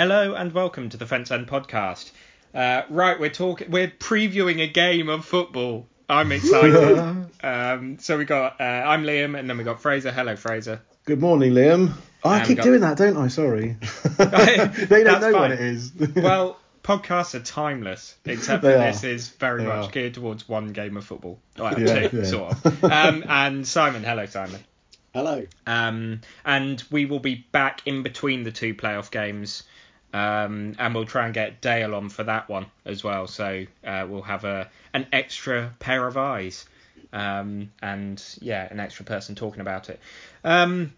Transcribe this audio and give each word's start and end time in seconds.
Hello 0.00 0.32
and 0.32 0.52
welcome 0.52 0.88
to 0.88 0.96
the 0.96 1.04
Fence 1.04 1.30
End 1.30 1.46
podcast. 1.46 2.10
Uh, 2.54 2.84
right, 2.88 3.20
we're 3.20 3.28
talking, 3.28 3.70
we're 3.70 3.88
previewing 3.88 4.62
a 4.62 4.66
game 4.66 5.10
of 5.10 5.26
football. 5.26 5.86
I'm 6.08 6.32
excited. 6.32 7.28
um, 7.42 7.98
so 7.98 8.16
we 8.16 8.24
got, 8.24 8.58
uh, 8.62 8.64
I'm 8.64 9.04
Liam, 9.04 9.38
and 9.38 9.46
then 9.46 9.58
we 9.58 9.64
got 9.64 9.82
Fraser. 9.82 10.10
Hello, 10.10 10.36
Fraser. 10.36 10.80
Good 11.04 11.20
morning, 11.20 11.52
Liam. 11.52 11.92
Oh, 12.24 12.30
I 12.30 12.38
And 12.38 12.48
keep 12.48 12.56
got- 12.56 12.64
doing 12.64 12.80
that, 12.80 12.96
don't 12.96 13.18
I? 13.18 13.28
Sorry. 13.28 13.76
they 14.16 15.04
don't 15.04 15.20
know 15.20 15.32
fine. 15.32 15.34
what 15.34 15.50
it 15.52 15.60
is. 15.60 15.92
Well, 16.16 16.58
podcasts 16.82 17.34
are 17.34 17.40
timeless, 17.44 18.16
except 18.24 18.62
for 18.62 18.68
They 18.72 18.78
this 18.78 19.04
are. 19.04 19.08
is 19.08 19.28
very 19.28 19.64
They 19.64 19.68
much 19.68 19.88
are. 19.88 19.90
geared 19.90 20.14
towards 20.14 20.48
one 20.48 20.68
game 20.72 20.96
of 20.96 21.04
football. 21.04 21.40
Well, 21.58 21.78
Yeah, 21.78 22.08
two, 22.08 22.16
yeah. 22.20 22.24
sort 22.24 22.52
of. 22.64 22.84
Um, 22.84 23.22
and 23.28 23.68
Simon. 23.68 24.02
Hello, 24.02 24.24
Simon. 24.24 24.64
Hello. 25.12 25.44
Um, 25.66 26.22
and 26.46 26.82
we 26.90 27.04
will 27.04 27.18
be 27.18 27.34
back 27.52 27.82
in 27.84 28.02
between 28.02 28.44
the 28.44 28.50
two 28.52 28.74
playoff 28.74 29.10
games. 29.10 29.64
Um, 30.12 30.74
and 30.78 30.94
we'll 30.94 31.04
try 31.04 31.26
and 31.26 31.34
get 31.34 31.60
Dale 31.60 31.94
on 31.94 32.08
for 32.08 32.24
that 32.24 32.48
one 32.48 32.66
as 32.84 33.04
well. 33.04 33.26
So 33.28 33.66
uh, 33.86 34.06
we'll 34.08 34.22
have 34.22 34.44
a 34.44 34.68
an 34.92 35.06
extra 35.12 35.72
pair 35.78 36.06
of 36.06 36.16
eyes, 36.16 36.66
um, 37.12 37.70
and 37.80 38.22
yeah, 38.40 38.66
an 38.70 38.80
extra 38.80 39.04
person 39.04 39.34
talking 39.36 39.60
about 39.60 39.88
it. 39.88 40.00
Um, 40.42 40.92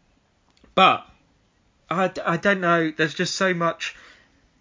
but 0.75 1.07
I, 1.91 2.11
I 2.25 2.37
don't 2.39 2.61
know. 2.61 2.91
There's 2.91 3.15
just 3.15 3.35
so 3.35 3.53
much. 3.53 3.95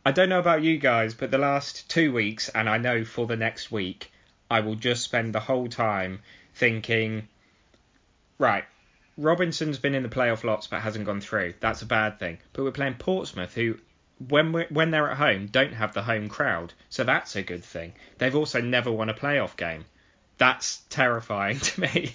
I 0.06 0.12
don't 0.12 0.30
know 0.30 0.40
about 0.40 0.64
you 0.64 0.78
guys, 0.78 1.14
but 1.14 1.32
the 1.32 1.38
last 1.38 1.90
two 1.90 2.12
weeks, 2.12 2.50
and 2.50 2.68
I 2.68 2.78
know 2.78 3.06
for 3.06 3.28
the 3.28 3.38
next 3.38 3.72
week, 3.72 4.12
I 4.50 4.62
will 4.62 4.76
just 4.76 5.04
spend 5.04 5.34
the 5.34 5.40
whole 5.40 5.68
time 5.68 6.20
thinking, 6.56 7.28
right, 8.38 8.66
Robinson's 9.18 9.80
been 9.80 9.96
in 9.96 10.04
the 10.04 10.10
playoff 10.10 10.44
lots 10.44 10.68
but 10.68 10.82
hasn't 10.82 11.06
gone 11.06 11.22
through. 11.22 11.54
That's 11.60 11.84
a 11.84 11.86
bad 11.86 12.20
thing. 12.20 12.40
But 12.52 12.64
we're 12.64 12.72
playing 12.72 12.96
Portsmouth, 12.96 13.54
who, 13.54 13.78
when 14.30 14.52
we 14.52 14.66
when 14.70 14.92
they're 14.92 15.10
at 15.12 15.18
home, 15.18 15.48
don't 15.48 15.74
have 15.74 15.94
the 15.94 16.02
home 16.04 16.30
crowd, 16.30 16.74
so 16.90 17.04
that's 17.04 17.36
a 17.36 17.42
good 17.44 17.64
thing. 17.64 17.94
They've 18.18 18.36
also 18.36 18.62
never 18.62 18.92
won 18.92 19.10
a 19.10 19.14
playoff 19.14 19.56
game. 19.58 19.86
That's 20.38 20.82
terrifying 20.90 21.60
to 21.70 21.82
me, 21.82 22.14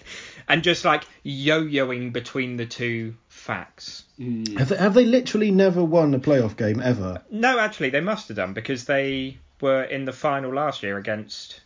and 0.48 0.62
just 0.62 0.84
like 0.84 1.04
yo-yoing 1.22 2.12
between 2.12 2.56
the 2.56 2.66
two 2.66 3.14
facts. 3.28 4.04
Mm. 4.18 4.58
have, 4.58 4.68
they, 4.70 4.76
have 4.76 4.94
they 4.94 5.04
literally 5.04 5.50
never 5.50 5.84
won 5.84 6.14
a 6.14 6.18
playoff 6.18 6.56
game 6.56 6.80
ever? 6.80 7.22
No, 7.30 7.58
actually, 7.58 7.90
they 7.90 8.00
must 8.00 8.28
have 8.28 8.36
done 8.36 8.52
because 8.52 8.84
they 8.84 9.38
were 9.60 9.82
in 9.84 10.04
the 10.04 10.12
final 10.12 10.52
last 10.52 10.82
year 10.82 10.98
against. 10.98 11.60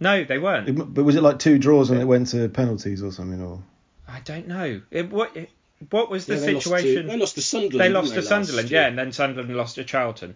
No, 0.00 0.24
they 0.24 0.38
weren't. 0.38 0.68
It- 0.68 0.94
But 0.94 1.04
was 1.04 1.14
it 1.14 1.22
like 1.22 1.38
two 1.38 1.58
draws 1.58 1.90
and 1.90 2.00
it 2.00 2.06
went 2.06 2.28
to 2.28 2.48
penalties 2.48 3.02
or 3.02 3.12
something? 3.12 3.40
Or 3.40 3.62
I 4.08 4.20
don't 4.20 4.48
know. 4.48 4.80
It, 4.90 5.10
what 5.10 5.36
it, 5.36 5.50
what 5.90 6.10
was 6.10 6.26
the 6.26 6.34
Yeah, 6.34 6.40
they 6.40 6.52
lost 6.54 6.66
to- 6.66 6.76
situation? 6.78 7.06
they 7.06 7.16
lost 7.16 7.34
to 7.36 7.42
Sunderland. 7.42 7.80
They 7.80 7.84
didn't 7.84 7.94
lost 7.94 8.14
to 8.14 8.22
Sunderland, 8.22 8.70
year? 8.70 8.80
yeah, 8.82 8.88
and 8.88 8.98
then 8.98 9.12
Sunderland 9.12 9.56
lost 9.56 9.76
to 9.76 9.84
Charlton. 9.84 10.34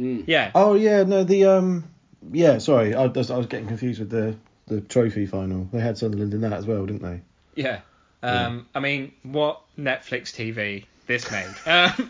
Mm. 0.00 0.24
Yeah, 0.26 0.50
oh 0.54 0.74
yeah, 0.74 1.04
no 1.04 1.22
the 1.24 1.44
um 1.44 1.84
yeah 2.32 2.58
sorry 2.58 2.94
I 2.94 3.06
was, 3.06 3.30
I 3.30 3.36
was 3.36 3.46
getting 3.46 3.68
confused 3.68 4.00
with 4.00 4.10
the 4.10 4.36
the 4.66 4.80
trophy 4.80 5.26
final. 5.26 5.68
They 5.72 5.80
had 5.80 5.98
Sunderland 5.98 6.32
in 6.34 6.40
that 6.42 6.52
as 6.52 6.66
well, 6.66 6.84
didn't 6.86 7.02
they? 7.02 7.20
yeah. 7.54 7.80
Um, 8.24 8.66
I 8.72 8.78
mean, 8.78 9.10
what 9.24 9.60
Netflix 9.76 10.30
TV 10.32 10.84
this 11.08 11.28
made? 11.32 11.52
um, 11.66 12.08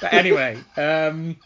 but 0.00 0.12
anyway, 0.12 0.58
um, 0.76 1.36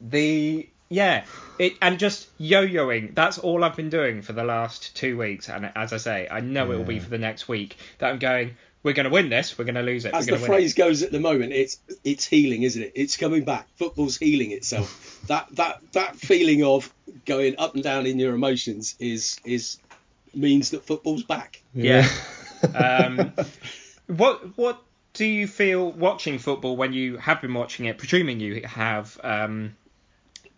the 0.00 0.66
yeah, 0.88 1.24
it 1.58 1.74
and 1.82 1.98
just 1.98 2.28
yo-yoing. 2.38 3.14
That's 3.14 3.36
all 3.38 3.62
I've 3.64 3.76
been 3.76 3.90
doing 3.90 4.22
for 4.22 4.32
the 4.32 4.44
last 4.44 4.96
two 4.96 5.18
weeks, 5.18 5.50
and 5.50 5.70
as 5.76 5.92
I 5.92 5.98
say, 5.98 6.26
I 6.30 6.40
know 6.40 6.72
it 6.72 6.78
will 6.78 6.84
be 6.84 6.98
for 7.00 7.10
the 7.10 7.18
next 7.18 7.48
week. 7.48 7.76
That 7.98 8.10
I'm 8.12 8.18
going. 8.18 8.56
We're 8.88 8.94
going 8.94 9.04
to 9.04 9.10
win 9.10 9.28
this. 9.28 9.58
We're 9.58 9.66
going 9.66 9.74
to 9.74 9.82
lose 9.82 10.06
it. 10.06 10.14
As 10.14 10.24
the 10.24 10.30
going 10.30 10.40
to 10.40 10.48
win 10.48 10.58
phrase 10.58 10.72
goes 10.72 11.02
at 11.02 11.12
the 11.12 11.20
moment, 11.20 11.52
it's 11.52 11.78
it's 12.04 12.24
healing, 12.24 12.62
isn't 12.62 12.82
it? 12.82 12.92
It's 12.94 13.18
coming 13.18 13.44
back. 13.44 13.68
Football's 13.76 14.16
healing 14.16 14.50
itself. 14.50 15.20
that 15.26 15.46
that 15.56 15.82
that 15.92 16.16
feeling 16.16 16.64
of 16.64 16.90
going 17.26 17.56
up 17.58 17.74
and 17.74 17.84
down 17.84 18.06
in 18.06 18.18
your 18.18 18.34
emotions 18.34 18.94
is 18.98 19.40
is 19.44 19.78
means 20.34 20.70
that 20.70 20.86
football's 20.86 21.22
back. 21.22 21.62
Yeah. 21.74 22.08
um, 22.74 23.34
what 24.06 24.56
what 24.56 24.82
do 25.12 25.26
you 25.26 25.46
feel 25.46 25.92
watching 25.92 26.38
football 26.38 26.74
when 26.74 26.94
you 26.94 27.18
have 27.18 27.42
been 27.42 27.52
watching 27.52 27.84
it? 27.84 27.98
Presuming 27.98 28.40
you 28.40 28.62
have 28.64 29.20
um, 29.22 29.76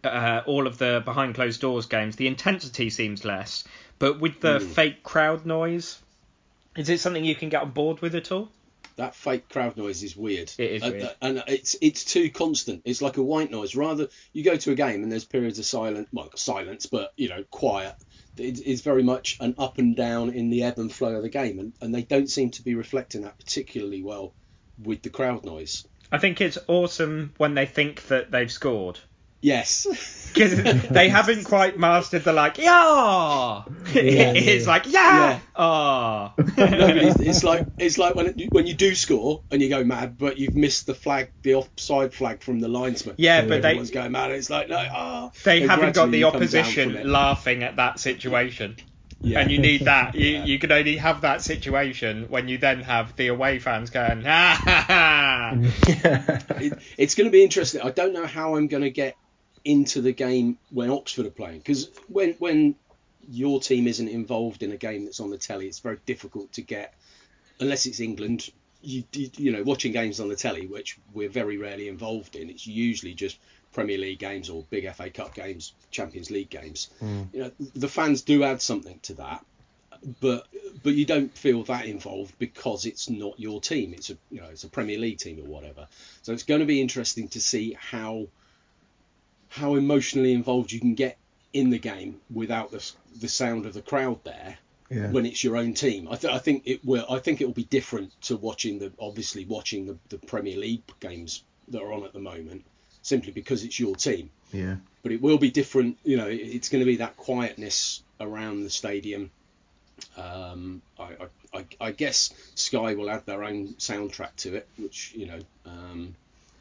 uh, 0.05 0.43
all 0.47 0.69
of 0.69 0.79
the 0.79 1.03
behind 1.05 1.35
closed 1.35 1.61
doors 1.61 1.87
games, 1.87 2.15
the 2.15 2.29
intensity 2.29 2.91
seems 2.91 3.25
less, 3.25 3.65
but 3.99 4.21
with 4.21 4.39
the 4.39 4.61
fake 4.61 5.03
crowd 5.03 5.47
noise, 5.47 5.99
is 6.77 6.89
it 6.89 7.01
something 7.01 7.25
you 7.25 7.35
can 7.35 7.49
get 7.49 7.63
on 7.63 7.71
board 7.71 8.01
with 8.01 8.15
at 8.15 8.31
all? 8.33 8.51
That 8.97 9.15
fake 9.15 9.49
crowd 9.49 9.77
noise 9.77 10.03
is 10.03 10.17
weird. 10.17 10.53
It 10.59 10.73
is 10.73 10.83
and, 10.83 10.93
weird. 10.93 11.05
Uh, 11.05 11.15
and 11.23 11.43
it's 11.47 11.77
it's 11.81 12.05
too 12.05 12.31
constant. 12.31 12.83
It's 12.85 13.01
like 13.01 13.17
a 13.17 13.23
white 13.23 13.51
noise. 13.51 13.75
Rather, 13.75 14.09
you 14.33 14.45
go 14.45 14.57
to 14.57 14.73
a 14.73 14.75
game 14.75 15.03
and 15.03 15.11
there's 15.11 15.25
periods 15.25 15.59
of 15.59 15.65
silence, 15.65 16.09
well, 16.13 16.31
silence, 16.35 16.87
but 16.87 17.13
you 17.17 17.29
know, 17.29 17.45
quiet. 17.51 17.95
It, 18.37 18.61
it's 18.65 18.83
very 18.83 19.03
much 19.03 19.37
an 19.41 19.55
up 19.59 19.79
and 19.79 19.97
down 19.97 20.31
in 20.31 20.51
the 20.51 20.63
ebb 20.63 20.79
and 20.79 20.93
flow 20.93 21.17
of 21.17 21.23
the 21.23 21.29
game, 21.29 21.59
and, 21.59 21.73
and 21.81 21.95
they 21.95 22.03
don't 22.03 22.29
seem 22.29 22.51
to 22.51 22.63
be 22.63 22.75
reflecting 22.75 23.23
that 23.23 23.39
particularly 23.39 24.03
well 24.03 24.35
with 24.83 25.03
the 25.03 25.11
crowd 25.11 25.45
noise. 25.45 25.87
I 26.13 26.19
think 26.19 26.41
it's 26.41 26.59
awesome 26.67 27.33
when 27.37 27.55
they 27.55 27.67
think 27.67 28.07
that 28.09 28.31
they've 28.31 28.51
scored. 28.51 28.99
Yes. 29.41 29.87
Because 30.33 30.63
they 30.91 31.09
haven't 31.09 31.43
quite 31.43 31.77
mastered 31.77 32.23
the 32.23 32.33
like, 32.33 32.57
yeah. 32.57 33.65
it's 33.87 34.65
like, 34.65 34.87
yeah, 34.87 35.41
ah. 35.57 36.33
No, 36.39 36.45
but 36.47 36.97
it's, 36.97 37.19
it's 37.19 37.43
like 37.43 37.67
it's 37.81 37.99
like 37.99 38.15
when 38.15 38.27
it, 38.29 38.53
when 38.53 38.69
you 38.69 38.75
do 38.75 38.95
score 38.95 39.43
and 39.51 39.61
you 39.61 39.69
go 39.69 39.83
mad, 39.83 40.19
but 40.19 40.39
you've 40.39 40.55
missed 40.55 40.87
the 40.87 40.95
flag, 40.95 41.33
the 41.43 41.57
offside 41.57 42.15
flag 42.15 42.45
from 42.45 42.61
the 42.61 42.69
linesman. 42.69 43.17
Yeah, 43.19 43.41
but 43.41 43.63
they- 43.63 43.71
everyone's 43.71 43.91
going 43.91 44.13
mad. 44.13 44.31
It's 44.31 44.49
like 44.51 44.69
no, 44.69 44.77
ah. 44.79 45.33
they 45.43 45.63
And 45.63 45.71
haven't 45.71 45.97
got 45.97 46.13
the 46.13 46.19
you 46.19 46.25
come 46.27 46.33
down 46.35 46.43
opposition 46.43 47.11
laughing 47.11 47.65
at 47.65 47.75
that 47.75 47.99
situation. 47.99 48.77
Yeah. 49.23 49.41
And 49.41 49.51
you 49.51 49.59
need 49.59 49.87
that. 49.87 50.15
You, 50.15 50.27
Yeah. 50.29 50.45
you 50.45 50.59
can 50.61 50.71
only 50.71 50.97
have 50.97 51.23
that 51.23 51.43
situation 51.43 52.27
when 52.29 52.47
you 52.47 52.59
then 52.59 52.83
have 52.83 53.17
the 53.17 53.27
away 53.27 53.59
fans 53.59 53.91
going, 53.91 54.23
ha 54.23 54.61
ha 54.65 54.85
ha. 54.87 55.53
it, 56.61 56.79
it's 56.97 57.17
going 57.17 57.27
to 57.27 57.33
be 57.33 57.43
interesting. 57.43 57.81
I 57.83 57.91
don't 57.91 58.13
know 58.13 58.27
how 58.27 58.55
I'm 58.55 58.69
going 58.69 58.85
to 58.85 58.91
get 58.91 59.17
into 59.65 60.01
the 60.01 60.13
game 60.13 60.59
when 60.71 60.91
Oxford 60.91 61.27
are 61.27 61.31
playing 61.31 61.59
because 61.59 61.91
when 62.09 62.33
when 62.35 62.75
your 63.29 63.61
team 63.61 63.87
isn't 63.87 64.09
involved 64.09 64.63
in 64.63 64.73
a 64.73 64.77
game 64.77 65.05
that's 65.05 65.21
on 65.21 65.31
the 65.31 65.39
telly, 65.39 65.67
it's 65.67 65.81
very 65.81 65.99
difficult 66.07 66.53
to 66.53 66.63
get 66.63 66.95
unless 67.61 67.87
it's 67.87 68.01
England. 68.01 68.51
You, 68.83 69.05
you 69.13 69.31
you 69.37 69.53
know 69.53 69.63
watching 69.63 69.93
games 69.93 70.21
on 70.21 70.29
the 70.29 70.37
telly, 70.37 70.67
which 70.67 70.99
we're 71.13 71.29
very 71.29 71.59
rarely 71.59 71.89
involved 71.89 72.37
in. 72.37 72.49
It's 72.49 72.67
usually 72.67 73.15
just 73.15 73.39
Premier 73.73 73.99
League 73.99 74.19
games 74.19 74.49
or 74.49 74.65
big 74.71 74.91
FA 74.95 75.11
Cup 75.11 75.35
games, 75.35 75.75
Champions 75.91 76.31
League 76.31 76.51
games. 76.51 76.89
Hmm. 76.99 77.23
You 77.33 77.41
know 77.41 77.51
the 77.59 77.89
fans 77.89 78.23
do 78.23 78.45
add 78.45 78.63
something 78.63 78.99
to 79.03 79.15
that 79.15 79.45
but 80.21 80.47
but 80.83 80.95
you 80.95 81.05
don't 81.05 81.37
feel 81.37 81.63
that 81.65 81.87
involved 81.87 82.39
because 82.39 82.87
it's 82.87 83.11
not 83.11 83.39
your 83.39 83.61
team. 83.61 83.93
It's 83.93 84.11
a 84.11 84.17
you 84.31 84.41
know 84.41 84.49
it's 84.51 84.65
a 84.65 84.69
Premier 84.69 84.99
League 84.99 85.19
team 85.19 85.39
or 85.41 85.45
whatever. 85.47 85.89
So 86.23 86.33
it's 86.33 86.43
going 86.43 86.61
to 86.61 86.67
be 86.67 86.81
interesting 86.81 87.29
to 87.29 87.41
see 87.41 87.77
how 87.79 88.27
how 89.51 89.75
emotionally 89.75 90.33
involved 90.33 90.73
you 90.73 90.81
can 90.81 90.95
get 90.95 91.19
in 91.53 91.69
the 91.71 91.79
game 91.79 92.21
without 92.33 92.71
the 92.71 92.93
the 93.21 93.29
sound 93.29 93.67
of 93.67 93.75
the 93.75 93.83
crowd 93.83 94.19
there 94.25 94.57
Yeah. 94.89 95.11
when 95.11 95.27
it's 95.27 95.43
your 95.45 95.57
own 95.57 95.75
team. 95.75 96.07
I, 96.09 96.17
th- 96.17 96.33
I 96.33 96.39
think 96.39 96.63
it 96.67 96.85
will. 96.85 97.05
I 97.11 97.19
think 97.19 97.41
it 97.41 97.45
will 97.47 97.53
be 97.65 97.65
different 97.65 98.19
to 98.23 98.37
watching 98.37 98.79
the 98.79 98.93
obviously 98.99 99.45
watching 99.45 99.87
the, 99.87 99.99
the 100.09 100.19
Premier 100.19 100.57
League 100.57 100.83
games 101.01 101.43
that 101.69 101.83
are 101.83 101.93
on 101.93 102.05
at 102.05 102.13
the 102.13 102.21
moment, 102.21 102.65
simply 103.03 103.33
because 103.33 103.65
it's 103.65 103.79
your 103.79 103.95
team 103.97 104.31
Yeah. 104.53 104.77
but 105.03 105.13
it 105.13 105.21
will 105.21 105.39
be 105.39 105.51
different. 105.51 105.99
You 106.05 106.17
know, 106.17 106.29
it- 106.29 106.37
it's 106.57 106.69
going 106.69 106.81
to 106.81 106.87
be 106.93 106.97
that 106.97 107.17
quietness 107.17 108.03
around 108.21 108.63
the 108.65 108.71
stadium. 108.71 109.31
Um, 110.17 110.81
I, 110.99 111.05
I, 111.55 111.59
I, 111.59 111.65
I 111.81 111.91
guess 111.93 112.33
Sky 112.55 112.95
will 112.95 113.11
add 113.11 113.27
their 113.27 113.45
own 113.45 113.69
soundtrack 113.79 114.35
to 114.39 114.55
it, 114.57 114.69
which 114.79 115.13
you 115.17 115.27
know, 115.27 115.39
um, 115.67 116.15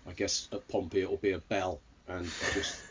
I 0.08 0.12
guess 0.14 0.48
at 0.52 0.68
Pompey 0.68 1.02
it 1.02 1.10
will 1.10 1.18
be 1.18 1.32
a 1.32 1.40
bell 1.40 1.80
and 2.10 2.26
just 2.54 2.82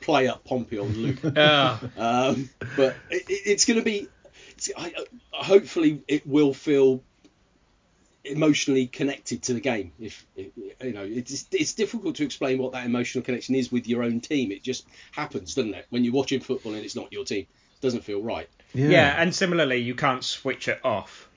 play 0.00 0.28
up 0.28 0.44
Pompey 0.44 0.78
on 0.78 0.88
loop. 0.94 1.18
Ah. 1.36 1.80
Um, 1.98 2.48
but 2.76 2.96
it, 3.10 3.22
it- 3.28 3.42
it's 3.46 3.64
going 3.64 3.78
to 3.78 3.84
be. 3.84 4.08
It's, 4.52 4.70
I, 4.76 4.92
I, 5.32 5.44
hopefully, 5.44 6.02
it 6.08 6.26
will 6.26 6.54
feel 6.54 7.02
emotionally 8.24 8.86
connected 8.86 9.42
to 9.44 9.54
the 9.54 9.60
game. 9.60 9.92
If, 9.98 10.26
if 10.36 10.48
you 10.82 10.92
know, 10.92 11.04
it's 11.04 11.46
it's 11.52 11.72
difficult 11.74 12.16
to 12.16 12.24
explain 12.24 12.58
what 12.58 12.72
that 12.72 12.84
emotional 12.84 13.24
connection 13.24 13.54
is 13.54 13.72
with 13.72 13.86
your 13.88 14.02
own 14.02 14.20
team. 14.20 14.52
It 14.52 14.62
just 14.62 14.86
happens, 15.12 15.54
doesn't 15.54 15.74
it? 15.74 15.86
When 15.90 16.04
you're 16.04 16.12
watching 16.14 16.40
football 16.40 16.74
and 16.74 16.84
it's 16.84 16.96
not 16.96 17.12
your 17.12 17.24
team, 17.24 17.46
it 17.74 17.80
doesn't 17.80 18.04
feel 18.04 18.20
right. 18.22 18.48
Yeah. 18.74 19.14
and 19.20 19.34
similarly, 19.34 19.78
you 19.78 19.94
can't 19.94 20.22
switch 20.22 20.68
it 20.68 20.80
off. 20.84 21.28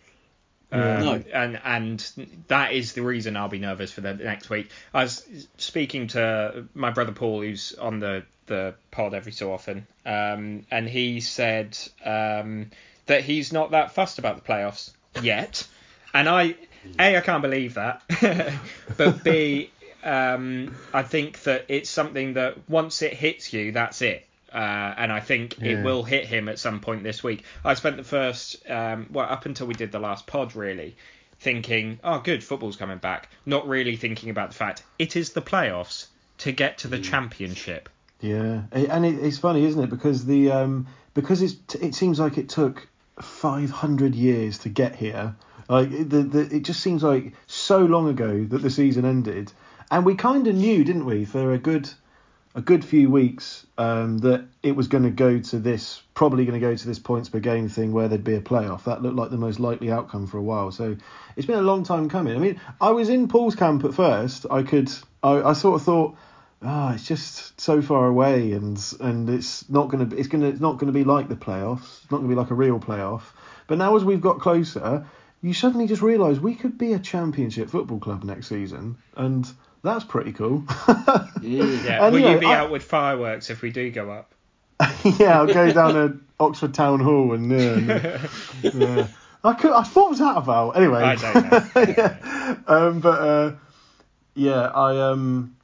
Um, 0.73 0.79
No. 1.05 1.23
and 1.33 1.59
and 1.63 2.39
that 2.47 2.73
is 2.73 2.93
the 2.93 3.03
reason 3.03 3.37
I'll 3.37 3.47
be 3.47 3.59
nervous 3.59 3.91
for 3.91 4.01
the 4.01 4.13
next 4.15 4.49
week. 4.49 4.69
I 4.93 5.03
was 5.03 5.25
speaking 5.57 6.07
to 6.07 6.65
my 6.73 6.89
brother 6.89 7.11
Paul, 7.11 7.41
who's 7.41 7.73
on 7.73 7.99
the 7.99 8.23
the 8.47 8.75
pod 8.91 9.13
every 9.13 9.31
so 9.31 9.53
often, 9.53 9.87
um, 10.05 10.65
and 10.71 10.89
he 10.89 11.19
said 11.21 11.77
um, 12.03 12.71
that 13.05 13.23
he's 13.23 13.53
not 13.53 13.71
that 13.71 13.93
fussed 13.93 14.19
about 14.19 14.35
the 14.35 14.41
playoffs 14.41 14.91
yet, 15.21 15.65
and 16.13 16.27
I 16.27 16.55
a 16.99 17.17
I 17.17 17.21
can't 17.21 17.41
believe 17.41 17.75
that, 17.75 18.01
but 18.97 19.23
b 19.23 19.69
um, 20.03 20.75
I 20.93 21.03
think 21.03 21.43
that 21.43 21.65
it's 21.69 21.89
something 21.89 22.33
that 22.33 22.69
once 22.69 23.01
it 23.01 23.13
hits 23.13 23.53
you, 23.53 23.71
that's 23.71 24.01
it. 24.01 24.27
Uh, 24.53 24.93
and 24.97 25.11
I 25.11 25.19
think 25.19 25.57
Yeah. 25.59 25.79
it 25.79 25.83
will 25.83 26.03
hit 26.03 26.25
him 26.25 26.47
at 26.47 26.59
some 26.59 26.79
point 26.79 27.01
this 27.03 27.23
week. 27.23 27.43
I 27.65 27.73
spent 27.73 27.97
the 27.97 28.03
first, 28.03 28.69
um, 28.69 29.07
well, 29.11 29.25
up 29.27 29.45
until 29.47 29.65
we 29.67 29.73
did 29.73 29.91
the 29.91 29.99
last 29.99 30.27
pod, 30.27 30.55
really, 30.55 30.95
thinking, 31.39 31.99
oh, 32.03 32.19
good, 32.19 32.43
football's 32.43 32.75
coming 32.75 32.99
back. 32.99 33.29
Not 33.45 33.67
really 33.67 33.95
thinking 33.95 34.29
about 34.29 34.49
the 34.51 34.55
fact 34.55 34.83
it 34.99 35.15
is 35.15 35.31
the 35.31 35.41
playoffs 35.41 36.07
to 36.39 36.51
get 36.51 36.77
to 36.79 36.87
the 36.87 36.99
championship. 36.99 37.89
Yeah, 38.21 38.61
and 38.71 39.05
it, 39.05 39.15
it's 39.23 39.37
funny, 39.39 39.65
isn't 39.65 39.83
it? 39.83 39.89
Because 39.89 40.25
the 40.25 40.51
um, 40.51 40.87
because 41.13 41.41
it's 41.41 41.55
it 41.75 41.93
seems 41.95 42.19
like 42.19 42.37
it 42.37 42.47
took 42.47 42.87
500 43.19 44.15
years 44.15 44.59
to 44.59 44.69
get 44.69 44.95
here. 44.95 45.35
Like 45.67 45.89
the, 45.91 46.23
the 46.23 46.55
it 46.55 46.63
just 46.63 46.81
seems 46.81 47.03
like 47.03 47.33
so 47.47 47.79
long 47.79 48.07
ago 48.07 48.45
that 48.45 48.61
the 48.61 48.69
season 48.69 49.03
ended, 49.05 49.51
and 49.91 50.05
we 50.05 50.15
kind 50.15 50.47
of 50.47 50.55
knew, 50.55 50.83
didn't 50.83 51.05
we, 51.05 51.25
for 51.25 51.53
a 51.53 51.57
good 51.57 51.89
a 52.55 52.61
good 52.61 52.85
few 52.85 53.09
weeks 53.09 53.65
um, 53.77 54.19
that 54.19 54.45
it 54.61 54.75
was 54.75 54.87
going 54.87 55.03
to 55.03 55.09
go 55.09 55.39
to 55.39 55.59
this 55.59 56.03
probably 56.13 56.45
going 56.45 56.59
to 56.59 56.65
go 56.65 56.75
to 56.75 56.87
this 56.87 56.99
points 56.99 57.29
per 57.29 57.39
game 57.39 57.67
thing 57.67 57.91
where 57.91 58.07
there'd 58.07 58.23
be 58.23 58.35
a 58.35 58.41
playoff. 58.41 58.83
That 58.83 59.01
looked 59.01 59.15
like 59.15 59.31
the 59.31 59.37
most 59.37 59.59
likely 59.59 59.91
outcome 59.91 60.27
for 60.27 60.37
a 60.37 60.43
while. 60.43 60.71
So 60.71 60.95
it's 61.35 61.47
been 61.47 61.57
a 61.57 61.63
long 61.63 61.83
time 61.83 62.09
coming. 62.09 62.35
I 62.35 62.39
mean, 62.39 62.61
I 62.79 62.91
was 62.91 63.09
in 63.09 63.27
Paul's 63.27 63.55
camp 63.55 63.83
at 63.83 63.93
first. 63.93 64.45
I 64.51 64.63
could 64.63 64.91
I, 65.23 65.41
I 65.41 65.53
sort 65.53 65.79
of 65.79 65.85
thought 65.85 66.15
ah, 66.63 66.93
it's 66.93 67.05
just 67.05 67.59
so 67.59 67.81
far 67.81 68.07
away, 68.07 68.53
and 68.53 68.79
and 68.99 69.29
it's 69.29 69.69
not 69.69 69.89
gonna 69.89 70.05
be, 70.05 70.17
it's 70.17 70.27
gonna 70.27 70.47
it's 70.47 70.61
not 70.61 70.77
gonna 70.77 70.91
be 70.91 71.03
like 71.03 71.29
the 71.29 71.35
playoffs. 71.35 72.01
It's 72.03 72.11
not 72.11 72.17
gonna 72.17 72.29
be 72.29 72.35
like 72.35 72.51
a 72.51 72.55
real 72.55 72.79
playoff. 72.79 73.23
But 73.67 73.77
now 73.77 73.95
as 73.95 74.03
we've 74.03 74.21
got 74.21 74.39
closer, 74.39 75.05
you 75.41 75.53
suddenly 75.53 75.87
just 75.87 76.01
realise 76.01 76.39
we 76.39 76.55
could 76.55 76.77
be 76.77 76.93
a 76.93 76.99
championship 76.99 77.69
football 77.69 77.99
club 77.99 78.23
next 78.23 78.47
season, 78.47 78.97
and 79.15 79.49
that's 79.83 80.03
pretty 80.05 80.31
cool. 80.33 80.63
Yeah. 81.41 82.05
And, 82.05 82.13
will 82.13 82.21
you 82.21 82.29
you 82.29 82.39
be 82.39 82.45
I- 82.45 82.59
out 82.59 82.71
with 82.71 82.83
fireworks 82.83 83.49
if 83.49 83.61
we 83.61 83.69
do 83.69 83.91
go 83.91 84.09
up? 84.09 84.33
yeah, 85.19 85.39
I'll 85.39 85.45
go 85.45 85.71
down 85.71 85.93
to 85.93 86.19
Oxford 86.39 86.73
Town 86.73 87.01
Hall 87.01 87.33
and 87.33 87.51
yeah, 87.51 88.25
and, 88.63 88.73
yeah. 88.81 89.07
I 89.43 89.53
could. 89.53 89.71
I 89.71 89.83
what 89.83 90.09
was 90.09 90.19
that 90.19 90.37
about? 90.37 90.77
Anyway, 90.77 91.03
I 91.03 91.15
don't 91.15 91.51
know. 91.51 91.93
yeah. 91.97 92.55
Um, 92.65 92.99
but 93.01 93.21
uh, 93.21 93.55
yeah, 94.35 94.67
I 94.67 94.99
um, 95.09 95.55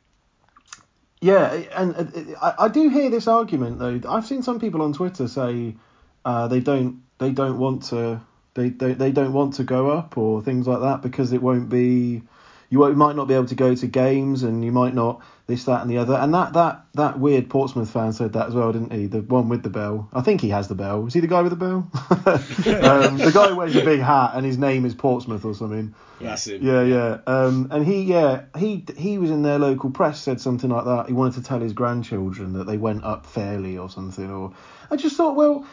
yeah, 1.22 1.52
and 1.76 1.96
uh, 1.96 2.36
I, 2.42 2.66
I 2.66 2.68
do 2.68 2.90
hear 2.90 3.10
this 3.10 3.28
argument 3.28 3.80
though. 3.80 4.02
I've 4.08 4.26
seen 4.26 4.44
some 4.44 4.60
people 4.60 4.82
on 4.82 4.94
Twitter 4.94 5.28
say 5.28 5.76
uh, 6.26 6.48
they 6.48 6.60
don't 6.60 7.02
they 7.20 7.32
don't 7.32 7.58
want 7.58 7.84
to 7.86 8.22
they, 8.54 8.70
they 8.70 8.94
they 8.94 9.12
don't 9.12 9.34
want 9.34 9.56
to 9.56 9.64
go 9.64 9.90
up 9.90 10.18
or 10.18 10.42
things 10.42 10.68
like 10.68 10.82
that 10.82 11.02
because 11.02 11.32
it 11.34 11.42
won't 11.42 11.70
be 11.70 12.22
you 12.70 12.80
might 12.96 13.16
not 13.16 13.28
be 13.28 13.34
able 13.34 13.48
to 13.48 13.56
go 13.56 13.74
to 13.74 13.88
games 13.88 14.44
and 14.44 14.64
you 14.64 14.72
might 14.72 14.94
not 14.94 15.22
this 15.48 15.64
that 15.64 15.82
and 15.82 15.90
the 15.90 15.98
other 15.98 16.14
and 16.14 16.34
that 16.34 16.54
that 16.54 16.86
that 16.94 17.20
weird 17.20 17.50
Portsmouth 17.50 17.90
fan 17.90 18.14
said 18.14 18.34
that 18.34 18.48
as 18.48 18.54
well 18.54 18.72
didn't 18.72 18.92
he 18.92 19.08
the 19.08 19.22
one 19.22 19.50
with 19.50 19.64
the 19.64 19.70
bell 19.70 20.08
I 20.14 20.22
think 20.22 20.42
he 20.42 20.50
has 20.50 20.68
the 20.68 20.76
bell 20.76 21.08
is 21.08 21.14
he 21.14 21.20
the 21.20 21.28
guy 21.28 21.42
with 21.42 21.52
the 21.52 21.56
bell 21.56 21.90
um, 21.92 23.18
the 23.18 23.32
guy 23.34 23.48
who 23.50 23.56
wears 23.56 23.76
a 23.76 23.84
big 23.84 24.00
hat 24.00 24.32
and 24.36 24.46
his 24.46 24.58
name 24.58 24.86
is 24.86 24.94
Portsmouth 24.94 25.44
or 25.46 25.56
something 25.56 25.96
That's 26.22 26.46
him. 26.46 26.62
yeah, 26.62 26.84
yeah. 26.84 27.18
Um, 27.26 27.70
and 27.72 27.86
he, 27.86 28.04
yeah, 28.04 28.44
he 28.58 28.86
he 28.98 29.18
was 29.18 29.32
in 29.32 29.42
their 29.42 29.58
local 29.58 29.90
press, 29.90 30.20
said 30.22 30.42
something 30.42 30.70
like 30.70 30.84
that. 30.86 31.08
He 31.08 31.14
wanted 31.14 31.36
to 31.36 31.44
tell 31.44 31.62
his 31.62 31.72
grandchildren 31.74 32.54
that 32.54 32.68
they 32.68 32.78
went 32.78 33.04
up 33.06 33.26
fairly 33.26 33.78
or 33.78 33.90
something. 33.90 34.30
Or 34.30 34.54
I 34.92 34.98
just 34.98 35.16
thought, 35.16 35.38
well, 35.38 35.66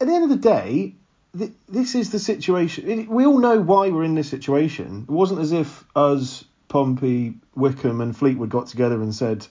at 0.00 0.08
the 0.08 0.12
end 0.12 0.24
of 0.24 0.30
the 0.30 0.36
day, 0.36 0.96
th- 1.36 1.52
this 1.68 1.94
is 1.94 2.10
the 2.10 2.18
situation. 2.18 2.88
It- 2.88 3.08
we 3.08 3.26
all 3.26 3.38
know 3.38 3.60
why 3.60 3.88
we're 3.90 4.04
in 4.04 4.14
this 4.14 4.28
situation. 4.28 5.06
It 5.08 5.12
wasn't 5.12 5.40
as 5.40 5.52
if 5.52 5.84
us, 5.96 6.44
Pompey, 6.68 7.34
Wycombe, 7.54 8.00
and 8.00 8.16
Fleetwood 8.16 8.48
got 8.50 8.66
together 8.68 9.02
and 9.02 9.14
said, 9.14 9.46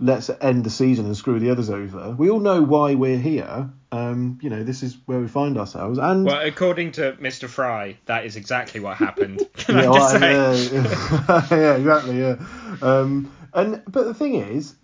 "Let's 0.00 0.30
end 0.40 0.64
the 0.64 0.70
season 0.70 1.06
and 1.06 1.16
screw 1.16 1.38
the 1.38 1.50
others 1.50 1.70
over." 1.70 2.10
We 2.16 2.30
all 2.30 2.40
know 2.40 2.62
why 2.62 2.94
we're 2.94 3.18
here. 3.18 3.68
Um, 3.92 4.38
you 4.42 4.50
know, 4.50 4.62
this 4.62 4.82
is 4.82 4.96
where 5.06 5.20
we 5.20 5.28
find 5.28 5.56
ourselves. 5.58 5.98
And 5.98 6.26
Well, 6.26 6.40
according 6.46 6.92
to 6.92 7.12
Mr. 7.20 7.48
Fry, 7.48 7.96
that 8.06 8.26
is 8.26 8.36
exactly 8.36 8.80
what 8.80 8.96
happened. 8.96 9.46
Can 9.56 9.76
yeah, 9.76 9.90
I 9.90 9.94
just 9.98 10.20
well, 10.20 10.54
say? 10.54 10.74
yeah, 10.76 11.46
yeah, 11.50 11.74
exactly, 11.76 12.20
yeah. 12.20 12.36
Um, 12.82 13.32
and 13.54 13.82
but 13.88 14.04
the 14.04 14.14
thing 14.14 14.34
is, 14.34 14.74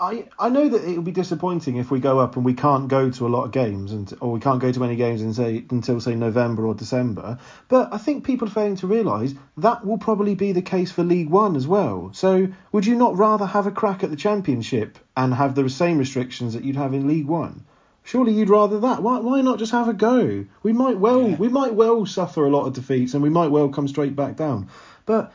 I, 0.00 0.28
I 0.38 0.48
know 0.48 0.68
that 0.68 0.84
it 0.84 0.96
will 0.96 1.02
be 1.02 1.12
disappointing 1.12 1.76
if 1.76 1.90
we 1.90 2.00
go 2.00 2.18
up 2.18 2.36
and 2.36 2.44
we 2.44 2.54
can't 2.54 2.88
go 2.88 3.10
to 3.10 3.26
a 3.26 3.28
lot 3.28 3.44
of 3.44 3.52
games, 3.52 3.92
and 3.92 4.12
or 4.20 4.32
we 4.32 4.40
can't 4.40 4.60
go 4.60 4.72
to 4.72 4.80
many 4.80 4.96
games 4.96 5.36
say, 5.36 5.64
until 5.70 6.00
say 6.00 6.14
November 6.14 6.66
or 6.66 6.74
December. 6.74 7.38
But 7.68 7.92
I 7.92 7.98
think 7.98 8.24
people 8.24 8.48
are 8.48 8.50
failing 8.50 8.76
to 8.76 8.86
realise 8.86 9.34
that 9.58 9.86
will 9.86 9.98
probably 9.98 10.34
be 10.34 10.52
the 10.52 10.62
case 10.62 10.90
for 10.90 11.04
League 11.04 11.30
One 11.30 11.56
as 11.56 11.66
well. 11.66 12.10
So 12.12 12.48
would 12.72 12.86
you 12.86 12.96
not 12.96 13.16
rather 13.16 13.46
have 13.46 13.66
a 13.66 13.70
crack 13.70 14.04
at 14.04 14.10
the 14.10 14.16
Championship 14.16 14.98
and 15.16 15.34
have 15.34 15.54
the 15.54 15.68
same 15.68 15.98
restrictions 15.98 16.54
that 16.54 16.64
you'd 16.64 16.76
have 16.76 16.94
in 16.94 17.06
League 17.06 17.26
One? 17.26 17.64
Surely 18.04 18.32
you'd 18.32 18.50
rather 18.50 18.78
that. 18.80 19.02
Why, 19.02 19.18
why 19.18 19.40
not 19.40 19.58
just 19.58 19.72
have 19.72 19.88
a 19.88 19.92
go? 19.92 20.44
We 20.62 20.72
might 20.72 20.96
well 20.98 21.28
Yeah. 21.30 21.36
we 21.36 21.48
might 21.48 21.74
well 21.74 22.06
suffer 22.06 22.46
a 22.46 22.50
lot 22.50 22.66
of 22.66 22.72
defeats 22.74 23.14
and 23.14 23.22
we 23.22 23.30
might 23.30 23.50
well 23.50 23.68
come 23.68 23.88
straight 23.88 24.14
back 24.14 24.36
down. 24.36 24.68
But 25.06 25.32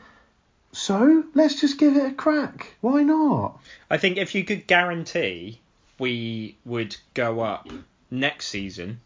so 0.72 1.24
let's 1.34 1.60
just 1.60 1.78
give 1.78 1.96
it 1.96 2.06
a 2.12 2.14
crack. 2.14 2.74
Why 2.80 3.02
not? 3.02 3.60
I 3.90 3.98
think 3.98 4.16
if 4.16 4.34
you 4.34 4.44
could 4.44 4.66
guarantee 4.66 5.60
we 5.98 6.56
would 6.64 6.96
go 7.14 7.40
up 7.40 7.68
next 8.10 8.46
season, 8.48 9.00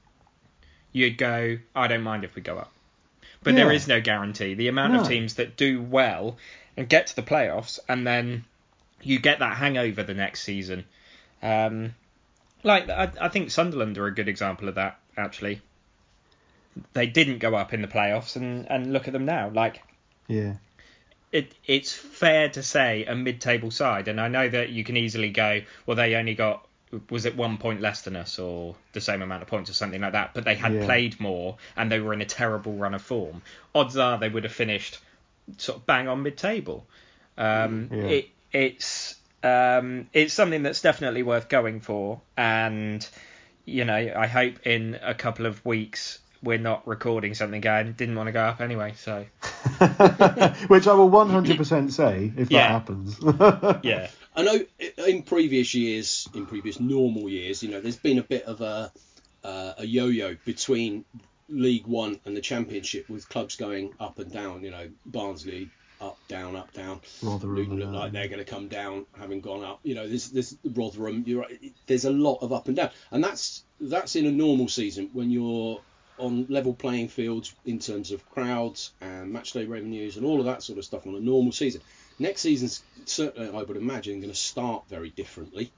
you'd 0.93 1.19
go, 1.19 1.59
I 1.75 1.87
don't 1.89 2.03
mind 2.03 2.25
if 2.25 2.35
we 2.35 2.43
go 2.43 2.57
up. 2.59 2.73
But 3.43 3.55
there 3.55 3.69
Yeah. 3.71 3.77
is 3.77 3.87
no 3.89 4.01
guarantee. 4.01 4.55
The 4.55 4.69
amount 4.69 4.95
No. 4.95 5.01
of 5.03 5.09
teams 5.09 5.35
that 5.35 5.57
do 5.57 5.81
well 5.83 6.37
and 6.77 6.89
get 6.89 7.09
to 7.09 7.17
the 7.17 7.23
playoffs, 7.23 7.79
and 7.89 8.07
then 8.07 8.45
you 9.03 9.19
get 9.19 9.39
that 9.41 9.57
hangover 9.57 10.03
the 10.03 10.15
next 10.15 10.43
season. 10.43 10.85
Um, 11.43 11.95
like 12.63 12.89
I, 12.89 13.11
I 13.21 13.29
think 13.29 13.51
Sunderland 13.51 13.99
are 13.99 14.07
a 14.07 14.15
good 14.15 14.29
example 14.29 14.69
of 14.69 14.75
that. 14.77 14.99
Actually, 15.17 15.61
they 16.93 17.07
didn't 17.07 17.39
go 17.39 17.55
up 17.55 17.73
in 17.73 17.83
the 17.83 17.89
playoffs, 17.89 18.37
and 18.37 18.69
and 18.71 18.93
look 18.93 19.07
at 19.07 19.13
them 19.13 19.25
now. 19.25 19.49
Like 19.51 19.83
Yeah. 20.29 20.55
It, 21.33 21.53
it's 21.67 21.93
fair 21.93 22.49
to 22.51 22.63
say 22.63 23.05
a 23.05 23.15
mid-table 23.15 23.71
side, 23.71 24.09
and 24.09 24.21
I 24.21 24.29
know 24.29 24.49
that 24.49 24.71
you 24.71 24.85
can 24.85 24.97
easily 24.97 25.31
go, 25.31 25.63
well, 25.85 25.97
they 25.97 26.15
only 26.15 26.35
got 26.35 26.67
was 27.11 27.25
it 27.25 27.37
one 27.37 27.59
point 27.59 27.81
less 27.81 28.03
than 28.03 28.15
us 28.15 28.39
or 28.39 28.77
the 28.93 29.01
same 29.01 29.21
amount 29.21 29.43
of 29.43 29.49
points 29.49 29.69
or 29.69 29.73
something 29.73 30.01
like 30.01 30.13
that, 30.13 30.33
but 30.35 30.45
they 30.45 30.55
had 30.55 30.73
Yeah. 30.75 30.85
played 30.85 31.19
more 31.21 31.57
and 31.77 31.91
they 31.91 31.99
were 31.99 32.13
in 32.13 32.21
a 32.21 32.25
terrible 32.27 32.75
run 32.75 32.95
of 32.95 33.03
form. 33.03 33.43
Odds 33.75 33.97
are 33.97 34.19
they 34.19 34.29
would 34.29 34.45
have 34.45 34.53
finished 34.53 34.99
sort 35.59 35.79
of 35.79 35.87
bang 35.87 36.07
on 36.09 36.23
mid-table. 36.23 36.87
Um, 37.37 37.91
Yeah. 37.93 38.03
It 38.03 38.31
it's 38.53 39.17
um, 39.43 40.09
it's 40.13 40.33
something 40.33 40.63
that's 40.63 40.81
definitely 40.81 41.23
worth 41.23 41.49
going 41.49 41.81
for, 41.81 42.21
and 42.37 43.07
you 43.65 43.85
know 43.85 44.13
I 44.17 44.27
hope 44.27 44.67
in 44.67 44.99
a 45.03 45.15
couple 45.15 45.47
of 45.47 45.65
weeks 45.67 46.21
we're 46.47 46.59
not 46.59 46.87
recording 46.87 47.35
something 47.35 47.61
going 47.61 47.93
didn't 47.93 48.15
want 48.15 48.29
to 48.29 48.33
go 48.33 48.43
up 48.43 48.61
anyway, 48.61 48.95
so 48.97 49.25
Which 50.69 50.87
I 50.87 50.95
will 50.95 51.11
100% 51.11 51.93
say 51.93 52.33
if 52.37 52.51
Yeah. 52.51 52.69
that 52.69 52.71
happens. 52.71 53.19
yeah. 53.85 54.09
I 54.35 54.43
know 54.43 54.59
in 55.07 55.23
previous 55.23 55.75
years, 55.75 56.29
in 56.35 56.47
previous 56.47 56.79
normal 56.81 57.29
years, 57.29 57.63
you 57.63 57.71
know, 57.71 57.81
there's 57.81 57.97
been 57.97 58.19
a 58.19 58.23
bit 58.23 58.45
of 58.45 58.61
a 58.61 58.93
uh, 59.45 59.75
a 59.79 59.87
yo-yo 59.87 60.37
between 60.45 61.05
League 61.49 61.87
One 61.87 62.19
and 62.25 62.37
the 62.37 62.41
Championship, 62.41 63.09
with 63.09 63.29
clubs 63.29 63.57
going 63.57 63.93
up 64.01 64.19
and 64.19 64.31
down. 64.33 64.63
You 64.65 64.71
know, 64.73 64.89
Barnsley 65.07 65.71
up, 66.01 66.19
down, 66.29 66.57
up, 66.57 66.73
down. 66.73 67.01
Rotherham 67.23 67.55
Luton 67.57 67.79
look 67.81 67.93
like 67.95 68.13
they're 68.13 68.29
going 68.29 68.45
to 68.45 68.51
come 68.51 68.69
down, 68.69 69.07
having 69.17 69.41
gone 69.41 69.65
up. 69.65 69.81
You 69.85 69.95
know, 69.95 70.07
there's 70.09 70.31
there's 70.31 70.57
Rotherham. 70.65 71.23
You're 71.27 71.43
right. 71.43 71.73
There's 71.87 72.05
a 72.05 72.11
lot 72.11 72.39
of 72.43 72.53
up 72.53 72.67
and 72.67 72.77
down, 72.77 72.91
and 73.11 73.23
that's 73.23 73.65
that's 73.81 74.17
in 74.17 74.27
a 74.27 74.33
normal 74.33 74.69
season 74.69 75.11
when 75.13 75.31
you're 75.31 75.81
on 76.19 76.47
level 76.49 76.75
playing 76.75 77.09
fields 77.09 77.55
in 77.65 77.79
terms 77.79 78.11
of 78.11 78.29
crowds 78.31 78.93
and 79.01 79.35
matchday 79.35 79.69
revenues 79.69 80.17
and 80.17 80.25
all 80.25 80.41
of 80.41 80.47
that 80.47 80.63
sort 80.63 80.79
of 80.79 80.85
stuff 80.85 81.07
on 81.07 81.15
a 81.15 81.21
normal 81.21 81.53
season. 81.53 81.81
Next 82.19 82.41
season's 82.41 82.83
certainly, 83.05 83.49
I 83.49 83.63
would 83.63 83.77
imagine, 83.77 84.21
going 84.21 84.33
to 84.33 84.39
start 84.39 84.85
very 84.89 85.11
differently, 85.11 85.71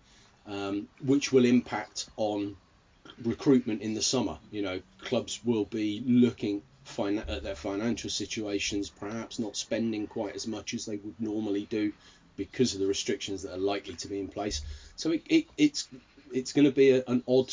um, 0.47 0.89
which 1.05 1.33
will 1.33 1.45
impact 1.45 2.09
on 2.17 2.57
recruitment 3.23 3.83
in 3.83 3.95
the 3.95 4.03
summer. 4.03 4.39
You 4.51 4.63
know, 4.63 4.81
clubs 5.03 5.41
will 5.45 5.65
be 5.65 6.03
looking 6.07 6.63
fin- 6.85 7.19
at 7.19 7.43
their 7.43 7.57
financial 7.57 8.11
situations, 8.11 8.91
perhaps 8.91 9.39
not 9.39 9.57
spending 9.57 10.07
quite 10.07 10.37
as 10.37 10.47
much 10.47 10.75
as 10.75 10.87
they 10.87 10.97
would 10.97 11.21
normally 11.21 11.67
do 11.71 11.93
because 12.37 12.75
of 12.75 12.81
the 12.81 12.87
restrictions 12.87 13.43
that 13.43 13.55
are 13.55 13.59
likely 13.59 13.95
to 13.95 14.09
be 14.09 14.21
in 14.21 14.29
place. 14.29 14.63
So 14.97 15.11
it, 15.11 15.23
it, 15.29 15.47
it's 15.57 15.89
it's 16.33 16.53
going 16.53 16.67
to 16.67 16.73
be 16.73 16.91
a, 16.91 17.03
an 17.09 17.23
odd 17.27 17.51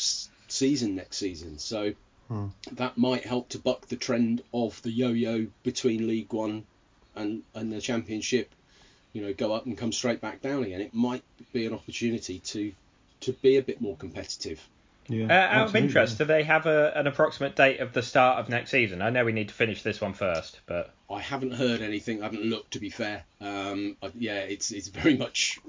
season 0.48 0.94
next 0.94 1.16
season. 1.16 1.58
So 1.58 1.92
Hmm. 2.28 2.46
that 2.72 2.98
might 2.98 3.24
help 3.24 3.48
to 3.50 3.58
buck 3.58 3.86
the 3.86 3.96
trend 3.96 4.42
of 4.52 4.82
the 4.82 4.90
yo-yo 4.90 5.46
between 5.62 6.08
League 6.08 6.32
One 6.32 6.64
and 7.14 7.42
and 7.54 7.72
the 7.72 7.80
Championship. 7.80 8.50
You 9.12 9.22
know, 9.22 9.32
go 9.32 9.52
up 9.54 9.64
and 9.66 9.78
come 9.78 9.92
straight 9.92 10.20
back 10.20 10.42
down 10.42 10.64
again. 10.64 10.80
It 10.80 10.92
might 10.92 11.22
be 11.52 11.66
an 11.66 11.72
opportunity 11.72 12.40
to 12.40 12.72
to 13.20 13.32
be 13.32 13.56
a 13.56 13.62
bit 13.62 13.80
more 13.80 13.96
competitive 13.96 14.60
Yeah, 15.08 15.24
Uh, 15.26 15.32
out 15.32 15.32
of 15.32 15.60
absolutely. 15.68 15.80
interest, 15.88 16.18
do 16.18 16.24
they 16.24 16.42
have 16.42 16.66
a, 16.66 16.92
an 16.98 17.06
approximate 17.06 17.54
date 17.56 17.78
of 17.80 17.92
the 17.92 18.02
start 18.02 18.38
of 18.40 18.48
next 18.50 18.70
season? 18.70 19.00
I 19.00 19.10
know 19.10 19.24
we 19.24 19.32
need 19.32 19.48
to 19.48 19.54
finish 19.54 19.82
this 19.82 20.00
one 20.00 20.12
first, 20.12 20.58
but 20.66 20.92
I 21.08 21.20
haven't 21.20 21.52
heard 21.52 21.80
anything. 21.80 22.20
I 22.20 22.24
haven't 22.24 22.42
looked, 22.44 22.72
to 22.72 22.80
be 22.80 22.90
fair. 22.90 23.24
Um, 23.40 23.96
I, 24.02 24.10
yeah, 24.18 24.40
it's 24.40 24.72
it's 24.72 24.88
very 24.88 25.16
much 25.16 25.60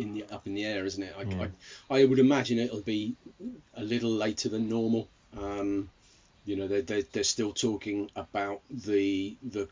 in 0.00 0.14
the, 0.14 0.24
up 0.34 0.46
in 0.46 0.54
the 0.54 0.64
air, 0.64 0.84
isn't 0.86 1.02
it? 1.02 1.14
I, 1.16 1.22
Yeah. 1.22 1.48
I, 1.90 2.00
I 2.00 2.04
would 2.06 2.18
imagine 2.18 2.58
it'll 2.58 2.80
be 2.80 3.14
a 3.74 3.82
little 3.84 4.10
later 4.10 4.48
than 4.48 4.68
normal. 4.70 5.06
Um, 5.38 5.90
you 6.46 6.56
know, 6.56 6.68
they're, 6.68 6.82
they're, 6.82 7.02
they're 7.12 7.24
still 7.24 7.52
talking 7.52 8.10
about 8.16 8.62
the 8.70 9.36
the 9.42 9.68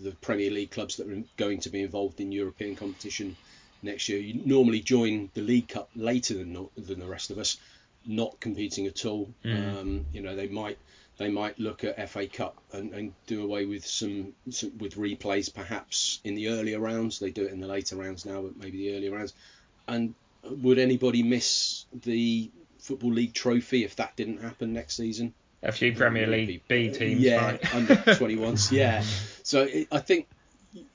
the 0.00 0.12
Premier 0.20 0.50
League 0.50 0.70
clubs 0.70 0.96
that 0.96 1.08
are 1.08 1.22
going 1.36 1.60
to 1.60 1.70
be 1.70 1.82
involved 1.82 2.20
in 2.20 2.32
European 2.32 2.76
competition 2.76 3.36
next 3.82 4.08
year. 4.08 4.20
You 4.20 4.40
normally 4.44 4.80
join 4.80 5.30
the 5.34 5.42
League 5.42 5.68
Cup 5.68 5.90
later 5.94 6.34
than 6.34 6.68
than 6.76 7.00
the 7.00 7.06
rest 7.06 7.30
of 7.30 7.38
us, 7.38 7.58
not 8.06 8.38
competing 8.40 8.86
at 8.86 9.04
all. 9.04 9.28
Mm. 9.44 9.80
Um, 9.80 10.06
you 10.12 10.22
know, 10.22 10.36
they 10.36 10.48
might 10.48 10.78
they 11.18 11.28
might 11.28 11.58
look 11.58 11.84
at 11.84 12.08
FA 12.08 12.26
Cup 12.26 12.56
and, 12.72 12.92
and 12.94 13.12
do 13.26 13.42
away 13.42 13.66
with 13.66 13.86
some, 13.86 14.32
some 14.50 14.76
with 14.78 14.94
replays 14.96 15.52
perhaps 15.52 16.20
in 16.24 16.34
the 16.34 16.48
earlier 16.48 16.80
rounds. 16.80 17.18
They 17.18 17.30
do 17.30 17.44
it 17.44 17.52
in 17.52 17.60
the 17.60 17.66
later 17.66 17.96
rounds 17.96 18.24
now, 18.24 18.42
but 18.42 18.56
maybe 18.56 18.78
the 18.78 18.96
earlier 18.96 19.12
rounds. 19.12 19.34
And 19.86 20.14
would 20.44 20.78
anybody 20.78 21.22
miss 21.22 21.84
the 21.92 22.50
Football 22.78 23.12
League 23.12 23.34
trophy 23.34 23.84
if 23.84 23.96
that 23.96 24.16
didn't 24.16 24.40
happen 24.40 24.72
next 24.72 24.96
season? 24.96 25.34
A 25.62 25.72
few 25.72 25.94
Premier 25.94 26.26
League 26.26 26.62
B 26.68 26.90
teams 26.90 27.20
Yeah, 27.20 27.40
might. 27.42 27.74
under 27.74 27.94
21s. 27.96 28.70
Yeah. 28.72 29.02
So 29.42 29.62
it, 29.62 29.88
I 29.92 29.98
think 29.98 30.26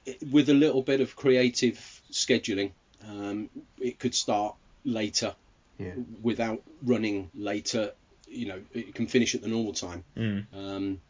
it, 0.06 0.18
with 0.32 0.50
a 0.50 0.54
little 0.54 0.82
bit 0.82 1.02
of 1.02 1.16
creative 1.16 1.78
scheduling, 2.12 2.72
um, 3.08 3.50
it 3.80 4.00
could 4.00 4.14
start 4.16 4.56
later 4.84 5.36
Yeah. 5.80 5.94
without 6.22 6.62
running 6.84 7.30
later. 7.36 7.94
You 8.28 8.48
know, 8.48 8.60
it 8.74 8.94
can 8.96 9.08
finish 9.08 9.36
at 9.36 9.42
the 9.42 9.48
normal 9.48 9.74
time. 9.74 10.04
Mm. 10.18 10.46
Um, 10.54 11.02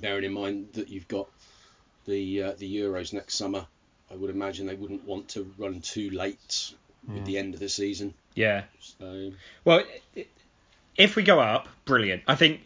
bearing 0.00 0.24
in 0.24 0.32
mind 0.32 0.68
that 0.74 0.88
you've 0.88 1.08
got 1.08 1.28
the 2.06 2.42
uh, 2.42 2.52
the 2.58 2.76
Euros 2.76 3.12
next 3.12 3.34
summer, 3.36 3.66
I 4.10 4.16
would 4.16 4.30
imagine 4.30 4.66
they 4.66 4.74
wouldn't 4.74 5.04
want 5.04 5.28
to 5.30 5.50
run 5.58 5.80
too 5.80 6.10
late 6.10 6.72
with 7.08 7.24
the 7.24 7.38
end 7.38 7.54
of 7.54 7.60
the 7.60 7.68
season. 7.68 8.12
Yeah. 8.34 8.64
So 8.98 9.32
Well, 9.64 9.84
if 10.96 11.16
we 11.16 11.22
go 11.22 11.40
up, 11.40 11.66
brilliant. 11.86 12.22
I 12.28 12.34
think 12.34 12.60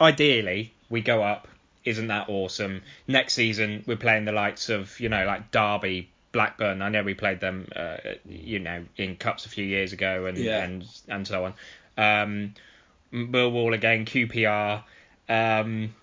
ideally 0.00 0.72
we 0.88 1.00
go 1.00 1.22
up. 1.22 1.48
Isn't 1.84 2.08
that 2.08 2.28
awesome? 2.28 2.82
Next 3.08 3.34
season 3.34 3.84
we're 3.86 3.96
playing 3.96 4.24
the 4.26 4.32
likes 4.32 4.68
of 4.68 4.98
you 5.00 5.08
know 5.08 5.24
like 5.26 5.50
Derby, 5.50 6.08
Blackburn. 6.32 6.82
I 6.82 6.88
know 6.90 7.02
we 7.02 7.14
played 7.14 7.40
them, 7.40 7.68
uh, 7.74 7.96
you 8.28 8.58
know, 8.58 8.84
in 8.96 9.16
cups 9.16 9.46
a 9.46 9.48
few 9.48 9.64
years 9.64 9.92
ago 9.92 10.26
and 10.26 10.36
Yeah. 10.38 10.62
and 10.62 10.84
and 11.08 11.26
so 11.26 11.44
on. 11.46 11.54
Um, 11.96 12.54
Millwall 13.12 13.74
again, 13.74 14.04
QPR. 14.04 14.82
Um, 15.28 15.94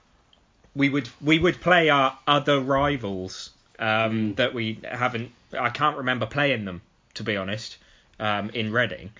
we 0.75 0.89
would 0.89 1.09
we 1.21 1.39
would 1.39 1.59
play 1.61 1.89
our 1.89 2.17
other 2.27 2.59
rivals 2.59 3.51
um, 3.79 4.33
that 4.35 4.53
we 4.53 4.79
haven't. 4.89 5.31
I 5.57 5.69
can't 5.69 5.97
remember 5.97 6.25
playing 6.25 6.65
them 6.65 6.81
to 7.15 7.23
be 7.23 7.37
honest. 7.37 7.77
Um, 8.19 8.49
in 8.49 8.71
Reading. 8.71 9.11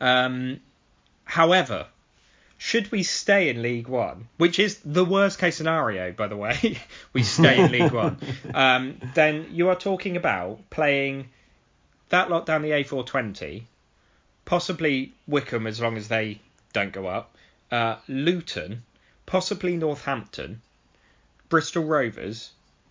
Um, 0.00 0.58
however, 1.24 1.86
should 2.62 2.92
we 2.92 3.02
stay 3.02 3.48
in 3.48 3.62
League 3.62 3.88
One, 3.88 4.28
which 4.36 4.58
is 4.58 4.80
the 4.84 5.02
worst 5.02 5.38
case 5.38 5.56
scenario, 5.56 6.12
by 6.12 6.26
the 6.26 6.36
way, 6.36 6.78
we 7.14 7.22
stay 7.22 7.58
in 7.58 7.72
League 7.72 7.90
One, 7.90 8.18
um, 8.54 9.00
then 9.14 9.46
you 9.50 9.70
are 9.70 9.74
talking 9.74 10.18
about 10.18 10.68
playing 10.68 11.30
that 12.10 12.28
lot 12.28 12.44
down 12.44 12.60
the 12.60 12.72
A420, 12.72 13.62
possibly 14.44 15.14
Wycombe 15.26 15.68
as 15.68 15.80
long 15.80 15.96
as 15.96 16.08
they 16.08 16.38
don't 16.74 16.92
go 16.92 17.06
up, 17.06 17.34
uh, 17.72 17.96
Luton, 18.08 18.82
possibly 19.24 19.74
Northampton, 19.78 20.60
Bristol 21.48 21.84
Rovers, 21.84 22.50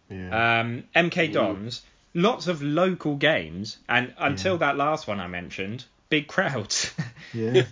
Yeah. 0.09 0.61
um, 0.61 0.83
MK 0.95 1.31
Dons, 1.31 1.83
lots 2.15 2.47
of 2.47 2.63
local 2.63 3.17
games, 3.17 3.77
and 3.87 4.15
until 4.17 4.57
that 4.57 4.77
last 4.77 5.07
one 5.07 5.19
I 5.19 5.27
mentioned, 5.27 5.85
big 6.09 6.27
crowds. 6.27 6.91
yeah. 7.35 7.65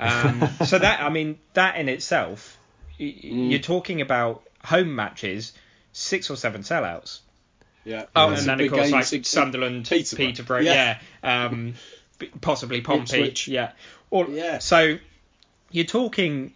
Um, 0.00 0.48
so 0.66 0.78
that 0.78 1.00
I 1.00 1.08
mean 1.10 1.38
that 1.54 1.76
in 1.76 1.88
itself, 1.88 2.58
y- 2.98 3.14
Mm. 3.24 3.50
you're 3.50 3.58
talking 3.60 4.00
about 4.00 4.42
home 4.64 4.94
matches, 4.94 5.52
six 5.92 6.30
or 6.30 6.36
seven 6.36 6.62
sellouts. 6.62 7.20
yeah. 7.84 8.06
Oh, 8.14 8.34
Some 8.34 8.50
and 8.50 8.60
then 8.60 8.66
of 8.66 8.72
course 8.72 8.90
like 8.90 9.04
six- 9.04 9.28
Sunderland, 9.28 9.88
Peterborough. 9.88 10.26
Peterborough, 10.26 10.60
yeah, 10.60 10.98
Yeah. 11.22 11.44
um, 11.46 11.74
possibly 12.40 12.80
Pompey, 12.82 13.18
Ipswich. 13.20 13.48
yeah. 13.48 13.72
Or, 14.10 14.26
Yeah. 14.28 14.58
So 14.58 14.98
you're 15.70 15.86
talking, 15.86 16.52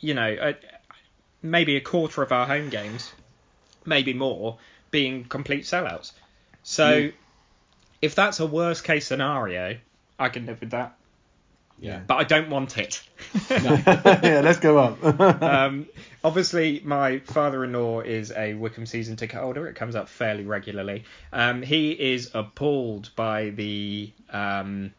you 0.00 0.14
know, 0.14 0.32
uh, 0.34 0.52
maybe 1.42 1.76
a 1.76 1.80
quarter 1.80 2.22
of 2.22 2.30
our 2.32 2.46
home 2.46 2.68
games, 2.68 3.10
maybe 3.84 4.12
more, 4.14 4.58
being 4.92 5.24
complete 5.24 5.64
sellouts. 5.64 6.12
So 6.62 6.84
Mm. 7.00 7.12
if 8.00 8.14
that's 8.14 8.38
a 8.40 8.46
worst 8.46 8.84
case 8.84 9.06
scenario, 9.06 9.78
I 10.18 10.28
can 10.28 10.46
live 10.46 10.60
with 10.60 10.70
that. 10.70 10.94
Yeah. 11.82 12.00
But 12.06 12.14
I 12.14 12.24
don't 12.24 12.48
want 12.48 12.78
it. 12.78 13.02
yeah, 13.50 14.40
let's 14.44 14.60
go 14.60 14.78
up. 14.78 15.02
um, 15.42 15.86
obviously, 16.22 16.80
my 16.84 17.18
father-in-law 17.18 18.02
is 18.02 18.30
a 18.30 18.54
Wycombe 18.54 18.86
season 18.86 19.16
ticket 19.16 19.40
holder. 19.40 19.66
It 19.66 19.74
comes 19.74 19.96
up 19.96 20.08
fairly 20.08 20.44
regularly. 20.44 21.04
Um, 21.32 21.60
he 21.60 21.90
is 21.90 22.30
appalled 22.34 23.10
by 23.16 23.50
the 23.50 24.12
um, 24.30 24.92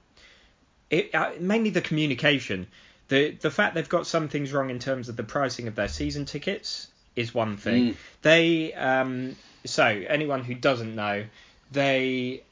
it, 0.89 1.15
uh, 1.15 1.31
mainly 1.39 1.69
the 1.69 1.81
communication. 1.81 2.67
The 3.07 3.31
the 3.31 3.49
fact 3.49 3.75
they've 3.75 3.87
got 3.87 4.05
some 4.05 4.27
things 4.27 4.51
wrong 4.51 4.69
in 4.69 4.79
terms 4.79 5.07
of 5.07 5.15
the 5.15 5.23
pricing 5.23 5.69
of 5.69 5.75
their 5.75 5.87
season 5.87 6.25
tickets 6.25 6.89
is 7.15 7.33
one 7.33 7.55
thing. 7.55 7.93
Mm. 7.93 7.95
They 8.23 8.73
um, 8.73 9.35
so 9.65 9.85
anyone 9.85 10.43
who 10.43 10.53
doesn't 10.53 10.95
know, 10.95 11.23
they 11.71 12.43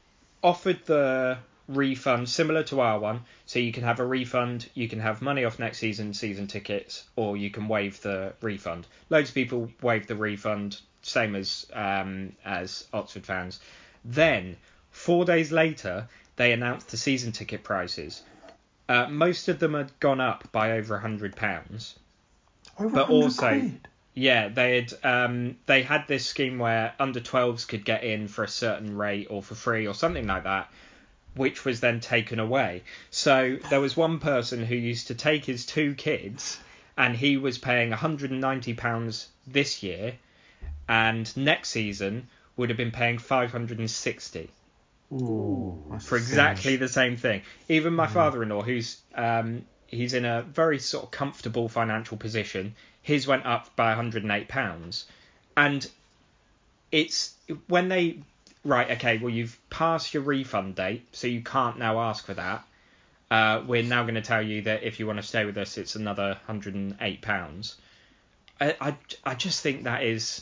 offered 0.41 0.85
the 0.85 1.38
refund 1.75 2.30
similar 2.30 2.63
to 2.63 2.82
our 2.82 3.00
one. 3.00 3.22
So 3.46 3.60
you 3.60 3.72
can 3.72 3.84
have 3.84 4.00
a 4.00 4.06
refund, 4.06 4.70
you 4.74 4.88
can 4.88 5.00
have 5.00 5.22
money 5.22 5.46
off 5.46 5.60
next 5.60 5.80
season 5.80 6.13
season 6.13 6.48
tickets, 6.48 7.04
or 7.16 7.38
you 7.38 7.50
can 7.50 7.68
waive 7.68 8.01
the 8.01 8.34
refund. 8.42 8.88
Loads 9.10 9.30
of 9.30 9.36
people 9.36 9.72
waive 9.82 10.08
the 10.08 10.16
refund, 10.16 10.80
same 11.01 11.36
as 11.36 11.66
um, 11.74 12.34
as 12.46 12.88
Oxford 12.94 13.25
fans. 13.25 13.60
Then 14.04 14.58
four 14.92 15.25
days 15.25 15.51
later, 15.51 16.08
they 16.36 16.54
announced 16.54 16.90
the 16.90 16.98
season 16.98 17.32
ticket 17.32 17.63
prices. 17.63 18.24
Uh, 18.90 19.08
most 19.08 19.48
of 19.48 19.60
them 19.60 19.74
had 19.74 19.98
gone 20.00 20.20
up 20.20 20.51
by 20.51 20.74
over 20.74 20.96
a 20.96 21.00
hundred 21.00 21.36
pounds. 21.36 21.98
But 22.78 23.10
100 23.10 23.10
also- 23.10 23.48
quid. 23.48 23.88
Yeah, 24.13 24.50
they 24.50 24.75
had 24.75 24.94
um, 25.06 25.58
they 25.68 25.84
had 25.84 26.06
this 26.08 26.25
scheme 26.25 26.60
where 26.60 26.94
under 27.00 27.22
12s 27.22 27.66
could 27.66 27.86
get 27.86 28.04
in 28.04 28.28
for 28.28 28.44
a 28.44 28.48
certain 28.48 28.98
rate 28.98 29.28
or 29.30 29.42
for 29.42 29.56
free 29.56 29.88
or 29.88 29.94
something 29.94 30.28
like 30.28 30.44
that, 30.44 30.70
which 31.35 31.65
was 31.65 31.79
then 31.79 32.00
taken 32.00 32.39
away. 32.39 32.83
So 33.09 33.57
there 33.69 33.79
was 33.79 33.95
one 33.95 34.19
person 34.19 34.65
who 34.65 34.75
used 34.75 35.07
to 35.07 35.15
take 35.15 35.45
his 35.45 35.65
two 35.65 35.95
kids, 35.95 36.59
and 36.97 37.15
he 37.15 37.38
was 37.38 37.57
paying 37.57 37.89
190 37.89 38.73
pounds 38.73 39.27
this 39.47 39.81
year, 39.83 40.15
and 40.88 41.35
next 41.38 41.69
season 41.69 42.27
would 42.57 42.69
have 42.69 42.77
been 42.77 42.91
paying 42.91 43.17
560 43.17 44.50
Ooh, 45.13 45.97
for 46.00 46.17
exactly 46.17 46.75
the 46.75 46.88
same 46.88 47.17
thing. 47.17 47.41
Even 47.67 47.93
my 47.93 48.07
father-in-law, 48.07 48.61
who's 48.61 49.00
um, 49.15 49.65
he's 49.88 50.13
in 50.13 50.25
a 50.25 50.41
very 50.41 50.79
sort 50.79 51.05
of 51.05 51.11
comfortable 51.11 51.67
financial 51.67 52.17
position, 52.17 52.75
his 53.01 53.27
went 53.27 53.45
up 53.45 53.75
by 53.75 53.89
108 53.89 54.47
pounds, 54.47 55.05
and 55.57 55.89
it's 56.91 57.35
when 57.67 57.89
they 57.89 58.19
right 58.63 58.91
okay, 58.91 59.18
well 59.18 59.30
you've 59.30 59.58
passed 59.70 60.13
your 60.13 60.24
refund 60.24 60.75
date, 60.75 61.08
so 61.12 61.27
you 61.27 61.41
can't 61.41 61.77
now 61.80 62.00
ask 62.00 62.25
for 62.25 62.34
that. 62.34 62.65
Uh, 63.30 63.63
we're 63.65 63.84
now 63.84 64.03
going 64.03 64.15
to 64.15 64.22
tell 64.22 64.41
you 64.41 64.63
that 64.63 64.84
if 64.84 65.00
you 65.00 65.08
want 65.08 65.18
to 65.18 65.24
stay 65.24 65.46
with 65.46 65.58
us, 65.58 65.77
it's 65.77 65.96
another 65.96 66.38
108 66.46 67.22
pounds. 67.22 67.77
I, 68.60 68.75
I 68.82 68.96
I 69.24 69.36
just 69.36 69.62
think 69.63 69.84
that 69.86 70.03
is 70.03 70.41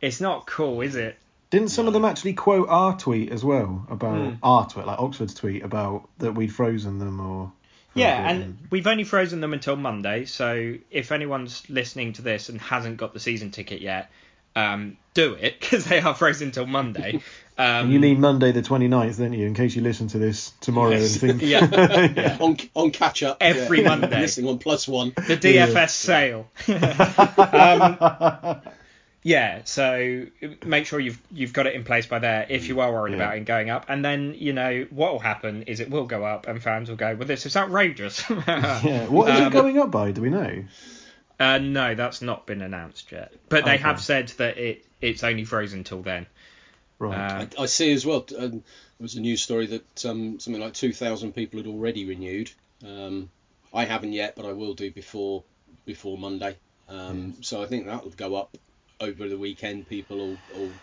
it's 0.00 0.20
not 0.20 0.46
cool, 0.46 0.80
is 0.80 0.94
it? 0.94 1.18
Didn't 1.50 1.68
some 1.70 1.86
of 1.86 1.94
them 1.94 2.04
actually 2.04 2.34
quote 2.34 2.68
our 2.68 2.96
tweet 2.96 3.32
as 3.32 3.42
well 3.44 3.86
about 3.90 4.32
Hmm. 4.32 4.34
our 4.42 4.68
tweet, 4.68 4.86
like 4.86 4.98
Oxford's 4.98 5.34
tweet 5.34 5.62
about 5.64 6.08
that 6.18 6.32
we'd 6.32 6.52
frozen 6.52 6.98
them 6.98 7.20
or? 7.20 7.52
Yeah, 7.94 8.30
and 8.30 8.58
we've 8.70 8.86
only 8.86 9.02
frozen 9.02 9.40
them 9.40 9.52
until 9.52 9.74
Monday, 9.74 10.24
so 10.26 10.74
if 10.90 11.10
anyone's 11.10 11.68
listening 11.68 12.12
to 12.14 12.22
this 12.22 12.48
and 12.48 12.60
hasn't 12.60 12.98
got 12.98 13.12
the 13.12 13.18
season 13.18 13.50
ticket 13.50 13.80
yet, 13.80 14.10
um, 14.54 14.98
do 15.14 15.34
it 15.34 15.58
because 15.60 15.84
they 15.86 16.00
are 16.00 16.14
frozen 16.14 16.48
until 16.48 16.66
Monday. 16.66 17.20
Um, 17.58 17.90
you 17.90 17.98
mean 17.98 18.20
Monday 18.20 18.52
the 18.52 18.62
29th, 18.62 19.18
don't 19.18 19.32
you? 19.32 19.44
In 19.46 19.54
case 19.54 19.74
you 19.74 19.82
listen 19.82 20.06
to 20.08 20.18
this 20.18 20.52
tomorrow 20.60 20.90
Yes. 20.90 21.20
and 21.22 21.40
think. 21.40 21.42
Yeah. 21.50 22.36
on 22.40 22.56
on 22.74 22.90
catch 22.92 23.22
up 23.24 23.38
Every 23.40 23.82
yeah. 23.82 23.88
Monday. 23.96 24.20
listening 24.20 24.48
on 24.48 24.58
plus 24.58 24.86
one. 24.86 25.08
the 25.16 25.36
DFS 25.36 25.90
sale? 25.90 26.48
um, 26.68 28.60
Yeah, 29.24 29.62
so 29.64 30.26
make 30.64 30.86
sure 30.86 31.00
you've 31.00 31.20
you've 31.32 31.52
got 31.52 31.66
it 31.66 31.74
in 31.74 31.82
place 31.84 32.06
by 32.06 32.20
there 32.20 32.46
if 32.48 32.68
you 32.68 32.80
are 32.80 32.92
worried 32.92 33.10
Yeah. 33.12 33.16
about 33.16 33.36
it 33.36 33.44
going 33.44 33.68
up, 33.68 33.86
and 33.88 34.04
then 34.04 34.34
you 34.38 34.52
know 34.52 34.86
what 34.90 35.12
will 35.12 35.18
happen 35.18 35.64
is 35.64 35.80
it 35.80 35.90
will 35.90 36.06
go 36.06 36.24
up, 36.24 36.46
and 36.46 36.62
fans 36.62 36.88
will 36.88 36.96
go, 36.96 37.14
"Well, 37.16 37.26
this 37.26 37.44
is 37.44 37.56
outrageous." 37.56 38.22
Yeah. 38.30 39.06
What 39.08 39.28
is 39.30 39.40
Um, 39.40 39.46
it 39.48 39.52
going 39.52 39.78
up 39.78 39.90
by? 39.90 40.12
Do 40.12 40.22
we 40.22 40.30
know? 40.30 40.64
Uh, 41.40 41.58
no, 41.58 41.94
that's 41.96 42.22
not 42.22 42.46
been 42.46 42.62
announced 42.62 43.10
yet, 43.12 43.32
but 43.48 43.64
they 43.64 43.74
Okay. 43.74 43.82
have 43.82 44.00
said 44.00 44.28
that 44.38 44.56
it 44.56 44.84
it's 45.00 45.24
only 45.24 45.44
frozen 45.44 45.82
till 45.84 46.02
then. 46.02 46.26
Right. 46.98 47.32
Um, 47.32 47.48
I, 47.58 47.62
I 47.62 47.66
see 47.66 47.92
as 47.92 48.04
well. 48.06 48.24
Um, 48.36 48.50
there 48.50 48.60
was 49.00 49.14
a 49.14 49.20
news 49.20 49.42
story 49.42 49.66
that 49.66 50.04
um, 50.04 50.38
something 50.40 50.60
like 50.60 50.74
2,000 50.74 51.32
people 51.32 51.58
had 51.58 51.66
already 51.66 52.04
renewed. 52.04 52.50
Um, 52.84 53.30
I 53.72 53.84
haven't 53.84 54.12
yet, 54.12 54.34
but 54.36 54.46
I 54.46 54.52
will 54.52 54.74
do 54.74 54.90
before 54.90 55.44
before 55.84 56.16
Monday. 56.18 56.56
Um, 56.88 57.34
So 57.42 57.62
I 57.62 57.66
think 57.66 57.86
that 57.86 58.02
will 58.04 58.10
go 58.10 58.34
up 58.34 58.56
over 59.00 59.28
the 59.28 59.38
weekend. 59.38 59.86
People 59.86 60.18
will, 60.18 60.40
will 60.48 60.80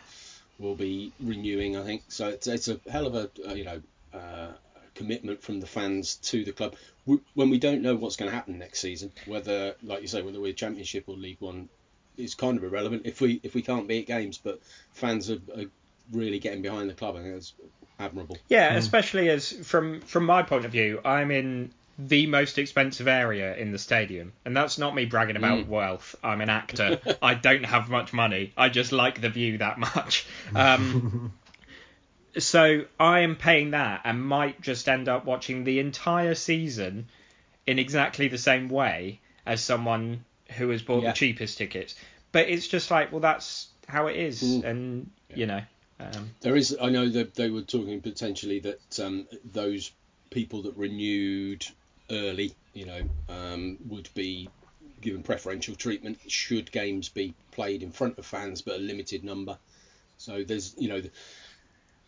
will 0.58 0.76
be 0.76 1.14
renewing. 1.20 1.76
I 1.76 1.84
think 1.84 2.04
so. 2.10 2.28
It's, 2.30 2.48
it's 2.48 2.68
a 2.68 2.80
hell 2.90 3.06
of 3.08 3.16
a 3.16 3.30
uh, 3.48 3.54
you 3.54 3.64
know 3.66 3.82
uh, 4.14 4.54
commitment 4.96 5.42
from 5.42 5.60
the 5.60 5.68
fans 5.68 6.16
to 6.18 6.44
the 6.44 6.54
club. 6.54 6.76
W- 7.06 7.24
When 7.34 7.50
we 7.50 7.58
don't 7.58 7.82
know 7.82 7.96
what's 7.96 8.16
going 8.16 8.30
to 8.30 8.36
happen 8.36 8.58
next 8.58 8.80
season, 8.80 9.12
whether 9.26 9.76
like 9.82 10.02
you 10.02 10.08
say, 10.08 10.22
whether 10.22 10.40
we're 10.40 10.54
Championship 10.54 11.04
or 11.08 11.18
League 11.18 11.42
One, 11.42 11.70
is 12.18 12.36
kind 12.36 12.58
of 12.58 12.64
irrelevant 12.64 13.04
if 13.06 13.22
we 13.22 13.40
if 13.44 13.54
we 13.56 13.62
can't 13.62 13.88
be 13.88 14.00
at 14.00 14.06
games. 14.08 14.40
But 14.44 14.60
fans 14.94 15.30
are, 15.30 15.40
are 15.56 15.66
really 16.12 16.40
getting 16.40 16.62
behind 16.62 16.90
the 16.90 16.94
club. 16.94 17.16
I 17.16 17.22
think 17.22 17.34
that's 17.34 17.54
admirable. 18.00 18.38
Yeah, 18.50 18.74
especially 18.76 19.30
as 19.30 19.52
from 19.52 20.02
from 20.02 20.26
my 20.26 20.44
point 20.44 20.66
of 20.66 20.72
view, 20.72 21.02
I'm 21.06 21.32
in 21.32 21.72
the 21.98 22.28
most 22.28 22.58
expensive 22.58 23.08
area 23.08 23.56
in 23.56 23.72
the 23.72 23.80
stadium, 23.80 24.34
and 24.44 24.56
that's 24.56 24.78
not 24.78 24.94
me 24.94 25.06
bragging 25.06 25.38
about 25.38 25.66
wealth. 25.68 26.14
I'm 26.24 26.42
an 26.42 26.50
actor. 26.50 27.00
I 27.22 27.36
don't 27.36 27.64
have 27.66 27.90
much 27.90 28.12
money. 28.12 28.52
I 28.58 28.68
just 28.70 28.92
like 28.92 29.22
the 29.22 29.30
view 29.30 29.60
that 29.60 29.78
much. 29.80 30.26
Um, 30.54 31.32
so 32.38 32.84
I 33.00 33.22
am 33.22 33.36
paying 33.36 33.72
that, 33.72 34.02
and 34.04 34.22
might 34.26 34.60
just 34.62 34.90
end 34.90 35.08
up 35.08 35.26
watching 35.26 35.64
the 35.64 35.80
entire 35.80 36.36
season 36.36 37.08
in 37.66 37.80
exactly 37.80 38.28
the 38.28 38.38
same 38.38 38.68
way 38.70 39.22
as 39.46 39.62
someone 39.64 40.26
who 40.58 40.70
has 40.70 40.82
bought 40.82 41.04
Yeah. 41.04 41.12
the 41.12 41.16
cheapest 41.16 41.58
tickets. 41.58 41.96
But 42.32 42.50
it's 42.50 42.68
just 42.68 42.92
like, 42.92 43.12
well, 43.12 43.22
that's 43.22 43.70
how 43.88 44.08
it 44.08 44.18
is, 44.18 44.42
Mm. 44.44 44.64
and 44.66 45.12
you 45.34 45.46
know. 45.46 45.62
Um, 46.00 46.32
There 46.42 46.56
is. 46.56 46.76
I 46.82 46.90
know 46.90 47.08
that 47.10 47.36
they 47.36 47.50
were 47.50 47.62
talking 47.62 48.02
potentially 48.02 48.60
that 48.60 49.00
um, 49.00 49.28
those 49.54 49.92
people 50.30 50.64
that 50.64 50.76
renewed 50.76 51.66
early, 52.12 52.54
you 52.74 52.86
know, 52.86 53.02
um, 53.30 53.78
would 53.88 54.10
be 54.14 54.50
given 55.02 55.24
preferential 55.24 55.76
treatment 55.76 56.18
should 56.28 56.72
games 56.72 57.10
be 57.10 57.34
played 57.52 57.84
in 57.84 57.92
front 57.92 58.18
of 58.18 58.26
fans, 58.26 58.62
but 58.62 58.76
a 58.76 58.80
limited 58.80 59.24
number. 59.24 59.58
So 60.18 60.44
there's, 60.44 60.76
you 60.78 60.90
know, 60.90 61.02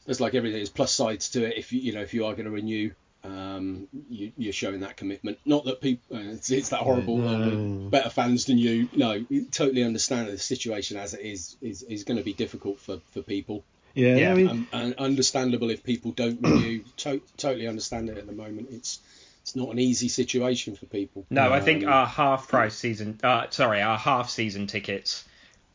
there's 0.06 0.20
like 0.20 0.34
everything. 0.36 0.58
There's 0.60 0.70
plus 0.70 0.92
sides 0.94 1.30
to 1.30 1.46
it. 1.46 1.58
If 1.58 1.72
you, 1.72 1.80
you 1.80 1.94
know, 1.94 2.02
if 2.02 2.14
you 2.14 2.26
are 2.26 2.34
going 2.34 2.46
to 2.46 2.52
renew, 2.52 2.92
um, 3.24 3.88
you, 4.10 4.32
you're 4.38 4.54
showing 4.54 4.82
that 4.82 4.98
commitment. 4.98 5.38
Not 5.46 5.66
that 5.66 5.82
people, 5.82 6.18
uh, 6.18 6.22
it's, 6.22 6.50
it's 6.52 6.70
that 6.70 6.80
horrible. 6.80 7.26
uh, 7.28 7.38
No. 7.38 7.90
better 7.90 8.10
fans 8.10 8.46
than 8.46 8.58
you. 8.58 8.90
No, 8.96 9.26
totally 9.52 9.84
understand 9.84 10.28
that 10.28 10.32
the 10.32 10.38
situation 10.38 10.98
as 10.98 11.14
it 11.14 11.22
is 11.22 11.56
is, 11.62 11.84
is 11.84 12.04
going 12.04 12.18
to 12.18 12.24
be 12.24 12.34
difficult 12.34 12.80
for, 12.80 13.00
for 13.12 13.22
people. 13.22 13.64
Yeah, 13.98 14.16
yeah, 14.16 14.32
I 14.32 14.34
mean, 14.36 14.48
Um, 14.50 14.68
and 14.72 14.94
understandable 14.96 15.70
if 15.70 15.84
people 15.84 16.12
don't 16.12 16.40
renew. 16.42 16.84
To- 16.98 17.22
totally 17.38 17.68
understand 17.68 18.10
it 18.10 18.18
at 18.18 18.26
the 18.28 18.34
moment. 18.34 18.70
It's 18.72 19.00
it's 19.42 19.56
not 19.56 19.70
an 19.70 19.80
easy 19.80 20.08
situation 20.10 20.76
for 20.76 20.86
people. 20.88 21.26
No, 21.30 21.52
I 21.54 21.60
think 21.62 21.84
Um, 21.84 21.92
our 21.94 22.06
half 22.06 22.48
price 22.50 22.76
season, 22.76 23.20
uh, 23.24 23.48
sorry, 23.50 23.82
our 23.82 23.98
half 23.98 24.30
season 24.30 24.68
tickets 24.68 25.24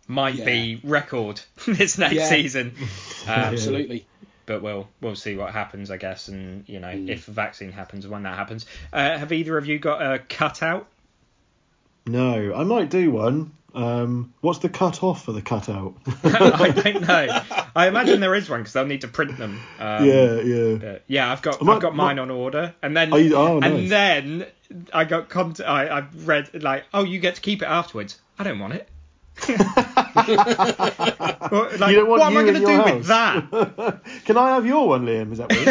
might 0.07 0.45
be 0.45 0.79
record 0.85 1.41
this 1.67 1.97
next 1.99 2.15
Yeah. 2.15 2.29
season. 2.29 2.75
Um, 3.25 3.29
absolutely. 3.55 4.05
but 4.47 4.63
we'll 4.63 4.89
we'll 5.01 5.15
see 5.17 5.37
what 5.37 5.53
happens, 5.53 5.91
I 5.91 5.97
guess, 5.97 6.29
and 6.29 6.69
you 6.69 6.81
know 6.81 6.89
Mm. 6.89 7.09
if 7.09 7.29
a 7.29 7.31
vaccine 7.31 7.73
happens 7.73 8.07
when 8.07 8.23
that 8.25 8.37
happens. 8.37 8.67
Uh, 8.93 9.17
have 9.19 9.33
either 9.33 9.57
of 9.59 9.67
you 9.67 9.79
got 9.79 10.03
a 10.03 10.19
cutout? 10.19 10.87
no, 12.07 12.53
I 12.55 12.65
might 12.65 12.91
do 12.91 13.11
one. 13.13 13.53
Um, 13.75 14.35
what's 14.41 14.59
the 14.59 14.69
cut 14.69 15.03
off 15.03 15.25
for 15.25 15.33
the 15.33 15.43
cutout? 15.43 15.95
I 16.25 16.69
don't 16.71 17.01
know. 17.01 17.41
I 17.75 17.89
imagine 17.89 18.21
there 18.21 18.35
is 18.35 18.49
one 18.51 18.61
because 18.61 18.73
they'll 18.75 18.87
need 18.87 19.01
to 19.03 19.09
print 19.09 19.39
them. 19.39 19.61
Um, 19.79 20.05
yeah, 20.05 20.41
yeah. 20.41 20.75
but 20.77 21.05
yeah, 21.07 21.31
I've 21.33 21.43
got 21.43 21.63
I, 21.67 21.73
I've 21.73 21.81
got 21.83 21.95
mine 21.97 22.19
on 22.19 22.31
order, 22.31 22.75
and 22.83 22.97
then 22.97 23.13
Oh, 23.13 23.17
you- 23.17 23.35
oh, 23.37 23.61
and 23.61 23.75
nice. 23.89 23.89
then 23.91 24.47
I 24.93 25.05
got 25.05 25.29
cont- 25.29 25.61
I 25.61 25.87
I 25.87 26.05
read 26.15 26.63
like 26.63 26.85
oh 26.93 27.05
you 27.05 27.19
get 27.19 27.37
to 27.37 27.41
keep 27.41 27.63
it 27.63 27.67
afterwards. 27.67 28.21
I 28.39 28.45
don't 28.45 28.59
want 28.59 28.75
it. 28.75 28.89
Well, 31.53 31.65
like, 31.79 31.95
don't 31.95 32.09
want 32.09 32.21
what 32.21 32.23
am 32.23 32.37
I 32.39 32.43
going 32.43 32.55
to 32.55 32.61
do 32.61 32.71
your 32.71 32.95
with 32.97 33.07
that? 33.07 34.01
Can 34.25 34.37
I 34.37 34.55
have 34.55 34.65
your 34.65 34.89
one, 34.89 35.05
Liam? 35.05 35.33
Is 35.33 35.39
that 35.39 35.51
weird? 35.51 35.69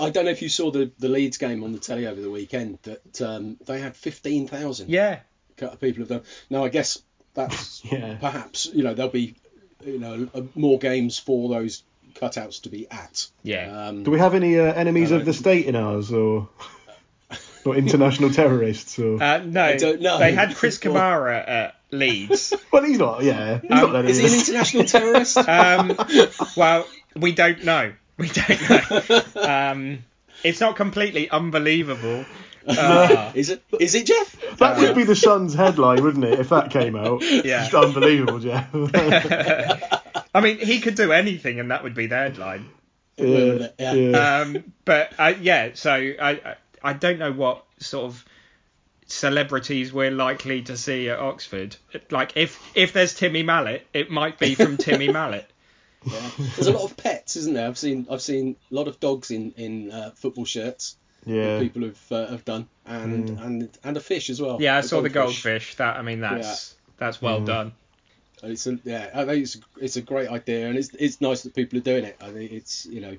I 0.00 0.10
don't 0.10 0.24
know 0.24 0.30
if 0.30 0.42
you 0.42 0.48
saw 0.48 0.70
the, 0.70 0.90
the 0.98 1.08
Leeds 1.08 1.36
game 1.38 1.62
on 1.62 1.72
the 1.72 1.78
telly 1.78 2.06
over 2.06 2.20
the 2.20 2.30
weekend. 2.30 2.78
That 2.82 3.20
um, 3.22 3.58
they 3.66 3.80
had 3.80 3.96
fifteen 3.96 4.48
thousand. 4.48 4.90
Yeah, 4.90 5.20
people 5.56 6.00
have 6.00 6.08
done. 6.08 6.22
Now 6.50 6.64
I 6.64 6.68
guess 6.68 7.00
that's 7.34 7.82
yeah. 7.92 8.16
perhaps 8.20 8.66
you 8.72 8.82
know 8.84 8.94
there'll 8.94 9.10
be 9.10 9.34
you 9.84 9.98
know 9.98 10.28
uh, 10.34 10.42
more 10.54 10.78
games 10.78 11.18
for 11.18 11.48
those 11.48 11.82
cutouts 12.14 12.62
to 12.62 12.70
be 12.70 12.90
at. 12.90 13.26
yeah. 13.42 13.88
Um, 13.88 14.02
Do 14.04 14.10
we 14.10 14.18
have 14.18 14.34
any 14.34 14.58
uh, 14.58 14.72
enemies 14.72 15.12
Uh, 15.12 15.16
of 15.16 15.24
the 15.26 15.34
state 15.34 15.66
in 15.66 15.76
ours, 15.76 16.12
or 16.12 16.48
or 17.66 17.76
international 17.76 18.30
terrorists, 18.30 18.98
or? 18.98 19.22
Uh, 19.22 19.38
no, 19.44 19.62
I 19.62 19.76
don't 19.76 20.00
know. 20.00 20.18
they 20.18 20.32
had 20.32 20.54
Chris 20.56 20.78
Kamara 20.82 21.46
at 21.46 21.74
Leeds. 21.90 22.54
well, 22.72 22.82
he's 22.84 22.98
not. 22.98 23.22
Yeah, 23.22 23.60
he's 23.60 23.70
um, 23.70 23.76
not 23.78 23.92
letting 23.92 24.10
is 24.10 24.18
he 24.18 24.26
an 24.26 24.32
international 24.40 24.84
terrorist? 24.84 25.36
Um, 25.36 25.96
well, 26.56 26.86
we 27.14 27.32
don't 27.32 27.64
know. 27.64 27.92
We 28.16 28.28
don't 28.28 28.70
know. 28.70 29.42
Um, 29.42 30.04
it's 30.42 30.60
not 30.60 30.76
completely 30.76 31.28
unbelievable. 31.28 32.24
Uh, 32.66 33.32
is 33.34 33.50
it? 33.50 33.62
Is 33.78 33.94
it 33.94 34.06
Jeff? 34.06 34.58
That 34.58 34.78
would 34.78 34.94
be 34.94 35.04
the 35.04 35.16
Sun's 35.16 35.54
headline, 35.54 36.02
wouldn't 36.02 36.24
it, 36.24 36.40
if 36.40 36.48
that 36.50 36.70
came 36.70 36.96
out? 36.96 37.22
Yeah. 37.22 37.68
Just 37.68 37.74
unbelievable, 37.74 38.38
Jeff. 38.38 38.68
I 40.34 40.40
mean, 40.40 40.58
he 40.58 40.80
could 40.80 40.94
do 40.94 41.12
anything, 41.12 41.60
and 41.60 41.70
that 41.70 41.82
would 41.82 41.94
be 41.94 42.06
the 42.06 42.16
headline. 42.16 42.68
Yeah, 43.16 43.68
yeah. 43.78 43.92
yeah. 43.92 44.40
Um, 44.40 44.72
but 44.84 45.12
uh, 45.18 45.34
yeah, 45.40 45.70
so 45.74 45.92
I, 45.92 46.30
I 46.30 46.56
I 46.82 46.92
don't 46.92 47.18
know 47.18 47.32
what 47.32 47.64
sort 47.78 48.04
of 48.04 48.24
celebrities 49.06 49.92
we're 49.92 50.10
likely 50.10 50.62
to 50.62 50.76
see 50.76 51.08
at 51.08 51.18
Oxford. 51.18 51.76
Like 52.10 52.36
if 52.36 52.60
if 52.74 52.92
there's 52.92 53.14
Timmy 53.14 53.42
Mallett, 53.42 53.86
it 53.94 54.10
might 54.10 54.38
be 54.38 54.54
from 54.54 54.76
Timmy 54.76 55.08
Mallett. 55.08 55.50
Yeah. 56.04 56.30
There's 56.54 56.68
a 56.68 56.72
lot 56.72 56.84
of 56.84 56.96
pets, 56.96 57.34
isn't 57.34 57.54
there? 57.54 57.66
I've 57.66 57.78
seen 57.78 58.06
I've 58.08 58.22
seen 58.22 58.54
a 58.70 58.74
lot 58.76 58.86
of 58.86 59.00
dogs 59.00 59.32
in 59.32 59.50
in 59.56 59.90
uh, 59.90 60.10
football 60.14 60.44
shirts. 60.44 60.96
That 61.26 61.34
yeah. 61.34 61.58
people 61.58 61.82
have 61.82 62.12
uh, 62.12 62.26
have 62.28 62.44
done, 62.44 62.68
and 62.86 63.30
and 63.40 63.78
and 63.84 63.96
a 63.96 64.00
fish 64.00 64.30
as 64.30 64.40
well. 64.40 64.60
Yeah, 64.60 64.76
I 64.76 64.82
A 64.82 64.82
saw 64.82 65.00
the 65.02 65.08
goldfish. 65.08 65.74
That 65.76 65.96
I 65.96 66.02
mean, 66.02 66.20
that's 66.20 66.74
that's 66.98 67.20
well 67.20 67.40
Yeah. 67.40 67.44
done. 67.44 67.72
And 68.42 68.52
It's 68.52 68.66
a, 68.66 68.78
yeah, 68.84 69.10
I 69.14 69.24
think 69.24 69.42
it's 69.42 69.58
it's 69.80 69.96
a 69.96 70.02
great 70.02 70.28
idea, 70.28 70.68
and 70.68 70.78
it's 70.78 70.90
it's 70.94 71.20
nice 71.20 71.42
that 71.42 71.54
people 71.54 71.78
are 71.78 71.82
doing 71.82 72.04
it. 72.04 72.16
I 72.20 72.30
think 72.30 72.52
it's 72.52 72.86
you 72.86 73.00
know, 73.00 73.16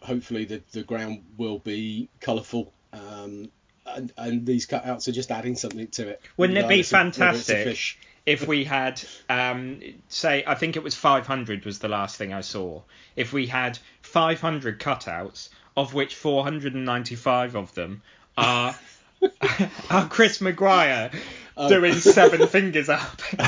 hopefully 0.00 0.44
the 0.44 0.62
the 0.72 0.82
ground 0.82 1.22
will 1.36 1.58
be 1.58 2.08
colourful. 2.20 2.72
Um, 2.92 3.50
and, 3.86 4.12
and 4.16 4.46
these 4.46 4.66
cutouts 4.66 5.08
are 5.08 5.12
just 5.12 5.30
adding 5.32 5.56
something 5.56 5.88
to 5.88 6.08
it. 6.08 6.20
Wouldn't 6.36 6.58
it 6.58 6.68
be 6.68 6.82
regardless 6.82 6.92
of 6.92 6.92
whether 6.92 7.08
it's 7.08 7.16
a 7.16 7.54
fantastic 7.54 7.64
fish. 7.64 7.98
if 8.26 8.46
we 8.46 8.64
had, 8.64 9.02
um, 9.28 9.80
say, 10.08 10.44
I 10.46 10.54
think 10.54 10.76
it 10.76 10.82
was 10.82 10.94
500 10.94 11.64
was 11.64 11.78
the 11.80 11.88
last 11.88 12.16
thing 12.16 12.32
I 12.32 12.42
saw. 12.42 12.82
If 13.16 13.32
we 13.32 13.46
had 13.46 13.78
500 14.02 14.78
cutouts, 14.78 15.48
of 15.80 15.94
which 15.94 16.14
495 16.14 17.56
of 17.56 17.74
them 17.74 18.02
are 18.36 18.74
are 19.90 20.08
Chris 20.08 20.40
Maguire 20.40 21.10
Oh. 21.56 21.68
doing 21.68 21.92
seven 21.94 22.46
fingers 22.54 22.88
up. 22.88 23.20
Has 23.20 23.44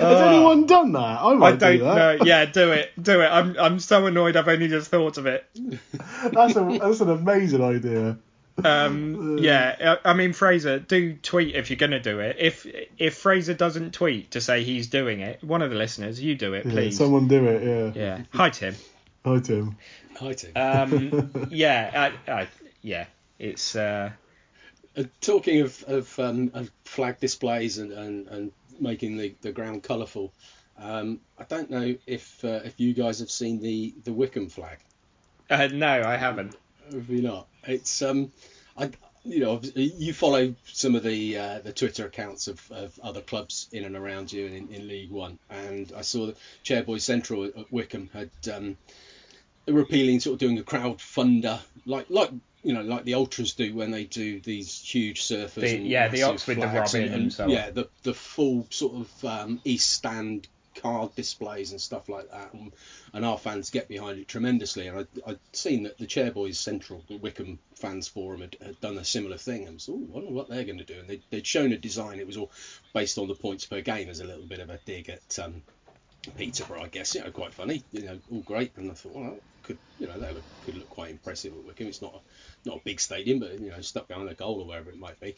oh. 0.00 0.28
anyone 0.28 0.66
done 0.66 0.92
that? 0.92 0.98
I 1.00 1.28
I 1.32 1.52
don't 1.52 1.78
do 1.78 1.84
that. 1.84 2.18
know. 2.18 2.24
Yeah, 2.24 2.44
do 2.44 2.70
it, 2.72 2.90
do 3.02 3.22
it. 3.22 3.26
I'm 3.28 3.56
I'm 3.58 3.78
so 3.78 4.04
annoyed. 4.04 4.36
I've 4.36 4.48
only 4.48 4.68
just 4.68 4.90
thought 4.90 5.16
of 5.16 5.24
it. 5.26 5.46
That's 6.32 6.56
a 6.56 6.78
that's 6.78 7.00
an 7.00 7.08
amazing 7.08 7.62
idea. 7.62 8.18
Um, 8.64 9.38
yeah, 9.38 9.96
I 10.04 10.10
I 10.10 10.14
mean 10.14 10.32
Fraser, 10.32 10.78
do 10.78 11.14
tweet 11.14 11.54
if 11.54 11.68
you're 11.70 11.76
gonna 11.76 12.00
do 12.00 12.20
it. 12.20 12.36
If 12.38 12.66
if 12.98 13.16
Fraser 13.16 13.54
doesn't 13.54 13.92
tweet 13.92 14.30
to 14.32 14.40
say 14.40 14.64
he's 14.64 14.86
doing 14.88 15.20
it, 15.20 15.42
one 15.44 15.62
of 15.62 15.70
the 15.70 15.76
listeners, 15.76 16.20
you 16.20 16.34
do 16.34 16.54
it, 16.54 16.64
Yeah, 16.66 16.72
please. 16.72 16.96
someone 16.96 17.28
do 17.28 17.44
it. 17.46 17.94
Yeah. 17.94 18.02
Yeah. 18.02 18.22
Hi 18.32 18.50
Tim. 18.50 18.74
Hi 19.24 19.40
Tim. 19.40 19.76
Hi, 20.18 20.32
Tim. 20.32 20.52
Um, 20.56 21.48
yeah, 21.50 22.10
I, 22.26 22.32
I, 22.32 22.48
yeah. 22.80 23.06
It's 23.38 23.76
uh, 23.76 24.10
Uh, 24.96 25.02
talking 25.20 25.60
of, 25.60 25.82
of, 25.86 26.18
um, 26.18 26.50
of 26.54 26.70
flag 26.84 27.20
displays 27.20 27.76
and, 27.76 27.92
and, 27.92 28.26
and 28.28 28.52
making 28.80 29.18
the, 29.18 29.34
the 29.42 29.52
ground 29.52 29.82
colourful, 29.82 30.32
um, 30.78 31.20
I 31.38 31.44
don't 31.44 31.68
know 31.70 31.94
if 32.06 32.42
uh, 32.44 32.60
if 32.64 32.80
you 32.80 32.94
guys 32.94 33.18
have 33.18 33.30
seen 33.30 33.60
the, 33.60 33.92
the 34.04 34.12
Wycombe 34.14 34.48
flag. 34.48 34.78
uh 35.50 35.68
no, 35.70 36.02
I 36.02 36.16
haven't. 36.16 36.56
Have 36.92 37.10
you 37.10 37.20
not? 37.20 37.46
It's 37.66 38.02
um, 38.02 38.32
I 38.76 38.90
you 39.26 39.40
know, 39.40 39.60
you 39.74 40.12
follow 40.12 40.54
some 40.66 40.94
of 40.94 41.02
the 41.02 41.36
uh, 41.36 41.58
the 41.60 41.72
Twitter 41.72 42.06
accounts 42.06 42.48
of, 42.48 42.70
of 42.70 42.98
other 43.02 43.20
clubs 43.20 43.68
in 43.72 43.84
and 43.84 43.96
around 43.96 44.32
you 44.32 44.46
in, 44.46 44.68
in 44.68 44.88
League 44.88 45.10
One, 45.10 45.38
and 45.50 45.92
I 45.96 46.02
saw 46.02 46.26
that 46.26 46.36
Chairboy 46.64 47.00
Central 47.00 47.44
at 47.44 47.72
Wycombe 47.72 48.08
had 48.12 48.30
um, 48.52 48.76
were 49.66 49.80
appealing, 49.80 50.20
sort 50.20 50.34
of 50.34 50.38
doing 50.40 50.58
a 50.58 50.62
crowd 50.62 50.98
funder, 50.98 51.58
like 51.84 52.06
like 52.08 52.30
you 52.62 52.72
know, 52.72 52.82
like 52.82 53.04
the 53.04 53.14
ultras 53.14 53.52
do 53.54 53.74
when 53.74 53.90
they 53.90 54.04
do 54.04 54.40
these 54.40 54.80
huge 54.80 55.22
surfers. 55.22 55.54
The- 55.54 55.76
and 55.76 55.86
yeah, 55.86 56.08
the 56.08 56.22
Oxford, 56.22 56.58
the 56.60 56.66
Robin 56.66 57.02
and, 57.04 57.14
and 57.14 57.32
so 57.32 57.48
yeah, 57.48 57.70
the 57.70 57.88
the 58.04 58.14
full 58.14 58.66
sort 58.70 58.94
of 58.94 59.24
um, 59.24 59.60
East 59.64 59.90
Stand 59.90 60.46
card 60.76 61.14
displays 61.14 61.72
and 61.72 61.80
stuff 61.80 62.08
like 62.08 62.30
that, 62.30 62.52
and, 62.52 62.72
and 63.12 63.24
our 63.24 63.38
fans 63.38 63.70
get 63.70 63.88
behind 63.88 64.18
it 64.18 64.28
tremendously. 64.28 64.86
And 64.86 65.00
I, 65.00 65.30
I'd 65.30 65.38
seen 65.52 65.82
that 65.84 65.98
the 65.98 66.06
Chairboys 66.06 66.56
Central, 66.56 67.02
the 67.08 67.16
Wycombe 67.16 67.58
Fans 67.74 68.08
Forum, 68.08 68.40
had, 68.42 68.56
had 68.60 68.80
done 68.80 68.98
a 68.98 69.04
similar 69.04 69.36
thing. 69.36 69.66
And 69.66 69.80
so, 69.80 69.92
"Ooh, 69.92 70.08
I 70.10 70.14
wonder 70.16 70.30
what 70.30 70.48
they're 70.48 70.64
going 70.64 70.78
to 70.78 70.84
do. 70.84 70.98
And 70.98 71.08
they, 71.08 71.20
they'd 71.30 71.46
shown 71.46 71.72
a 71.72 71.78
design. 71.78 72.20
It 72.20 72.26
was 72.26 72.36
all 72.36 72.50
based 72.94 73.18
on 73.18 73.28
the 73.28 73.34
points 73.34 73.66
per 73.66 73.80
game 73.80 74.08
as 74.08 74.20
a 74.20 74.24
little 74.24 74.46
bit 74.46 74.60
of 74.60 74.70
a 74.70 74.78
dig 74.84 75.08
at 75.08 75.38
um, 75.38 75.62
Peterborough, 76.36 76.82
I 76.84 76.88
guess. 76.88 77.14
You 77.14 77.22
know, 77.24 77.30
quite 77.30 77.54
funny. 77.54 77.82
You 77.92 78.02
know, 78.02 78.20
all 78.30 78.40
great. 78.42 78.72
And 78.76 78.90
I 78.90 78.94
thought, 78.94 79.14
well, 79.14 79.30
that 79.30 79.42
could 79.62 79.78
you 79.98 80.06
know 80.06 80.18
that 80.18 80.34
look, 80.34 80.44
could 80.64 80.76
look 80.76 80.88
quite 80.88 81.10
impressive 81.10 81.52
at 81.52 81.64
Wycombe. 81.64 81.88
It's 81.88 82.02
not 82.02 82.14
a, 82.14 82.68
not 82.68 82.78
a 82.78 82.84
big 82.84 83.00
stadium, 83.00 83.40
but 83.40 83.58
you 83.60 83.70
know, 83.70 83.80
stuck 83.80 84.08
behind 84.08 84.28
a 84.28 84.34
goal 84.34 84.60
or 84.60 84.66
wherever 84.66 84.90
it 84.90 84.98
might 84.98 85.18
be. 85.20 85.34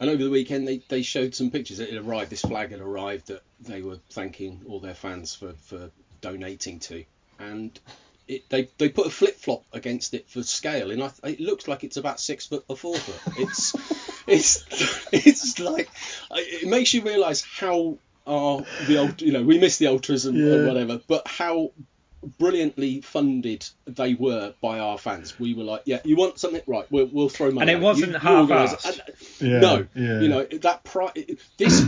And 0.00 0.08
over 0.08 0.24
the 0.24 0.30
weekend, 0.30 0.66
they, 0.66 0.78
they 0.88 1.02
showed 1.02 1.34
some 1.34 1.50
pictures. 1.50 1.78
It 1.78 1.94
arrived. 1.94 2.30
This 2.30 2.40
flag 2.40 2.70
had 2.70 2.80
arrived 2.80 3.28
that 3.28 3.42
they 3.60 3.82
were 3.82 3.98
thanking 4.10 4.62
all 4.66 4.80
their 4.80 4.94
fans 4.94 5.34
for, 5.34 5.52
for 5.52 5.90
donating 6.22 6.80
to, 6.80 7.04
and 7.38 7.78
it, 8.26 8.48
they 8.48 8.68
they 8.78 8.88
put 8.88 9.06
a 9.06 9.10
flip 9.10 9.36
flop 9.36 9.64
against 9.72 10.14
it 10.14 10.28
for 10.28 10.42
scale, 10.42 10.90
and 10.90 11.02
I, 11.02 11.10
it 11.24 11.40
looks 11.40 11.68
like 11.68 11.84
it's 11.84 11.96
about 11.96 12.20
six 12.20 12.46
foot 12.46 12.64
or 12.68 12.76
four 12.76 12.96
foot. 12.96 13.34
It's 13.38 13.74
it's 14.26 14.64
it's 15.12 15.58
like 15.58 15.90
it 16.30 16.68
makes 16.68 16.94
you 16.94 17.02
realise 17.02 17.42
how 17.42 17.98
our 18.26 18.64
the 18.86 18.98
old 18.98 19.20
you 19.20 19.32
know 19.32 19.42
we 19.42 19.58
miss 19.58 19.78
the 19.78 19.88
ultras 19.88 20.26
and 20.26 20.66
whatever, 20.66 21.00
but 21.08 21.26
how 21.26 21.72
brilliantly 22.38 23.00
funded 23.00 23.66
they 23.86 24.14
were 24.14 24.54
by 24.60 24.78
our 24.78 24.98
fans. 24.98 25.38
We 25.40 25.54
were 25.54 25.64
like, 25.64 25.82
yeah, 25.86 26.00
you 26.04 26.16
want 26.16 26.38
something 26.38 26.62
right? 26.66 26.86
We'll 26.90 27.06
we'll 27.12 27.28
throw 27.28 27.50
money. 27.50 27.60
And 27.62 27.70
it 27.70 27.74
at 27.76 27.80
wasn't 27.82 28.12
You- 28.22 28.30
you 28.30 28.36
organise 28.36 28.72
it. 28.72 28.80
half-assed. 28.82 29.40
Yeah, 29.40 29.60
no, 29.60 29.86
yeah. 29.94 30.20
you 30.20 30.28
know 30.28 30.44
that 30.44 30.84
pri- 30.84 31.26
this 31.56 31.80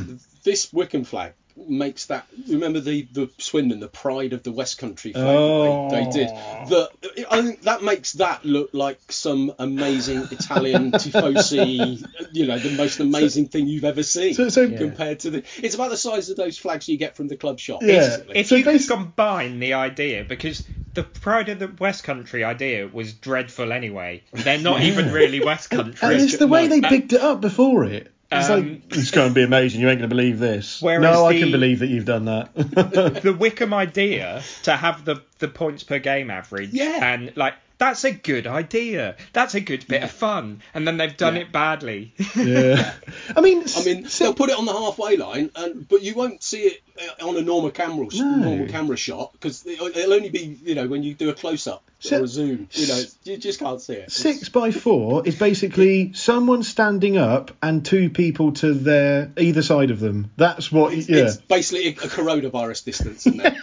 this 0.42 0.73
Wycombe 0.73 1.05
flag 1.05 1.35
makes 1.57 2.07
that. 2.07 2.27
Remember 2.49 2.81
the 2.81 3.09
the 3.12 3.31
Swindon, 3.38 3.81
the 3.81 3.88
pride 3.88 4.33
of 4.33 4.43
the 4.43 4.53
West 4.53 4.79
Country 4.79 5.12
flag 5.12 5.25
that 5.25 5.88
they, 5.91 6.05
they 6.05 6.11
did. 6.11 6.29
Oh. 6.33 6.69
The 6.69 7.27
I 7.31 7.43
think 7.43 7.62
that 7.62 7.83
makes 7.83 8.12
that 8.15 8.45
look 8.45 8.71
like 8.73 9.01
some 9.11 9.53
amazing 9.59 10.29
Italian 10.31 10.93
tifosi. 10.93 12.05
You 12.33 12.47
know, 12.47 12.59
the 12.59 12.77
most 12.77 13.01
amazing 13.01 13.49
thing 13.49 13.67
you've 13.67 13.85
ever 13.85 14.03
seen. 14.03 14.35
So- 14.35 14.49
so- 14.49 14.71
compared 14.77 15.21
to 15.21 15.31
the, 15.31 15.45
it's 15.62 15.75
about 15.75 15.91
the 15.91 15.97
size 15.97 16.29
of 16.31 16.37
those 16.37 16.59
flags 16.59 16.88
you 16.88 16.97
get 16.97 17.17
from 17.17 17.29
the 17.29 17.37
club 17.37 17.59
shop. 17.59 17.81
Yeah. 17.83 18.19
If 18.35 18.49
So 18.49 18.57
you 18.57 18.65
could 18.65 18.87
combine 18.88 19.61
the 19.61 19.75
idea, 19.75 20.25
because 20.25 20.65
the 20.95 21.03
Pride 21.03 21.49
of 21.49 21.59
the 21.59 21.69
West 21.79 22.05
Country 22.05 22.45
idea 22.45 22.88
was 22.88 23.12
dreadful 23.12 23.73
anyway. 23.73 24.23
They're 24.33 24.59
not 24.59 24.81
even 24.83 25.12
really 25.12 25.45
West 25.45 25.71
Country. 25.71 26.09
And 26.15 26.21
it's 26.21 26.37
the 26.38 26.47
way 26.47 26.69
no, 26.69 26.81
they 26.81 26.88
picked 26.88 27.12
it 27.12 27.21
up 27.21 27.41
before 27.41 27.85
it. 27.85 28.11
It's 28.40 28.51
Um, 28.51 28.61
like 28.68 28.97
it's 28.97 29.11
going 29.11 29.29
to 29.29 29.35
be 29.35 29.42
amazing. 29.42 29.81
You 29.81 29.88
ain't 29.88 29.99
going 29.99 30.09
to 30.11 30.14
believe 30.14 30.38
this. 30.38 30.81
Whereas 30.81 31.03
no, 31.03 31.27
I 31.27 31.33
the- 31.35 31.40
can 31.40 31.51
believe 31.53 31.81
that 31.81 31.88
you've 31.88 32.05
done 32.05 32.25
that. 32.27 32.55
the 32.55 33.37
Wycombe 33.38 33.75
idea 33.75 34.42
to 34.64 34.73
have 34.77 35.05
the 35.05 35.23
the 35.38 35.49
points 35.49 35.83
per 35.83 35.99
game 35.99 36.31
average 36.31 36.71
Yeah. 36.73 37.01
and 37.12 37.37
like 37.37 37.55
that's 37.79 38.05
a 38.05 38.12
good 38.12 38.47
idea. 38.47 39.16
That's 39.33 39.55
a 39.57 39.61
good 39.61 39.88
bit 39.88 40.05
of 40.05 40.11
fun. 40.12 40.62
And 40.73 40.87
then 40.87 40.99
they've 40.99 41.16
done 41.16 41.35
Yeah. 41.35 41.42
it 41.42 41.51
badly. 41.53 42.14
yeah. 42.37 42.95
I 43.37 43.40
mean, 43.40 43.64
I 43.77 43.85
mean, 43.85 44.07
they'll 44.21 44.35
put 44.35 44.51
it 44.51 44.57
on 44.57 44.66
the 44.66 44.73
halfway 44.73 45.16
line, 45.16 45.51
and 45.57 45.88
but 45.88 46.01
you 46.03 46.14
won't 46.14 46.45
see 46.45 46.62
it 46.62 46.83
uh, 47.21 47.27
on 47.27 47.37
a 47.37 47.42
normal 47.42 47.71
camera 47.73 48.07
No. 48.12 48.37
normal 48.37 48.68
camera 48.68 48.97
shot 48.97 49.33
because 49.33 49.66
it'll 49.66 50.12
only 50.12 50.29
be 50.31 50.59
you 50.62 50.77
know 50.77 50.87
when 50.87 51.03
you 51.03 51.14
do 51.14 51.29
a 51.31 51.35
close 51.35 51.66
up 51.66 51.83
So- 52.03 52.21
or 52.21 52.25
a 52.25 52.29
zoom. 52.29 52.69
You 52.73 52.87
know, 52.88 53.03
you 53.25 53.37
just 53.37 53.59
can't 53.61 53.81
see 53.81 53.95
it. 53.95 54.11
Six 54.11 54.49
by 54.49 54.73
four 54.73 55.27
is 55.27 55.37
basically 55.37 56.12
someone 56.15 56.62
standing 56.65 57.17
up 57.17 57.53
and 57.62 57.85
two 57.85 58.11
people 58.11 58.53
to 58.55 58.75
their 58.75 59.31
either 59.38 59.62
side 59.62 59.91
of 59.93 60.01
them. 60.01 60.31
That's 60.37 60.73
what. 60.73 60.93
It's, 60.95 61.09
yeah. 61.09 61.19
it's 61.25 61.37
basically 61.37 61.87
a, 61.87 61.91
a 61.91 62.09
coronavirus 62.09 62.85
distance. 62.85 63.27
Isn't 63.27 63.41
it? 63.45 63.53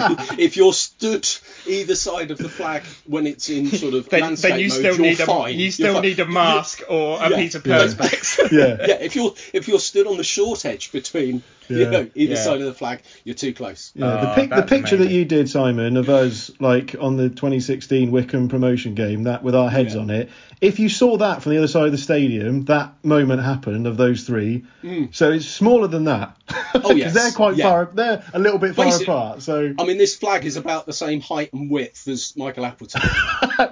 Uh, 0.00 0.16
if 0.38 0.56
you're 0.56 0.72
stood 0.72 1.26
either 1.66 1.94
side 1.94 2.30
of 2.30 2.38
the 2.38 2.48
flag 2.48 2.82
when 3.06 3.26
it's 3.26 3.48
in 3.50 3.66
sort 3.66 3.94
of 3.94 4.08
then, 4.08 4.20
landscape 4.20 4.50
then 4.52 4.60
you 4.60 4.68
mode, 4.68 4.78
still 4.78 4.94
you're 4.96 5.06
need 5.06 5.18
fine. 5.18 5.48
a 5.48 5.56
you 5.56 5.62
You're 5.64 5.72
still 5.72 5.92
fine. 5.94 6.02
need 6.02 6.20
a 6.20 6.24
You- 6.24 6.28
mask 6.30 6.82
or 6.88 7.20
a 7.20 7.30
yeah, 7.30 7.36
piece 7.36 7.54
of 7.56 7.66
yeah. 7.66 7.78
perspex. 7.78 8.50
yeah. 8.52 8.76
Yeah, 8.88 8.94
if 9.00 9.16
you're 9.16 9.34
if 9.52 9.66
you're 9.68 9.80
stood 9.80 10.06
on 10.06 10.16
the 10.16 10.24
short 10.24 10.64
edge 10.64 10.92
between 10.92 11.42
Yeah. 11.78 11.90
know 11.90 12.10
either 12.14 12.34
Yeah. 12.34 12.42
side 12.42 12.60
of 12.60 12.66
the 12.66 12.74
flag, 12.74 13.00
you're 13.24 13.34
too 13.34 13.52
close. 13.54 13.92
Yeah, 13.94 14.06
the, 14.06 14.32
Oh, 14.32 14.34
pic- 14.34 14.50
the 14.50 14.56
that's 14.56 14.68
picture 14.70 14.96
that 14.98 15.10
you 15.10 15.24
did, 15.24 15.48
Simon, 15.48 15.96
of 15.96 16.08
us 16.08 16.50
like 16.60 16.94
on 17.00 17.16
the 17.16 17.28
2016 17.28 18.10
Wycombe 18.10 18.48
promotion 18.48 18.94
game, 18.94 19.24
that 19.24 19.42
with 19.42 19.54
our 19.54 19.70
heads 19.70 19.94
Yeah. 19.94 20.00
on 20.02 20.10
it. 20.10 20.30
If 20.60 20.78
you 20.78 20.88
saw 20.90 21.16
that 21.18 21.42
from 21.42 21.52
the 21.52 21.58
other 21.58 21.68
side 21.68 21.86
of 21.86 21.92
the 21.92 21.98
stadium, 21.98 22.66
that 22.66 22.92
moment 23.02 23.42
happened 23.42 23.86
of 23.86 23.96
those 23.96 24.24
three. 24.24 24.64
So 25.12 25.30
it's 25.32 25.46
smaller 25.46 25.86
than 25.86 26.04
that. 26.04 26.36
Mm. 26.48 26.56
Oh, 26.84 26.92
yes. 26.94 27.14
they're 27.14 27.30
quite 27.32 27.56
Yeah. 27.56 27.68
far. 27.70 27.90
They're 27.92 28.22
a 28.34 28.38
little 28.38 28.58
bit 28.58 28.74
far 28.74 28.86
Basic- 28.86 29.06
apart. 29.08 29.42
So, 29.42 29.72
I 29.78 29.84
mean, 29.84 29.98
this 29.98 30.16
flag 30.16 30.44
is 30.44 30.56
about 30.56 30.86
the 30.86 30.92
same 30.92 31.20
height 31.20 31.52
and 31.52 31.70
width 31.70 32.06
as 32.08 32.36
Michael 32.36 32.64
Appleton. 32.66 33.00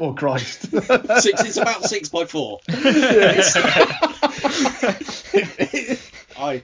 oh 0.00 0.14
Christ. 0.16 0.62
six, 0.70 1.44
it's 1.44 1.56
about 1.56 1.84
six 1.84 2.08
by 2.08 2.24
four. 2.24 2.60
I 6.36 6.62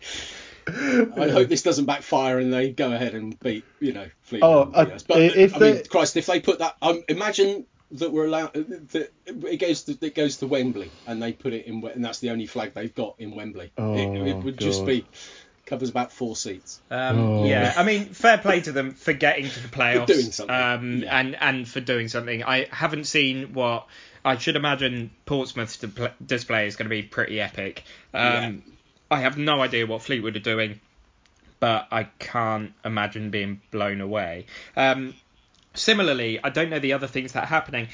I 1.20 1.28
hope 1.30 1.48
this 1.48 1.62
doesn't 1.62 1.84
backfire 1.84 2.38
and 2.38 2.52
they 2.52 2.70
go 2.70 2.92
ahead 2.92 3.14
and 3.14 3.38
beat 3.40 3.64
you 3.80 3.92
know 3.92 4.06
Fleetwood. 4.22 4.50
Oh, 4.50 4.72
and 4.80 4.92
I- 4.92 4.98
but 5.06 5.20
if 5.20 5.54
I 5.56 5.58
mean, 5.58 5.82
Christ, 5.88 6.16
if 6.16 6.26
they 6.26 6.40
put 6.40 6.58
that, 6.60 6.76
um, 6.82 7.02
imagine 7.08 7.66
that 7.92 8.10
we're 8.12 8.26
allowed 8.26 8.52
that 8.54 9.12
it 9.26 9.56
goes 9.58 9.82
to 9.84 9.98
it 10.00 10.14
goes 10.14 10.38
to 10.38 10.46
Wembley 10.46 10.90
and 11.06 11.22
they 11.22 11.32
put 11.32 11.52
it 11.52 11.66
in 11.66 11.84
and 11.86 12.04
that's 12.04 12.18
the 12.18 12.30
only 12.30 12.46
flag 12.46 12.72
they've 12.74 12.94
got 12.94 13.16
in 13.18 13.34
Wembley. 13.34 13.72
Oh, 13.78 13.94
it, 13.94 14.26
it 14.28 14.32
Oh, 14.34 14.38
would 14.40 14.58
just 14.58 14.84
be 14.86 15.04
covers 15.66 15.88
about 15.90 16.12
four 16.12 16.34
seats. 16.36 16.80
Um, 16.90 17.18
Oh. 17.18 17.44
Yeah, 17.46 17.72
I 17.76 17.84
mean, 17.84 18.06
fair 18.06 18.38
play 18.38 18.60
to 18.62 18.72
them 18.72 18.92
for 18.92 19.12
getting 19.12 19.48
to 19.48 19.60
the 19.60 19.68
playoffs, 19.76 20.06
doing 20.06 20.32
something, 20.32 20.54
um, 20.54 20.96
yeah. 21.02 21.18
and 21.18 21.36
and 21.40 21.68
for 21.68 21.80
doing 21.80 22.08
something. 22.08 22.42
I 22.42 22.66
haven't 22.70 23.04
seen 23.04 23.52
what 23.54 23.86
I 24.24 24.38
should 24.38 24.56
imagine 24.56 25.10
Portsmouth's 25.26 25.78
display 26.24 26.66
is 26.66 26.76
going 26.76 26.86
to 26.86 26.90
be 26.90 27.02
pretty 27.02 27.40
epic. 27.40 27.84
Um, 28.12 28.62
I 29.14 29.20
have 29.20 29.38
no 29.38 29.62
idea 29.62 29.86
what 29.86 30.02
Fleetwood 30.02 30.34
are 30.34 30.40
doing, 30.40 30.80
but 31.60 31.86
I 31.92 32.04
can't 32.18 32.72
imagine 32.84 33.30
being 33.30 33.60
blown 33.70 34.00
away. 34.00 34.46
Um, 34.76 35.14
similarly, 35.72 36.40
I 36.42 36.50
don't 36.50 36.68
know 36.68 36.80
the 36.80 36.94
other 36.94 37.06
things 37.06 37.32
that 37.32 37.44
are 37.44 37.46
happening 37.46 37.88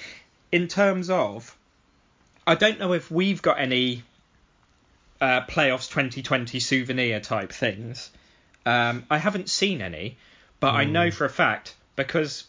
in 0.51 0.67
terms 0.67 1.11
of. 1.11 1.55
I 2.47 2.55
don't 2.55 2.81
know 2.81 2.95
if 2.95 3.11
we've 3.11 3.43
got 3.43 3.61
any 3.61 4.03
uh, 5.21 5.43
playoffs 5.43 5.91
2020 5.91 6.59
souvenir 6.59 7.21
type 7.21 7.53
things. 7.53 8.11
Um, 8.65 9.05
I 9.11 9.19
haven't 9.19 9.51
seen 9.51 9.83
any, 9.83 10.17
but 10.59 10.75
I 10.75 10.85
know 10.85 11.11
for 11.11 11.27
a 11.27 11.31
fact 11.31 11.75
because 11.97 12.45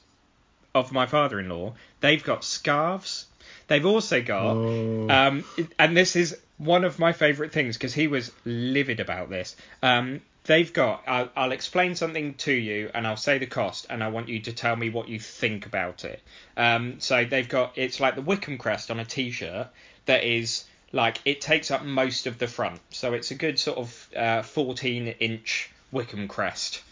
of 0.73 0.93
my 0.93 1.07
father-in-law, 1.07 1.73
they've 1.99 2.23
got 2.23 2.45
scarves. 2.45 3.25
They've 3.67 3.85
also 3.85 4.21
got, 4.21 4.55
Oh. 4.55 5.09
um, 5.09 5.43
and 5.77 5.95
this 5.97 6.15
is 6.15 6.37
one 6.63 6.83
of 6.83 6.99
my 6.99 7.11
favourite 7.11 7.51
things 7.51 7.75
because 7.75 7.93
he 7.93 8.07
was 8.07 8.31
livid 8.45 8.99
about 8.99 9.29
this. 9.29 9.55
Um, 9.81 10.21
they've 10.43 10.71
got. 10.71 11.03
I'll, 11.07 11.29
I'll 11.35 11.51
explain 11.51 11.95
something 11.95 12.35
to 12.35 12.51
you, 12.51 12.91
and 12.93 13.07
I'll 13.07 13.17
say 13.17 13.39
the 13.39 13.47
cost, 13.47 13.87
and 13.89 14.03
I 14.03 14.09
want 14.09 14.29
you 14.29 14.39
to 14.41 14.53
tell 14.53 14.75
me 14.75 14.89
what 14.89 15.09
you 15.09 15.19
think 15.19 15.65
about 15.65 16.05
it. 16.05 16.21
Um, 16.55 16.99
so 16.99 17.25
they've 17.25 17.49
got. 17.49 17.73
It's 17.77 17.99
like 17.99 18.15
the 18.15 18.21
Wycombe 18.21 18.57
crest 18.57 18.91
on 18.91 18.99
a 18.99 19.05
T-shirt 19.05 19.67
that 20.05 20.23
is 20.23 20.65
like 20.91 21.19
it 21.25 21.41
takes 21.41 21.71
up 21.71 21.83
most 21.83 22.27
of 22.27 22.37
the 22.37 22.47
front, 22.47 22.79
so 22.91 23.13
it's 23.13 23.31
a 23.31 23.35
good 23.35 23.57
sort 23.59 23.79
of 23.79 24.09
uh, 24.15 24.41
14 24.43 25.07
inch 25.19 25.71
Wycombe 25.91 26.27
crest. 26.27 26.83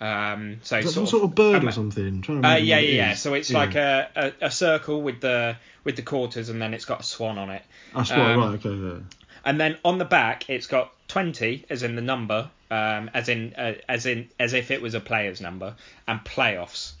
Um, 0.00 0.60
so 0.62 0.78
Is 0.78 0.84
that 0.84 0.90
some 0.92 1.06
sort 1.06 1.22
sort 1.22 1.24
of 1.24 1.34
bird 1.34 1.62
um, 1.62 1.68
or 1.68 1.72
something? 1.72 2.06
I'm 2.06 2.22
trying 2.22 2.42
to 2.42 2.48
uh, 2.48 2.50
yeah, 2.52 2.76
what 2.76 2.84
yeah, 2.84 2.90
it 2.90 2.94
yeah. 2.94 3.12
is. 3.12 3.20
So 3.20 3.34
it's 3.34 3.50
Yeah. 3.50 3.58
like 3.58 3.74
a, 3.74 4.08
a, 4.40 4.46
a 4.46 4.50
circle 4.50 5.02
with 5.02 5.20
the 5.20 5.56
with 5.84 5.96
the 5.96 6.02
quarters, 6.02 6.48
and 6.50 6.62
then 6.62 6.72
it's 6.74 6.84
got 6.84 7.00
a 7.00 7.02
swan 7.02 7.38
on 7.38 7.50
it. 7.50 7.62
That's 7.94 8.10
what, 8.10 8.18
um, 8.20 8.38
right, 8.38 8.64
okay, 8.64 8.74
yeah. 8.74 8.98
And 9.44 9.60
then 9.60 9.78
on 9.84 9.98
the 9.98 10.04
back, 10.04 10.48
it's 10.50 10.66
got 10.66 10.92
20 11.08 11.64
as 11.70 11.82
in 11.82 11.96
the 11.96 12.02
number, 12.02 12.50
um, 12.70 13.10
as 13.14 13.28
in 13.28 13.54
uh, 13.54 13.74
as 13.88 14.06
in 14.06 14.28
as 14.38 14.52
if 14.52 14.70
it 14.70 14.80
was 14.82 14.94
a 14.94 15.00
player's 15.00 15.40
number, 15.40 15.74
and 16.06 16.20
playoffs, 16.24 16.92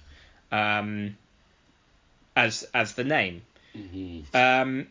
um, 0.50 1.16
as 2.34 2.64
as 2.74 2.94
the 2.94 3.04
name. 3.04 3.42
Um, 4.34 4.88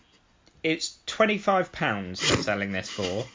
it's 0.63 0.98
25 1.08 1.72
pounds 1.74 2.26
they're 2.26 2.38
selling 2.38 2.72
this 2.72 2.89
for. 2.89 3.26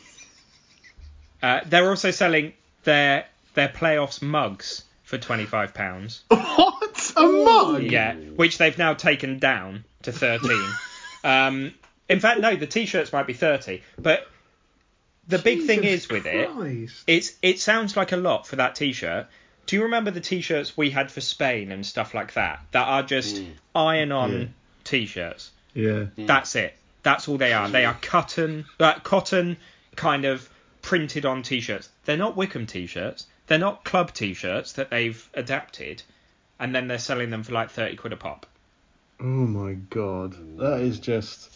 Uh, 1.42 1.60
they're 1.66 1.88
also 1.88 2.10
selling 2.10 2.54
their 2.84 3.26
their 3.54 3.68
playoffs 3.68 4.22
mugs 4.22 4.84
for 5.04 5.18
25 5.18 5.74
pounds. 5.74 6.22
What? 6.30 7.12
A 7.16 7.22
mug? 7.22 7.82
Yeah, 7.82 8.14
which 8.14 8.58
they've 8.58 8.76
now 8.76 8.94
taken 8.94 9.38
down 9.38 9.84
to 10.02 10.12
13. 10.12 10.50
um, 11.24 11.74
In 12.08 12.20
fact, 12.20 12.40
no, 12.40 12.54
the 12.54 12.66
t-shirts 12.66 13.12
might 13.12 13.26
be 13.26 13.32
thirty, 13.32 13.82
but 13.98 14.28
the 15.28 15.38
big 15.38 15.62
thing 15.64 15.84
is 15.84 16.08
with 16.08 16.26
it, 16.26 16.50
it's 17.06 17.32
it 17.42 17.60
sounds 17.60 17.96
like 17.96 18.12
a 18.12 18.16
lot 18.16 18.46
for 18.46 18.56
that 18.56 18.74
t-shirt. 18.74 19.26
Do 19.66 19.76
you 19.76 19.84
remember 19.84 20.10
the 20.10 20.20
t-shirts 20.20 20.76
we 20.76 20.90
had 20.90 21.10
for 21.10 21.20
Spain 21.22 21.72
and 21.72 21.84
stuff 21.86 22.12
like 22.14 22.34
that? 22.34 22.60
That 22.72 22.86
are 22.86 23.02
just 23.02 23.36
Mm. 23.36 23.52
iron-on 23.74 24.32
Yeah. 24.40 24.46
t-shirts. 24.84 25.50
Yeah. 25.74 26.04
That's 26.18 26.54
it. 26.56 26.76
That's 27.02 27.26
all 27.28 27.38
they 27.38 27.52
are. 27.52 27.68
They 27.68 27.84
are 27.86 27.96
cotton, 28.02 28.66
uh, 28.78 28.98
cotton 29.00 29.56
kind 29.96 30.24
of 30.26 30.48
printed 30.82 31.24
on 31.24 31.42
t-shirts. 31.42 31.88
They're 32.04 32.16
not 32.16 32.36
Wycombe 32.36 32.66
t-shirts. 32.66 33.26
They're 33.52 33.58
not 33.58 33.84
club 33.84 34.14
t-shirts 34.14 34.72
that 34.72 34.88
they've 34.88 35.28
adapted, 35.34 36.02
and 36.58 36.74
then 36.74 36.88
they're 36.88 36.96
selling 36.96 37.28
them 37.28 37.42
for 37.42 37.52
like 37.52 37.68
thirty 37.68 37.96
quid 37.96 38.14
a 38.14 38.16
pop. 38.16 38.46
Oh 39.20 39.24
my 39.24 39.74
god, 39.74 40.56
that 40.56 40.80
is 40.80 40.98
just. 40.98 41.54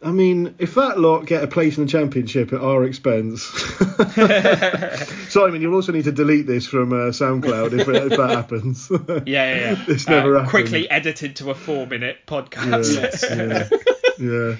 I 0.00 0.12
mean, 0.12 0.54
if 0.60 0.76
that 0.76 1.00
lot 1.00 1.26
get 1.26 1.42
a 1.42 1.48
place 1.48 1.76
in 1.76 1.86
the 1.86 1.90
championship 1.90 2.52
at 2.52 2.60
our 2.60 2.84
expense, 2.84 3.42
Simon, 5.28 5.60
you'll 5.60 5.74
also 5.74 5.90
need 5.90 6.04
to 6.04 6.12
delete 6.12 6.46
this 6.46 6.68
from 6.68 6.92
uh, 6.92 7.10
SoundCloud 7.10 7.72
if, 7.80 7.88
if 7.88 8.16
that 8.16 8.30
happens. 8.30 8.88
Yeah, 9.26 9.26
yeah, 9.26 9.56
yeah. 9.56 9.84
This 9.88 10.06
never 10.06 10.34
happened. 10.34 10.50
Quickly 10.50 10.88
edited 10.88 11.34
to 11.36 11.50
a 11.50 11.54
four-minute 11.56 12.18
podcast. 12.28 12.94
Yes. 12.94 13.24
yeah, 13.28 13.68
yeah. 14.18 14.56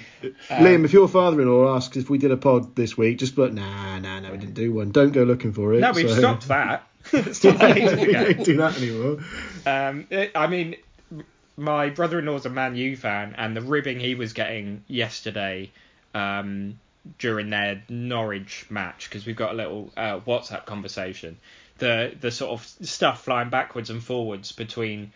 Liam, 0.49 0.85
if 0.85 0.93
your 0.93 1.07
father-in-law 1.07 1.75
asks 1.75 1.97
if 1.97 2.09
we 2.09 2.17
did 2.17 2.31
a 2.31 2.37
pod 2.37 2.75
this 2.75 2.97
week, 2.97 3.19
just 3.19 3.35
put 3.35 3.53
nah, 3.53 3.99
nah, 3.99 4.19
no, 4.19 4.31
we 4.31 4.37
didn't 4.37 4.55
do 4.55 4.73
one. 4.73 4.91
Don't 4.91 5.11
go 5.11 5.23
looking 5.23 5.53
for 5.53 5.73
it. 5.73 5.79
no, 5.79 5.91
we've 5.91 6.09
so- 6.09 6.17
stopped 6.17 6.47
that. 6.47 6.87
that 7.11 7.77
ages 7.77 7.99
we 7.99 8.13
don't 8.13 8.45
do 8.45 8.57
that 8.57 8.77
anymore. 8.77 9.19
Um, 9.65 10.07
it- 10.09 10.31
I 10.35 10.47
mean, 10.47 10.77
my 11.57 11.89
brother-in-law's 11.89 12.45
a 12.45 12.49
Man 12.49 12.75
U 12.75 12.95
fan, 12.95 13.35
and 13.37 13.55
the 13.55 13.61
ribbing 13.61 13.99
he 13.99 14.15
was 14.15 14.33
getting 14.33 14.83
yesterday 14.87 15.71
um, 16.13 16.79
during 17.19 17.49
their 17.49 17.83
Norwich 17.89 18.65
match, 18.69 19.09
because 19.09 19.25
we've 19.25 19.35
got 19.35 19.51
a 19.51 19.55
little 19.55 19.91
uh, 19.97 20.19
WhatsApp 20.21 20.65
conversation, 20.65 21.37
the 21.77 22.15
the 22.19 22.31
sort 22.31 22.51
of 22.51 22.65
stuff 22.87 23.23
flying 23.23 23.49
backwards 23.49 23.89
and 23.89 24.03
forwards 24.03 24.51
between 24.51 25.11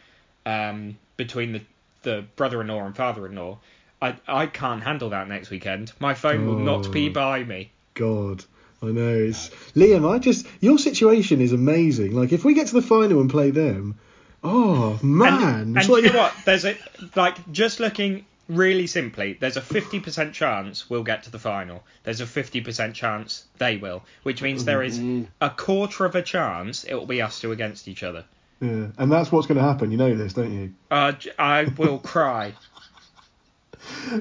um, 0.45 0.97
between 1.15 1.53
the 1.53 1.61
the 2.03 2.25
brother-in-law 2.35 2.85
and 2.85 2.95
father-in-law. 2.95 3.57
I 4.01 4.15
I 4.27 4.45
can't 4.47 4.83
handle 4.83 5.09
that 5.09 5.27
next 5.27 5.49
weekend. 5.49 5.91
My 5.99 6.13
phone 6.13 6.45
will 6.47 6.59
not 6.59 6.91
be 6.91 7.09
Oh. 7.09 7.13
by 7.13 7.43
me. 7.43 7.71
God, 7.93 8.43
I 8.81 8.87
know. 8.87 9.15
It's 9.15 9.49
Liam. 9.75 10.09
I 10.09 10.19
just 10.19 10.45
your 10.61 10.77
situation 10.77 11.41
is 11.41 11.51
amazing. 11.53 12.13
Like 12.13 12.31
if 12.31 12.45
we 12.45 12.53
get 12.53 12.67
to 12.67 12.73
the 12.75 12.81
final 12.81 13.19
and 13.21 13.29
play 13.29 13.49
them, 13.51 13.95
oh 14.43 14.99
man, 15.01 15.33
And, 15.43 15.77
and 15.77 15.89
like- 15.89 16.03
you 16.03 16.11
know 16.11 16.19
what? 16.19 16.33
There's 16.45 16.65
a 16.65 16.75
like 17.15 17.51
just 17.51 17.79
looking 17.79 18.25
really 18.47 18.87
simply. 18.87 19.33
There's 19.33 19.57
a 19.57 19.61
50% 19.61 20.31
chance 20.31 20.89
we'll 20.89 21.03
get 21.03 21.23
to 21.23 21.31
the 21.31 21.39
final. 21.39 21.83
There's 22.03 22.21
a 22.21 22.25
50% 22.25 22.93
chance 22.93 23.43
they 23.57 23.75
will, 23.75 24.03
which 24.23 24.41
means 24.41 24.63
there 24.63 24.81
is 24.83 25.01
a 25.41 25.49
quarter 25.49 26.05
of 26.05 26.15
a 26.15 26.21
chance 26.21 26.85
it 26.85 26.93
will 26.93 27.05
be 27.05 27.21
us 27.21 27.41
two 27.41 27.51
against 27.51 27.89
each 27.89 28.03
other. 28.03 28.23
Yeah, 28.61 28.87
and 28.97 29.11
that's 29.11 29.33
what's 29.33 29.47
going 29.47 29.57
to 29.57 29.63
happen. 29.63 29.91
You 29.91 29.97
know 29.97 30.15
this, 30.15 30.31
don't 30.33 30.51
you? 30.53 30.73
Uh, 30.89 31.11
j- 31.11 31.31
I 31.37 31.65
will 31.65 31.99
cry. 31.99 32.53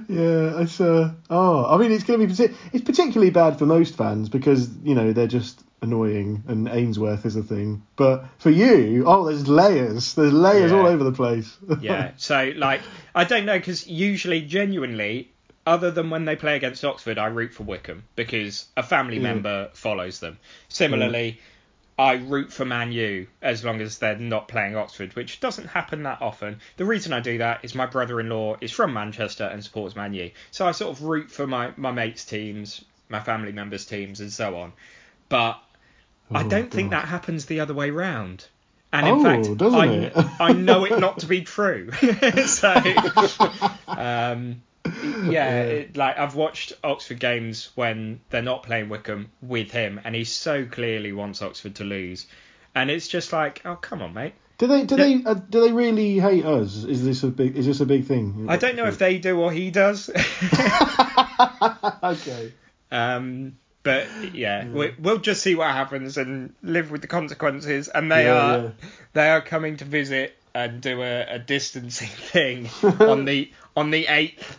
Yeah, 0.09 0.61
it's 0.63 0.81
uh 0.81 1.13
oh, 1.31 1.65
I 1.67 1.77
mean 1.79 1.93
it's 1.93 2.05
going 2.05 2.27
to 2.27 2.27
be 2.47 2.55
it's 2.73 2.85
particularly 2.85 3.31
bad 3.31 3.59
for 3.59 3.67
most 3.67 3.97
fans 3.97 4.29
because 4.29 4.69
you 4.83 4.95
know 4.95 5.13
they're 5.13 5.27
just 5.27 5.61
annoying 5.83 6.43
and 6.49 6.69
Ainsworth 6.69 7.27
is 7.27 7.37
a 7.37 7.43
thing. 7.43 7.83
But 7.97 8.25
for 8.39 8.51
you, 8.51 9.05
oh, 9.07 9.27
there's 9.27 9.47
layers. 9.47 10.15
There's 10.15 10.33
layers 10.33 10.71
Yeah. 10.73 10.79
all 10.79 10.87
over 10.87 11.05
the 11.05 11.13
place. 11.13 11.57
Yeah. 11.81 12.13
So 12.17 12.53
like, 12.57 12.81
I 13.15 13.25
don't 13.25 13.45
know 13.47 13.59
because 13.59 13.87
usually, 13.87 14.41
genuinely, 14.43 15.31
other 15.67 15.91
than 15.91 16.11
when 16.11 16.25
they 16.25 16.37
play 16.37 16.57
against 16.57 16.85
Oxford, 16.85 17.19
I 17.19 17.27
root 17.27 17.53
for 17.53 17.65
Wycombe 17.65 18.05
because 18.17 18.67
a 18.77 18.83
family 18.83 19.17
Yeah. 19.17 19.23
member 19.35 19.71
follows 19.75 20.21
them. 20.21 20.39
Similarly, 20.69 21.41
I 21.99 22.15
root 22.15 22.53
for 22.53 22.65
Man 22.65 22.93
U 22.93 23.27
as 23.41 23.65
long 23.65 23.81
as 23.81 23.99
they're 23.99 24.17
not 24.19 24.49
playing 24.49 24.77
Oxford, 24.77 25.15
which 25.17 25.41
doesn't 25.41 25.67
happen 25.69 26.03
that 26.03 26.21
often. 26.21 26.61
The 26.77 26.85
reason 26.85 27.13
I 27.13 27.21
do 27.21 27.39
that 27.39 27.61
is 27.65 27.75
my 27.75 27.87
brother-in-law 27.87 28.57
is 28.61 28.71
from 28.73 28.93
Manchester 28.93 29.45
and 29.45 29.65
supports 29.65 29.97
Man 29.97 30.13
U, 30.13 30.31
so 30.51 30.67
I 30.67 30.73
sort 30.73 30.91
of 30.97 31.03
root 31.03 31.31
for 31.31 31.47
my 31.47 31.73
my 31.77 31.93
mates' 31.93 32.25
teams, 32.25 32.85
my 33.09 33.21
family 33.21 33.53
members' 33.53 33.87
teams, 33.87 34.21
and 34.21 34.31
so 34.33 34.59
on. 34.59 34.73
But 35.29 35.59
I 36.35 36.43
Oh, 36.43 36.49
don't 36.49 36.71
think 36.71 36.91
that 36.91 37.07
happens 37.07 37.47
the 37.47 37.61
other 37.61 37.75
way 37.75 37.91
round. 37.91 38.47
And 38.93 39.07
in 39.09 39.15
Oh, 39.15 39.23
fact, 39.23 39.49
I? 39.75 40.13
I 40.41 40.53
know 40.53 40.85
it 40.85 40.99
not 40.99 41.21
to 41.21 41.27
be 41.27 41.43
true. 41.43 41.91
so, 42.47 42.75
um, 43.89 44.63
yeah, 45.03 45.61
It, 45.63 45.97
like 45.97 46.19
I've 46.19 46.35
watched 46.35 46.73
Oxford 46.85 47.21
games 47.21 47.71
when 47.75 48.21
they're 48.31 48.43
not 48.43 48.63
playing 48.63 48.89
Wycombe 48.89 49.31
with 49.43 49.71
him, 49.71 50.01
and 50.05 50.15
he 50.15 50.25
so 50.25 50.65
clearly 50.67 51.13
wants 51.13 51.43
Oxford 51.43 51.77
to 51.77 51.85
lose, 51.85 52.27
and 52.75 52.91
it's 52.91 53.09
just 53.09 53.33
like, 53.33 53.63
oh 53.65 53.77
come 53.77 54.03
on, 54.03 54.15
mate. 54.15 54.35
Do 54.59 54.67
they 54.67 54.85
do 54.85 54.97
they 54.97 55.23
uh, 55.25 55.35
do 55.35 55.61
they 55.61 55.73
really 55.73 56.19
hate 56.19 56.45
us? 56.47 56.85
Is 56.85 57.05
this 57.05 57.23
a 57.23 57.29
big 57.29 57.57
is 57.57 57.67
this 57.67 57.81
a 57.81 57.87
big 57.87 58.07
thing? 58.07 58.47
I 58.49 58.57
don't 58.57 58.75
know 58.77 58.87
if 58.87 58.97
they 58.99 59.19
do 59.19 59.39
or 59.39 59.53
he 59.53 59.71
does. 59.71 60.09
okay. 62.03 62.53
Um, 62.91 63.59
but 63.83 64.07
yeah, 64.35 64.67
we, 64.67 64.95
we'll 64.99 65.19
just 65.19 65.43
see 65.43 65.55
what 65.55 65.71
happens 65.71 66.17
and 66.17 66.55
live 66.63 66.91
with 66.91 67.03
the 67.03 67.07
consequences. 67.07 67.89
And 67.89 68.11
they 68.11 68.25
Yeah, 68.25 68.35
are 68.35 68.59
yeah. 68.59 68.71
they 69.13 69.31
are 69.31 69.41
coming 69.41 69.77
to 69.79 69.85
visit 69.85 70.35
and 70.55 70.81
do 70.81 71.03
a, 71.03 71.35
a 71.35 71.39
distancing 71.39 72.09
thing 72.09 72.69
on 73.01 73.27
the 73.27 73.53
on 73.77 73.91
the 73.91 74.07
eighth. 74.07 74.59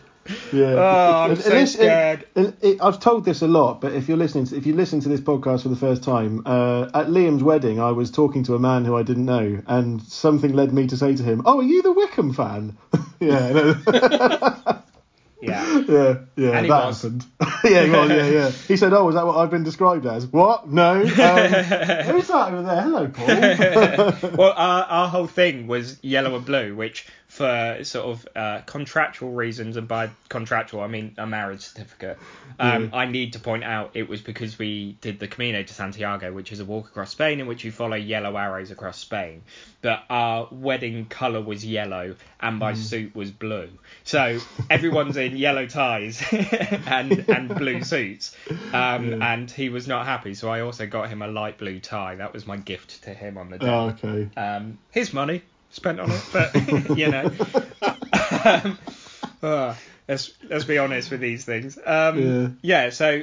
Yeah. 0.52 0.74
Oh, 0.78 1.22
I'm 1.24 1.30
And- 1.32 1.40
so 1.40 1.50
and 1.50 1.58
this- 1.60 1.72
scared. 1.74 2.24
and 2.36 2.56
it- 2.62 2.78
I've 2.82 3.00
told 3.00 3.24
this 3.24 3.42
a 3.42 3.48
lot, 3.48 3.80
but 3.80 3.92
if 3.92 4.08
you're 4.08 4.16
listening, 4.18 4.46
to, 4.46 4.56
if 4.56 4.66
you 4.66 4.74
listen 4.74 5.00
to 5.00 5.08
this 5.08 5.20
podcast 5.20 5.62
for 5.62 5.68
the 5.68 5.76
first 5.76 6.02
time, 6.02 6.42
uh, 6.46 6.84
at 6.94 7.06
Liam's 7.08 7.42
wedding, 7.42 7.80
I 7.80 7.92
was 7.92 8.10
talking 8.10 8.42
to 8.44 8.54
a 8.54 8.58
man 8.58 8.84
who 8.84 8.96
I 8.96 9.02
didn't 9.02 9.24
know, 9.26 9.62
and 9.66 10.02
something 10.02 10.52
led 10.52 10.72
me 10.72 10.86
to 10.88 10.96
say 10.96 11.14
to 11.16 11.22
him, 11.22 11.42
"Oh, 11.46 11.60
are 11.60 11.62
you 11.62 11.82
the 11.82 11.92
Wycombe 11.92 12.32
fan?" 12.34 12.76
yeah, 13.20 13.52
no. 13.52 14.74
Yeah. 15.40 15.84
yeah, 15.88 16.14
yeah, 16.34 16.48
And 16.50 16.66
he 16.66 16.68
that 16.68 16.86
was. 16.86 17.00
happened. 17.02 17.24
yeah, 17.62 17.84
he 17.84 17.90
was, 17.90 18.10
yeah, 18.10 18.26
yeah. 18.26 18.50
He 18.50 18.76
said, 18.76 18.92
"Oh, 18.92 19.08
is 19.08 19.14
that 19.14 19.24
what 19.24 19.36
I've 19.36 19.52
been 19.52 19.62
described 19.62 20.04
as?" 20.04 20.26
What? 20.26 20.68
No. 20.68 20.94
Um, 21.00 21.06
who's 21.06 22.26
that 22.26 22.52
over 22.52 22.62
there? 22.62 22.82
Hello, 22.82 23.06
Paul. 23.06 24.32
well, 24.36 24.52
our, 24.56 24.82
our 24.82 25.08
whole 25.08 25.28
thing 25.28 25.68
was 25.68 26.02
yellow 26.02 26.34
and 26.34 26.44
blue, 26.44 26.74
which 26.74 27.06
for 27.38 27.84
sort 27.84 28.06
of 28.06 28.28
uh, 28.34 28.60
contractual 28.66 29.30
reasons, 29.30 29.76
and 29.76 29.86
by 29.86 30.10
contractual 30.28 30.80
I 30.80 30.88
mean 30.88 31.14
a 31.18 31.24
marriage 31.26 31.60
certificate, 31.60 32.18
um, 32.58 32.90
I 32.92 33.06
need 33.06 33.34
to 33.34 33.38
point 33.38 33.62
out 33.62 33.92
it 33.94 34.08
was 34.08 34.20
because 34.20 34.58
we 34.58 34.98
did 35.00 35.20
the 35.20 35.28
Camino 35.28 35.62
de 35.62 35.72
Santiago, 35.72 36.32
which 36.32 36.50
is 36.50 36.58
a 36.58 36.64
walk 36.64 36.88
across 36.88 37.10
Spain 37.12 37.38
in 37.38 37.46
which 37.46 37.62
you 37.62 37.70
follow 37.70 37.94
yellow 37.94 38.36
arrows 38.36 38.72
across 38.72 38.98
Spain. 38.98 39.42
But 39.82 40.02
our 40.10 40.48
wedding 40.50 41.06
colour 41.06 41.40
was 41.40 41.64
yellow, 41.64 42.16
and 42.40 42.58
my 42.58 42.74
suit 42.74 43.14
was 43.14 43.30
blue. 43.30 43.70
So 44.02 44.40
everyone's 44.68 45.16
in 45.16 45.36
yellow 45.46 45.66
ties 45.66 46.20
and 46.32 47.24
and 47.28 47.54
blue 47.54 47.84
suits, 47.84 48.34
um, 48.72 49.22
and 49.22 49.48
he 49.48 49.68
was 49.68 49.86
not 49.86 50.06
happy. 50.06 50.34
So 50.34 50.50
I 50.50 50.62
also 50.62 50.88
got 50.88 51.08
him 51.08 51.22
a 51.22 51.28
light 51.28 51.56
blue 51.56 51.78
tie. 51.78 52.16
That 52.16 52.32
was 52.32 52.48
my 52.48 52.56
gift 52.56 53.04
to 53.04 53.14
him 53.14 53.38
on 53.38 53.50
the 53.50 53.58
day. 53.58 53.68
oh, 53.68 53.90
okay. 53.90 54.28
Um, 54.36 54.78
his 54.90 55.12
money 55.14 55.42
spent 55.70 56.00
on 56.00 56.10
it, 56.10 56.22
but 56.32 56.54
you 56.98 57.10
know. 57.10 57.30
um, 58.44 58.78
uh, 59.42 59.74
let's 60.08 60.32
let's 60.48 60.64
be 60.64 60.78
honest 60.78 61.10
with 61.10 61.20
these 61.20 61.44
things. 61.44 61.78
Um, 61.84 62.58
yeah. 62.62 62.90
So 62.90 63.22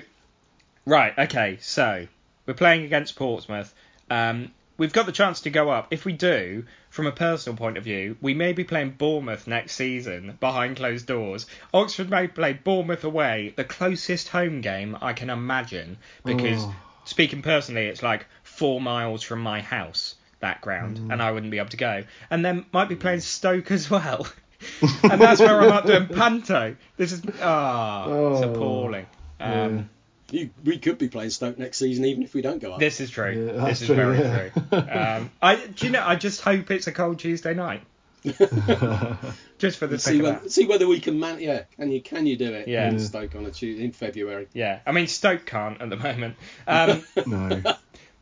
right. 0.86 1.18
Okay. 1.18 1.58
So 1.62 2.08
we're 2.46 2.54
playing 2.54 2.86
against 2.86 3.16
Portsmouth. 3.16 3.74
Um, 4.10 4.52
we've 4.78 4.94
got 4.94 5.06
the 5.06 5.12
chance 5.12 5.42
to 5.42 5.50
go 5.50 5.70
up. 5.70 5.88
If 5.92 6.06
we 6.06 6.14
do, 6.14 6.66
from 6.90 7.08
a 7.08 7.12
personal 7.12 7.58
point 7.58 7.78
of 7.78 7.84
view, 7.84 8.18
we 8.22 8.34
may 8.34 8.54
be 8.54 8.64
playing 8.64 8.92
Bournemouth 8.92 9.48
next 9.48 9.74
season 9.74 10.38
behind 10.40 10.78
closed 10.78 11.08
doors. 11.08 11.48
Oxford 11.74 12.10
may 12.10 12.28
play 12.28 12.54
Bournemouth 12.54 13.04
away, 13.04 13.54
the 13.56 13.64
closest 13.64 14.30
home 14.30 14.62
game 14.62 14.98
I 15.02 15.14
can 15.14 15.30
imagine, 15.30 15.98
because 16.24 16.64
Oh. 16.64 16.76
speaking 17.06 17.42
personally, 17.42 17.88
it's 17.88 18.04
like 18.04 18.26
four 18.44 18.80
miles 18.80 19.24
from 19.24 19.40
my 19.42 19.62
house 19.62 20.15
that 20.40 20.62
ground, 20.62 21.12
and 21.12 21.22
I 21.22 21.32
wouldn't 21.32 21.52
be 21.52 21.58
able 21.58 21.70
to 21.70 21.78
go. 21.78 22.04
And 22.30 22.44
then 22.46 22.66
might 22.72 22.90
be 22.90 22.96
playing 22.96 23.22
Stoke 23.22 23.72
as 23.72 23.90
well. 23.90 24.28
and 25.04 25.22
that's 25.22 25.40
where 25.40 25.62
I'm 25.62 25.72
up 25.72 25.86
doing 25.86 26.08
panto. 26.08 26.76
This 26.98 27.12
is 27.12 27.22
ah, 27.42 28.04
it's 28.34 28.42
Oh, 28.42 28.52
appalling. 28.54 29.06
Um, 29.40 29.78
yeah. 29.78 29.84
You, 30.32 30.50
we 30.64 30.80
could 30.80 30.98
be 30.98 31.08
playing 31.08 31.30
Stoke 31.30 31.60
next 31.60 31.78
season, 31.78 32.06
even 32.06 32.24
if 32.24 32.34
we 32.34 32.42
don't 32.42 32.60
go 32.60 32.74
up. 32.74 32.80
This 32.80 33.00
is 33.00 33.12
true. 33.12 33.52
Yeah, 33.54 33.66
this 33.66 33.82
is 33.82 33.88
true, 33.88 33.96
very 33.96 34.20
yeah. 34.20 34.50
true. 34.50 34.80
Um, 34.80 35.32
I 35.42 35.56
do 35.68 35.86
you 35.86 35.92
know? 35.92 36.04
I 36.04 36.16
just 36.16 36.42
hope 36.42 36.72
it's 36.72 36.88
a 36.88 36.92
cold 36.92 37.20
Tuesday 37.20 37.54
night, 37.54 37.82
just 38.24 39.78
for 39.78 39.86
the 39.88 40.00
see, 40.00 40.12
sake 40.12 40.20
of 40.20 40.24
whether, 40.24 40.40
that. 40.40 40.52
see 40.52 40.66
whether 40.66 40.88
we 40.88 41.00
can 41.00 41.20
man. 41.20 41.40
Yeah, 41.40 41.64
can 41.78 41.92
you 41.92 42.02
can 42.02 42.26
you 42.26 42.38
do 42.38 42.52
it? 42.54 42.68
Yeah. 42.68 42.90
in 42.90 43.00
Stoke 43.00 43.36
on 43.36 43.46
a 43.46 43.52
Tuesday 43.52 43.86
in 43.86 43.92
February. 43.92 44.48
Yeah, 44.54 44.80
I 44.86 44.94
mean 44.94 45.08
Stoke 45.08 45.46
can't 45.46 45.80
at 45.80 45.90
the 45.92 45.98
moment. 45.98 46.36
Um, 46.66 47.04
no. 47.28 47.62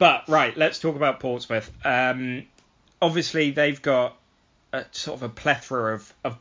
But 0.04 0.28
right, 0.28 0.58
let's 0.58 0.80
talk 0.80 0.98
about 0.98 1.22
Portsmouth. 1.22 1.72
Um, 1.86 2.44
obviously, 3.02 3.52
they've 3.52 3.82
got 3.82 4.18
a, 4.74 4.84
sort 4.92 5.16
of 5.20 5.24
a 5.24 5.30
plethora 5.30 5.94
of, 5.94 6.14
of 6.26 6.38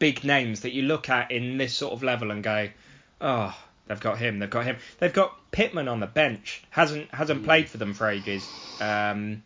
big 0.00 0.24
names 0.24 0.62
that 0.62 0.72
you 0.72 0.82
look 0.82 1.08
at 1.08 1.30
in 1.30 1.56
this 1.56 1.72
sort 1.72 1.92
of 1.92 2.02
level 2.02 2.32
and 2.32 2.42
go, 2.42 2.68
oh, 3.20 3.56
they've 3.86 4.00
got 4.00 4.18
him, 4.18 4.40
they've 4.40 4.50
got 4.50 4.64
him. 4.64 4.78
They've 4.98 5.12
got 5.12 5.38
Pitman 5.52 5.86
on 5.86 6.00
the 6.00 6.08
bench, 6.08 6.64
hasn't 6.70 7.14
hasn't 7.14 7.44
played 7.44 7.68
for 7.68 7.76
them 7.76 7.94
for 7.94 8.10
ages. 8.10 8.44
Um, 8.80 9.44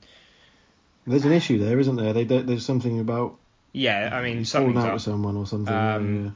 There's 1.07 1.27
an 1.27 1.33
issue 1.33 1.59
there, 1.59 1.79
isn't 1.79 1.96
there? 1.96 2.14
They 2.14 2.25
there's 2.25 2.64
something 2.64 2.99
about 2.99 3.37
yeah, 3.73 4.09
I 4.11 4.23
mean 4.23 4.42
falling 4.46 4.79
out 4.79 4.87
up. 4.87 4.92
with 4.94 5.03
someone 5.03 5.37
or 5.37 5.46
something. 5.46 5.75
Um, 5.75 6.35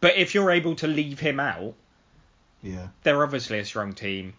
But 0.00 0.16
if 0.16 0.34
you're 0.34 0.50
able 0.50 0.76
to 0.76 0.86
leave 0.86 1.20
him 1.20 1.38
out, 1.38 1.74
yeah, 2.62 2.72
yeah. 2.72 2.88
they're 3.02 3.22
obviously 3.22 3.58
a 3.58 3.64
strong 3.66 3.92
team. 3.92 4.32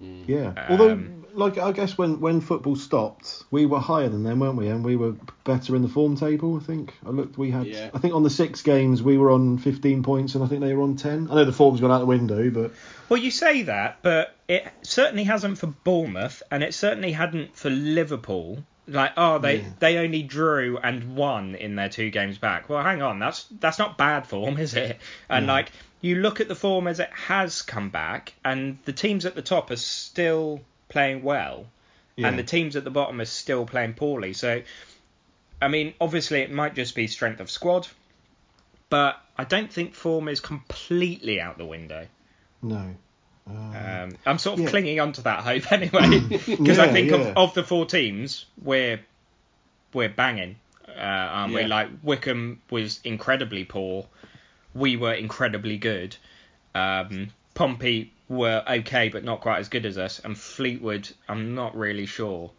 Yeah. 0.00 0.52
Although, 0.68 0.92
Um, 0.92 1.24
like, 1.34 1.58
I 1.58 1.72
guess 1.72 1.96
when, 1.98 2.20
when 2.20 2.40
football 2.40 2.76
stopped, 2.76 3.44
we 3.50 3.66
were 3.66 3.78
higher 3.80 4.08
than 4.08 4.22
them, 4.24 4.40
weren't 4.40 4.56
we? 4.56 4.68
And 4.68 4.84
we 4.84 4.96
were 4.96 5.14
better 5.44 5.76
in 5.76 5.82
the 5.82 5.88
form 5.88 6.16
table. 6.16 6.56
I 6.56 6.60
think 6.64 6.94
I 7.04 7.10
looked. 7.10 7.36
We 7.38 7.50
had. 7.50 7.66
Yeah. 7.66 7.90
I 7.94 7.98
think 7.98 8.14
on 8.14 8.22
the 8.22 8.30
six 8.30 8.62
games 8.62 9.02
we 9.02 9.18
were 9.18 9.30
on 9.30 9.58
15 9.58 10.02
points, 10.02 10.34
and 10.34 10.42
I 10.44 10.46
think 10.48 10.60
they 10.60 10.74
were 10.74 10.82
on 10.82 10.96
10. 10.96 11.28
I 11.30 11.34
know 11.34 11.44
the 11.44 11.52
form's 11.52 11.80
gone 11.80 11.90
out 11.90 11.98
the 12.00 12.06
window, 12.06 12.50
but 12.50 12.72
Well, 13.08 13.20
you 13.20 13.30
say 13.30 13.62
that, 13.62 13.98
but 14.02 14.34
it 14.48 14.66
certainly 14.82 15.24
hasn't 15.24 15.58
for 15.58 15.68
Bournemouth, 15.68 16.42
and 16.50 16.62
it 16.62 16.74
certainly 16.74 17.12
hadn't 17.12 17.56
for 17.56 17.70
Liverpool. 17.70 18.64
Like, 18.88 19.12
oh, 19.16 19.38
they 19.38 19.56
Yeah. 19.58 19.64
they 19.80 19.98
only 19.98 20.22
drew 20.22 20.78
and 20.78 21.16
won 21.16 21.54
in 21.56 21.74
their 21.74 21.88
two 21.88 22.10
games 22.10 22.38
back. 22.38 22.68
Well, 22.68 22.82
hang 22.84 23.02
on, 23.02 23.18
that's 23.18 23.46
that's 23.60 23.78
not 23.80 23.98
bad 23.98 24.26
form, 24.28 24.58
is 24.58 24.74
it? 24.74 24.98
And 25.28 25.46
No. 25.48 25.54
like, 25.54 25.72
you 26.06 26.16
look 26.16 26.40
at 26.40 26.48
the 26.48 26.54
form 26.54 26.86
as 26.86 27.00
it 27.00 27.10
has 27.12 27.62
come 27.62 27.90
back, 27.90 28.32
and 28.44 28.78
the 28.84 28.92
teams 28.92 29.26
at 29.26 29.34
the 29.34 29.42
top 29.42 29.70
are 29.70 29.76
still 29.76 30.60
playing 30.88 31.22
well, 31.22 31.66
yeah. 32.16 32.28
and 32.28 32.38
the 32.38 32.42
teams 32.44 32.76
at 32.76 32.84
the 32.84 32.90
bottom 32.90 33.20
are 33.20 33.24
still 33.26 33.66
playing 33.66 33.94
poorly. 33.94 34.32
So, 34.32 34.62
I 35.60 35.68
mean, 35.68 35.94
obviously, 36.00 36.40
it 36.40 36.50
might 36.50 36.74
just 36.74 36.94
be 36.94 37.06
strength 37.06 37.40
of 37.40 37.50
squad, 37.50 37.88
but 38.88 39.20
I 39.36 39.44
don't 39.44 39.72
think 39.72 39.94
form 39.94 40.28
is 40.28 40.40
completely 40.40 41.40
out 41.40 41.58
the 41.58 41.66
window. 41.66 42.06
no. 42.62 42.94
Uh, 43.48 43.52
Um, 43.52 44.16
I'm 44.26 44.38
sort 44.38 44.58
of 44.58 44.64
Yeah. 44.64 44.70
clinging 44.70 44.98
onto 44.98 45.22
that 45.22 45.44
hope 45.44 45.70
anyway, 45.78 46.18
because 46.18 46.80
I 46.80 46.92
think 46.92 47.10
yeah. 47.10 47.16
of, 47.16 47.36
of 47.36 47.54
the 47.54 47.62
four 47.62 47.86
teams, 47.86 48.44
we're 48.60 48.98
we're 49.92 50.08
banging, 50.08 50.56
uh, 50.88 51.00
aren't 51.00 51.54
we? 51.54 51.62
Like 51.64 51.88
Wycombe 52.02 52.60
was 52.70 52.98
incredibly 53.04 53.64
poor, 53.64 54.04
we 54.76 54.96
were 54.96 55.12
incredibly 55.12 55.78
good. 55.78 56.16
Um, 56.74 57.28
Pompey 57.54 58.12
were 58.28 58.62
okay, 58.68 59.08
but 59.08 59.24
not 59.24 59.40
quite 59.40 59.58
as 59.58 59.68
good 59.68 59.86
as 59.86 59.98
us, 59.98 60.20
and 60.20 60.36
Fleetwood, 60.36 61.08
I'm 61.28 61.54
not 61.54 61.76
really 61.76 62.06
sure. 62.06 62.50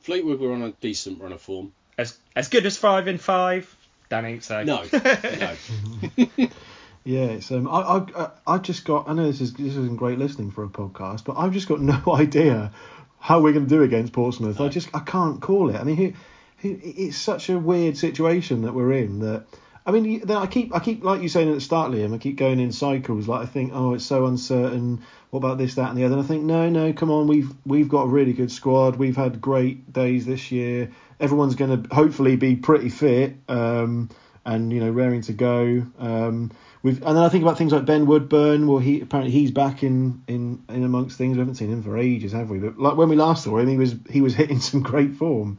Fleetwood 0.00 0.40
were 0.40 0.52
on 0.52 0.62
a 0.62 0.72
decent 0.80 1.20
run 1.20 1.32
of 1.32 1.40
form. 1.40 1.72
As 1.96 2.18
as 2.34 2.48
good 2.48 2.66
as 2.66 2.76
five 2.76 3.06
in 3.06 3.18
five, 3.18 3.74
don't 4.08 4.24
think 4.24 4.42
so. 4.42 4.64
No, 4.64 4.82
no. 6.18 6.48
Yeah, 7.04 7.24
it's 7.24 7.50
um, 7.50 7.68
I 7.68 8.04
I 8.16 8.30
I 8.46 8.58
just 8.58 8.84
got. 8.84 9.08
I 9.08 9.14
know 9.14 9.26
this 9.26 9.40
is 9.40 9.54
this 9.54 9.76
isn't 9.76 9.96
great 9.96 10.18
listening 10.18 10.52
for 10.52 10.62
a 10.62 10.68
podcast, 10.68 11.24
but 11.24 11.36
I've 11.36 11.52
just 11.52 11.68
got 11.68 11.80
no 11.80 12.00
idea 12.08 12.72
how 13.18 13.40
we're 13.40 13.52
going 13.52 13.66
to 13.66 13.74
do 13.74 13.82
against 13.82 14.12
Portsmouth. 14.12 14.60
I 14.60 14.68
just 14.68 14.88
I 14.94 15.00
can't 15.00 15.40
call 15.40 15.70
it. 15.70 15.76
I 15.76 15.84
mean, 15.84 15.96
who, 15.96 16.12
who, 16.58 16.78
it's 16.82 17.16
such 17.16 17.48
a 17.48 17.58
weird 17.58 17.96
situation 17.96 18.62
that 18.62 18.72
we're 18.72 18.92
in. 18.92 19.20
That 19.20 19.46
I 19.84 19.90
mean, 19.90 20.24
then 20.24 20.36
I 20.36 20.46
keep 20.46 20.74
I 20.74 20.78
keep 20.80 21.02
like 21.02 21.22
you 21.22 21.28
saying 21.28 21.48
at 21.48 21.54
the 21.54 21.60
start, 21.60 21.90
Liam. 21.90 22.14
I 22.14 22.18
keep 22.18 22.36
going 22.36 22.60
in 22.60 22.70
cycles. 22.72 23.26
Like 23.28 23.42
I 23.42 23.46
think, 23.46 23.72
oh, 23.74 23.94
it's 23.94 24.04
so 24.06 24.26
uncertain. 24.26 25.02
What 25.30 25.38
about 25.38 25.58
this, 25.58 25.74
that, 25.76 25.88
and 25.88 25.98
the 25.98 26.04
other? 26.04 26.14
And 26.16 26.22
I 26.22 26.26
think, 26.26 26.44
no, 26.44 26.68
no, 26.68 26.92
come 26.92 27.10
on. 27.10 27.26
We've 27.26 27.50
we've 27.66 27.88
got 27.88 28.02
a 28.02 28.08
really 28.08 28.32
good 28.32 28.52
squad. 28.52 28.96
We've 28.96 29.16
had 29.16 29.40
great 29.40 29.92
days 29.92 30.26
this 30.26 30.52
year. 30.52 30.90
Everyone's 31.18 31.54
going 31.54 31.82
to 31.82 31.94
hopefully 31.94 32.36
be 32.36 32.54
pretty 32.56 32.90
fit. 32.90 33.36
Um, 33.48 34.10
and 34.44 34.72
you 34.72 34.80
know, 34.80 34.90
raring 34.90 35.22
to 35.22 35.32
go. 35.32 35.86
Um, 35.98 36.50
we've 36.82 36.96
and 37.04 37.16
then 37.16 37.22
I 37.24 37.28
think 37.28 37.42
about 37.42 37.58
things 37.58 37.72
like 37.72 37.84
Ben 37.84 38.06
Woodburn. 38.06 38.66
Well, 38.66 38.78
he 38.78 39.00
apparently 39.00 39.32
he's 39.32 39.52
back 39.52 39.82
in, 39.84 40.22
in, 40.26 40.62
in 40.68 40.82
amongst 40.84 41.16
things. 41.16 41.36
We 41.36 41.40
haven't 41.40 41.54
seen 41.54 41.70
him 41.72 41.82
for 41.82 41.96
ages, 41.96 42.32
have 42.32 42.50
we? 42.50 42.58
But 42.58 42.78
like 42.78 42.96
when 42.96 43.08
we 43.08 43.14
last 43.16 43.44
saw 43.44 43.58
him, 43.58 43.68
he 43.68 43.78
was 43.78 43.94
he 44.10 44.20
was 44.20 44.34
hitting 44.42 44.60
some 44.60 44.82
great 44.82 45.14
form. 45.14 45.58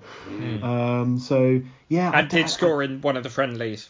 Um, 0.61 1.19
so 1.19 1.61
yeah, 1.89 2.11
I 2.11 2.19
And 2.19 2.29
don't- 2.29 2.41
did 2.41 2.49
score 2.49 2.83
in 2.83 3.01
one 3.01 3.17
of 3.17 3.23
the 3.23 3.29
friendlies. 3.29 3.89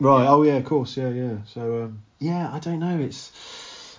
Right. 0.00 0.26
Oh 0.26 0.42
yeah, 0.42 0.56
of 0.56 0.64
course. 0.64 0.96
Yeah, 0.96 1.10
yeah. 1.10 1.36
So 1.46 1.84
um, 1.84 2.02
yeah, 2.18 2.50
I 2.52 2.58
don't 2.58 2.80
know. 2.80 2.98
It's 2.98 3.30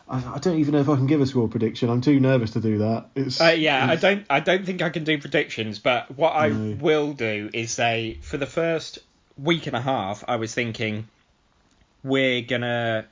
I, 0.10 0.36
I 0.36 0.40
don't 0.40 0.58
even 0.60 0.74
know 0.74 0.82
if 0.82 0.90
I 0.90 0.96
can 0.96 1.08
give 1.08 1.22
a 1.22 1.26
score 1.26 1.48
prediction. 1.48 1.90
I'm 1.90 2.02
too 2.02 2.20
nervous 2.20 2.52
to 2.52 2.60
do 2.60 2.80
that. 2.80 3.06
It's 3.16 3.40
Uh, 3.40 3.56
yeah, 3.58 3.88
I 3.88 3.96
don't. 3.96 4.26
I 4.30 4.40
don't 4.40 4.66
think 4.66 4.82
I 4.82 4.90
can 4.90 5.04
do 5.04 5.18
predictions, 5.20 5.80
but 5.80 6.16
what 6.18 6.32
I 6.36 6.50
No. 6.50 6.78
will 6.80 7.14
do 7.14 7.50
is 7.54 7.72
say 7.72 8.18
for 8.22 8.38
the 8.38 8.46
first 8.48 9.00
week 9.38 9.68
and 9.68 9.76
a 9.76 9.82
half, 9.82 10.24
I 10.28 10.36
was 10.36 10.54
thinking 10.54 11.08
we're 12.04 12.42
gonna 12.42 13.06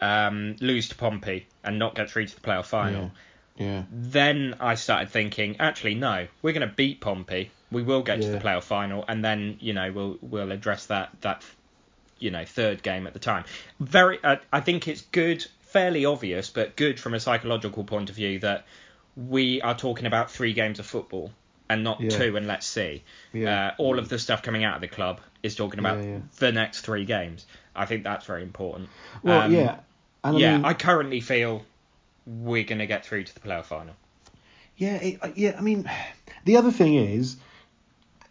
um, 0.00 0.56
lose 0.60 0.90
to 0.90 0.94
Pompey 0.94 1.46
and 1.64 1.78
not 1.78 1.94
get 1.94 2.10
through 2.10 2.26
to 2.26 2.34
the 2.34 2.40
playoff 2.40 2.66
final. 2.66 3.10
Yeah. 3.56 3.82
Then 3.90 4.56
I 4.60 4.74
started 4.76 5.10
thinking, 5.10 5.56
actually, 5.58 5.94
no, 5.94 6.28
we're 6.42 6.52
gonna 6.52 6.66
beat 6.74 7.00
Pompey. 7.00 7.50
We 7.72 7.82
will 7.82 8.02
get 8.02 8.20
to 8.22 8.28
the 8.28 8.38
playoff 8.38 8.64
final, 8.64 9.04
and 9.06 9.24
then 9.24 9.56
you 9.60 9.72
know 9.72 9.90
we'll 9.92 10.18
we'll 10.20 10.52
address 10.52 10.86
that 10.86 11.10
that 11.22 11.44
you 12.20 12.30
know 12.30 12.44
third 12.44 12.82
game 12.82 13.06
at 13.06 13.12
the 13.12 13.18
time. 13.18 13.44
Very, 13.80 14.22
uh, 14.22 14.36
I 14.52 14.60
think 14.60 14.86
it's 14.86 15.00
good, 15.02 15.44
fairly 15.62 16.04
obvious, 16.04 16.50
but 16.50 16.76
good 16.76 17.00
from 17.00 17.14
a 17.14 17.20
psychological 17.20 17.82
point 17.84 18.10
of 18.10 18.16
view 18.16 18.38
that 18.40 18.66
we 19.16 19.60
are 19.62 19.74
talking 19.76 20.06
about 20.06 20.30
three 20.30 20.52
games 20.52 20.78
of 20.78 20.86
football 20.86 21.32
and 21.68 21.82
not 21.84 22.00
Yeah. 22.00 22.10
two. 22.10 22.36
And 22.36 22.46
let's 22.46 22.66
see, 22.66 23.02
Yeah. 23.32 23.68
uh, 23.68 23.74
all 23.78 23.98
of 23.98 24.08
the 24.08 24.18
stuff 24.18 24.42
coming 24.42 24.64
out 24.64 24.76
of 24.76 24.80
the 24.80 24.88
club 24.88 25.20
is 25.42 25.56
talking 25.56 25.80
about 25.80 26.02
Yeah, 26.04 26.18
the 26.38 26.52
next 26.52 26.82
three 26.82 27.04
games. 27.04 27.46
I 27.74 27.86
think 27.86 28.04
that's 28.04 28.26
very 28.26 28.42
important. 28.42 28.88
Well, 29.22 29.42
Um, 29.42 29.52
yeah. 29.52 29.78
And 30.22 30.36
I 30.36 30.40
yeah, 30.40 30.56
mean, 30.56 30.64
I 30.66 30.74
currently 30.74 31.20
feel 31.20 31.64
we're 32.26 32.64
gonna 32.64 32.86
get 32.86 33.04
through 33.06 33.24
to 33.24 33.34
the 33.34 33.40
playoff 33.40 33.64
final. 33.66 33.94
Yeah, 34.76 34.96
it, 34.96 35.18
uh, 35.22 35.28
yeah. 35.34 35.54
I 35.58 35.60
mean, 35.60 35.90
the 36.44 36.56
other 36.56 36.70
thing 36.70 36.94
is, 36.94 37.36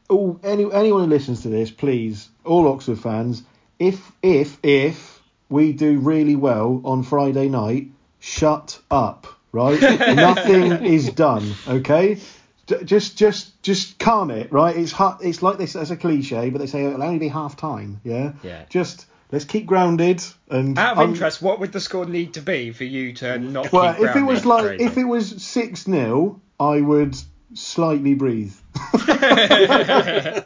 all 0.10 0.40
any 0.44 0.64
anyone 0.72 1.04
who 1.04 1.10
listens 1.10 1.42
to 1.44 1.50
this, 1.50 1.72
please, 1.72 2.30
all 2.44 2.68
Oxford 2.68 3.00
fans, 3.00 3.44
if 3.80 4.12
if 4.22 4.58
if 4.64 5.22
we 5.50 5.74
do 5.74 6.00
really 6.00 6.36
well 6.36 6.82
on 6.86 7.02
Friday 7.04 7.50
night, 7.50 7.88
shut 8.20 8.80
up, 8.92 9.26
right? 9.52 9.82
Nothing 10.16 10.72
is 10.86 11.10
done, 11.12 11.54
okay? 11.68 12.20
J- 12.68 12.84
Just 12.84 13.18
just 13.18 13.62
just 13.64 13.98
calm 13.98 14.30
it, 14.32 14.52
right? 14.52 14.76
It's 14.78 14.92
hot. 14.92 15.24
It's 15.24 15.42
like 15.42 15.58
this 15.58 15.76
as 15.76 15.90
a 15.92 15.98
cliche, 15.98 16.50
but 16.52 16.60
they 16.60 16.68
say 16.68 16.86
it'll 16.86 17.02
only 17.02 17.18
be 17.20 17.30
half 17.30 17.56
time. 17.58 18.00
Yeah. 18.04 18.34
Yeah. 18.44 18.66
Just 18.70 19.08
let's 19.32 19.46
keep 19.46 19.66
grounded 19.66 20.22
and. 20.50 20.78
Out 20.78 20.94
of 20.94 21.00
I'm- 21.00 21.10
interest, 21.10 21.42
what 21.42 21.60
would 21.60 21.72
the 21.72 21.80
score 21.82 22.06
need 22.06 22.34
to 22.36 22.42
be 22.42 22.72
for 22.72 22.84
you 22.84 23.14
to 23.14 23.40
not 23.40 23.72
Well, 23.72 23.94
keep 23.96 24.04
if 24.10 24.16
it 24.16 24.22
was 24.22 24.46
like 24.46 24.66
Fraser? 24.66 24.84
if 24.86 24.98
it 24.98 25.06
was 25.06 25.42
six 25.42 25.86
0 25.86 26.40
I 26.60 26.82
would 26.82 27.16
slightly 27.56 28.14
breathe. 28.14 28.54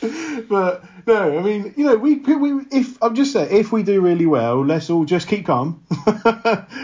but 0.48 0.84
no, 1.06 1.38
I 1.38 1.42
mean, 1.42 1.74
you 1.76 1.84
know, 1.86 1.96
we, 1.96 2.16
we 2.16 2.64
if 2.70 3.02
I'm 3.02 3.14
just 3.14 3.32
saying, 3.32 3.54
if 3.54 3.72
we 3.72 3.82
do 3.82 4.00
really 4.00 4.26
well, 4.26 4.64
let's 4.64 4.90
all 4.90 5.04
just 5.04 5.28
keep 5.28 5.46
calm, 5.46 5.84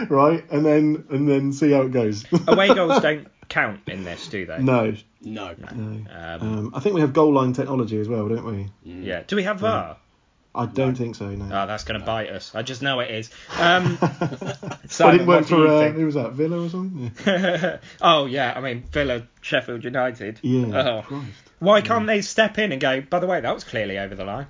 right, 0.09 0.43
and 0.51 0.65
then 0.65 1.05
and 1.09 1.27
then 1.29 1.53
see 1.53 1.71
how 1.71 1.81
it 1.81 1.91
goes. 1.91 2.25
Away 2.47 2.73
goals 2.73 3.01
don't 3.01 3.27
count 3.49 3.79
in 3.87 4.03
this, 4.03 4.27
do 4.27 4.45
they? 4.45 4.59
no, 4.59 4.93
No. 5.21 5.55
no. 5.55 5.75
Um, 5.75 6.41
Um, 6.41 6.71
I 6.75 6.79
think 6.79 6.95
we 6.95 7.01
have 7.01 7.13
goal 7.13 7.33
line 7.33 7.53
technology 7.53 7.99
as 7.99 8.07
well, 8.09 8.27
don't 8.27 8.45
we? 8.45 8.69
yeah. 8.83 9.23
Do 9.25 9.35
we 9.35 9.43
have 9.43 9.59
VAR? 9.59 9.97
I 10.57 10.65
don't 10.65 10.95
think 10.95 11.15
so. 11.15 11.29
No. 11.29 11.45
Oh, 11.45 11.67
that's 11.67 11.83
going 11.83 11.99
to 11.99 12.05
bite 12.05 12.29
us. 12.29 12.53
I 12.55 12.63
just 12.63 12.81
know 12.81 12.99
it 12.99 13.11
is. 13.11 13.29
Um, 13.57 13.97
I 14.01 14.77
Simon, 14.87 15.17
didn't 15.19 15.27
work 15.27 15.41
what 15.41 15.47
do 15.47 15.55
for 15.55 15.61
you 15.61 15.67
uh, 15.67 15.79
think? 15.81 15.95
who 15.97 16.05
was 16.05 16.15
that? 16.15 16.33
Villa 16.33 16.65
or 16.65 16.69
something? 16.69 17.11
Yeah. 17.25 17.77
oh 18.01 18.25
yeah, 18.25 18.53
I 18.55 18.61
mean 18.61 18.83
Villa, 18.91 19.27
Sheffield 19.41 19.83
United. 19.83 20.39
Yeah. 20.41 20.65
Oh. 20.81 21.01
Christ. 21.03 21.25
Why 21.59 21.81
can't 21.81 22.07
they 22.07 22.21
step 22.21 22.57
in 22.57 22.71
and 22.71 22.81
go? 22.81 23.01
By 23.01 23.19
the 23.19 23.27
way, 23.27 23.41
that 23.41 23.53
was 23.53 23.63
clearly 23.63 23.97
over 23.97 24.15
the 24.15 24.25
line. 24.25 24.47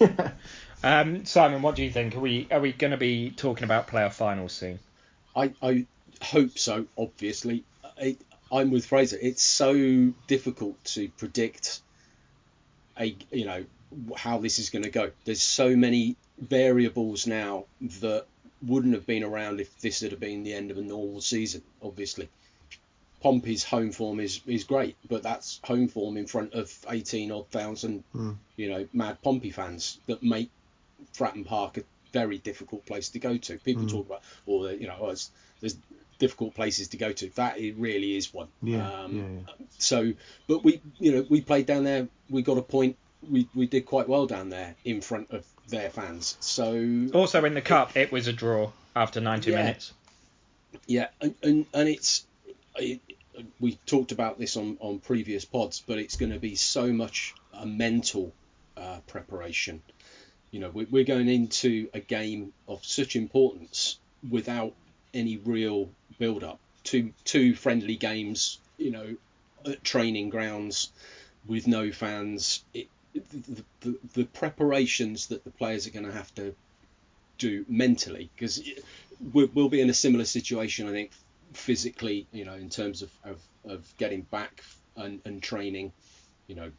yeah. 0.00 0.30
Um, 0.84 1.24
Simon, 1.24 1.62
what 1.62 1.76
do 1.76 1.84
you 1.84 1.90
think? 1.90 2.16
Are 2.16 2.20
we 2.20 2.48
are 2.50 2.60
we 2.60 2.72
going 2.72 2.90
to 2.90 2.96
be 2.96 3.30
talking 3.30 3.64
about 3.64 3.88
playoff 3.88 4.14
finals 4.14 4.52
soon? 4.52 4.78
I, 5.34 5.52
I 5.62 5.86
hope 6.20 6.58
so. 6.58 6.86
Obviously, 6.98 7.64
I, 8.00 8.16
I'm 8.50 8.70
with 8.70 8.86
Fraser. 8.86 9.18
It's 9.20 9.42
so 9.42 10.12
difficult 10.26 10.82
to 10.86 11.08
predict 11.10 11.80
a 12.98 13.16
you 13.30 13.44
know 13.46 13.64
how 14.16 14.38
this 14.38 14.58
is 14.58 14.70
going 14.70 14.84
to 14.84 14.90
go. 14.90 15.10
There's 15.24 15.42
so 15.42 15.74
many 15.76 16.16
variables 16.38 17.26
now 17.26 17.64
that 18.00 18.26
wouldn't 18.66 18.94
have 18.94 19.06
been 19.06 19.24
around 19.24 19.60
if 19.60 19.78
this 19.80 20.00
had 20.00 20.18
been 20.20 20.44
the 20.44 20.52
end 20.54 20.70
of 20.70 20.78
a 20.78 20.82
normal 20.82 21.20
season. 21.20 21.62
Obviously, 21.82 22.28
Pompey's 23.22 23.62
home 23.64 23.92
form 23.92 24.18
is 24.20 24.40
is 24.46 24.64
great, 24.64 24.96
but 25.08 25.22
that's 25.22 25.60
home 25.64 25.88
form 25.88 26.16
in 26.16 26.26
front 26.26 26.54
of 26.54 26.72
18 26.88 27.30
odd 27.30 27.48
thousand, 27.50 28.02
Mm. 28.14 28.36
you 28.56 28.68
know, 28.70 28.88
mad 28.92 29.22
Pompey 29.22 29.50
fans 29.50 29.98
that 30.06 30.22
make 30.22 30.50
Fratton 31.14 31.44
Park 31.46 31.78
a 31.78 31.82
very 32.12 32.38
difficult 32.38 32.84
place 32.84 33.10
to 33.10 33.18
go 33.18 33.36
to. 33.36 33.58
People 33.58 33.86
talk 33.88 34.06
about, 34.06 34.22
or 34.46 34.72
you 34.72 34.86
know, 34.88 34.96
oh, 35.00 35.10
it's, 35.10 35.30
there's 35.60 35.76
difficult 36.18 36.54
places 36.54 36.88
to 36.88 36.96
go 36.96 37.12
to. 37.12 37.30
That 37.36 37.58
it 37.58 37.74
really 37.76 38.16
is 38.16 38.34
one. 38.34 38.48
Yeah, 38.62 38.88
Um, 39.02 39.16
yeah, 39.16 39.54
yeah. 39.58 39.66
So, 39.78 40.12
but 40.48 40.62
we, 40.64 40.80
you 40.98 41.12
know, 41.12 41.26
we 41.30 41.40
played 41.40 41.66
down 41.66 41.84
there. 41.84 42.08
We 42.28 42.42
got 42.42 42.58
a 42.58 42.62
point. 42.62 42.96
We 43.30 43.48
we 43.54 43.66
did 43.66 43.86
quite 43.86 44.08
well 44.08 44.26
down 44.26 44.48
there 44.50 44.74
in 44.84 45.00
front 45.00 45.30
of 45.30 45.44
their 45.68 45.90
fans. 45.90 46.36
So 46.40 47.08
Also 47.14 47.44
in 47.44 47.54
the 47.54 47.60
cup, 47.62 47.96
it 47.96 48.10
was 48.12 48.26
a 48.26 48.32
draw 48.32 48.70
after 48.96 49.20
90 49.20 49.50
Yeah. 49.50 49.56
minutes. 49.56 49.92
Yeah, 50.86 51.08
and 51.20 51.34
and, 51.42 51.66
and 51.74 51.88
it's 51.88 52.24
it, 52.76 53.00
we 53.60 53.76
talked 53.86 54.12
about 54.12 54.38
this 54.38 54.56
on 54.56 54.76
on 54.80 54.98
previous 54.98 55.44
pods, 55.44 55.82
but 55.86 55.98
it's 55.98 56.16
going 56.16 56.32
to 56.32 56.38
be 56.38 56.54
so 56.56 56.92
much 56.92 57.34
a 57.52 57.66
mental 57.66 58.32
uh, 58.76 58.98
preparation. 59.06 59.82
You 60.50 60.60
know, 60.60 60.70
we- 60.70 60.84
we're 60.86 61.04
going 61.04 61.28
into 61.28 61.88
a 61.94 62.00
game 62.00 62.52
of 62.68 62.84
such 62.84 63.16
importance 63.16 63.98
without 64.28 64.72
any 65.14 65.36
real 65.36 65.88
build 66.18 66.42
up. 66.44 66.58
Two 66.84 67.12
two 67.24 67.54
friendly 67.54 67.96
games, 67.96 68.58
you 68.78 68.90
know, 68.90 69.14
at 69.66 69.84
training 69.84 70.30
grounds 70.30 70.90
with 71.46 71.66
no 71.66 71.92
fans. 71.92 72.64
It, 72.74 72.88
the, 73.14 73.64
the, 73.80 73.98
the 74.14 74.24
preparations 74.24 75.28
that 75.28 75.44
the 75.44 75.50
players 75.50 75.86
are 75.86 75.90
going 75.90 76.06
to 76.06 76.12
have 76.12 76.34
to 76.36 76.54
do 77.38 77.64
mentally 77.68 78.30
because 78.34 78.62
we'll, 79.32 79.48
we'll 79.54 79.68
be 79.68 79.80
in 79.80 79.90
a 79.90 79.94
similar 79.94 80.24
situation, 80.24 80.88
I 80.88 80.92
think, 80.92 81.10
physically, 81.52 82.26
you 82.32 82.44
know, 82.44 82.54
in 82.54 82.70
terms 82.70 83.02
of, 83.02 83.10
of, 83.24 83.40
of 83.64 83.94
getting 83.98 84.22
back 84.22 84.62
and, 84.96 85.20
and 85.24 85.42
training. 85.42 85.92
You 86.46 86.56
know, 86.56 86.70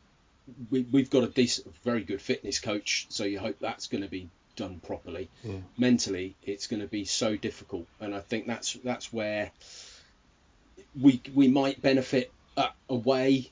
we, 0.69 0.81
we've 0.91 1.09
got 1.09 1.23
a 1.23 1.27
decent, 1.27 1.75
very 1.83 2.03
good 2.03 2.21
fitness 2.21 2.59
coach, 2.59 3.07
so 3.09 3.23
you 3.23 3.39
hope 3.39 3.57
that's 3.59 3.87
going 3.87 4.03
to 4.03 4.09
be 4.09 4.29
done 4.55 4.79
properly. 4.85 5.29
Yeah. 5.43 5.57
Mentally, 5.77 6.35
it's 6.43 6.67
going 6.67 6.81
to 6.81 6.87
be 6.87 7.05
so 7.05 7.35
difficult, 7.35 7.87
and 7.99 8.13
I 8.13 8.19
think 8.19 8.47
that's 8.47 8.73
that's 8.83 9.11
where 9.11 9.51
we 10.99 11.21
we 11.33 11.47
might 11.47 11.81
benefit 11.81 12.31
uh, 12.57 12.69
away. 12.89 13.51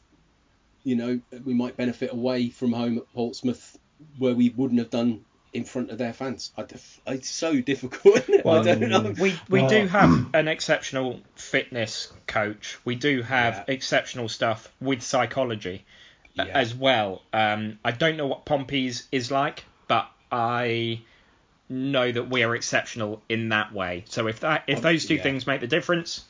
You 0.83 0.95
know, 0.95 1.19
we 1.45 1.53
might 1.53 1.77
benefit 1.77 2.11
away 2.11 2.49
from 2.49 2.73
home 2.73 2.97
at 2.97 3.11
Portsmouth, 3.13 3.77
where 4.17 4.33
we 4.33 4.49
wouldn't 4.49 4.79
have 4.79 4.89
done 4.89 5.23
in 5.53 5.65
front 5.65 5.91
of 5.91 5.97
their 5.97 6.13
fans. 6.13 6.51
I, 6.57 6.65
it's 7.07 7.29
so 7.29 7.59
difficult. 7.59 8.17
Isn't 8.17 8.33
it? 8.35 8.45
I 8.45 8.63
don't 8.63 8.79
know. 8.81 9.13
We 9.19 9.35
we 9.49 9.61
Well- 9.61 9.69
do 9.69 9.87
have 9.87 10.27
an 10.33 10.47
exceptional 10.47 11.19
fitness 11.35 12.11
coach. 12.25 12.77
We 12.85 12.95
do 12.95 13.21
have 13.21 13.65
Yeah. 13.67 13.73
exceptional 13.75 14.29
stuff 14.29 14.71
with 14.79 15.01
psychology 15.01 15.83
uh, 16.39 16.45
Yeah. 16.47 16.57
as 16.57 16.73
well. 16.73 17.21
Um, 17.33 17.79
I 17.83 17.91
don't 17.91 18.17
know 18.17 18.27
what 18.27 18.45
Pompey's 18.45 19.07
is 19.11 19.29
like, 19.29 19.65
but 19.87 20.09
I 20.31 21.01
know 21.69 22.11
that 22.11 22.29
we 22.29 22.43
are 22.43 22.55
exceptional 22.55 23.21
in 23.29 23.49
that 23.49 23.73
way. 23.73 24.03
So 24.07 24.27
if 24.27 24.39
that 24.41 24.63
if 24.67 24.81
those 24.81 25.05
two 25.05 25.15
yeah. 25.15 25.23
things 25.23 25.45
make 25.47 25.61
the 25.61 25.67
difference, 25.67 26.23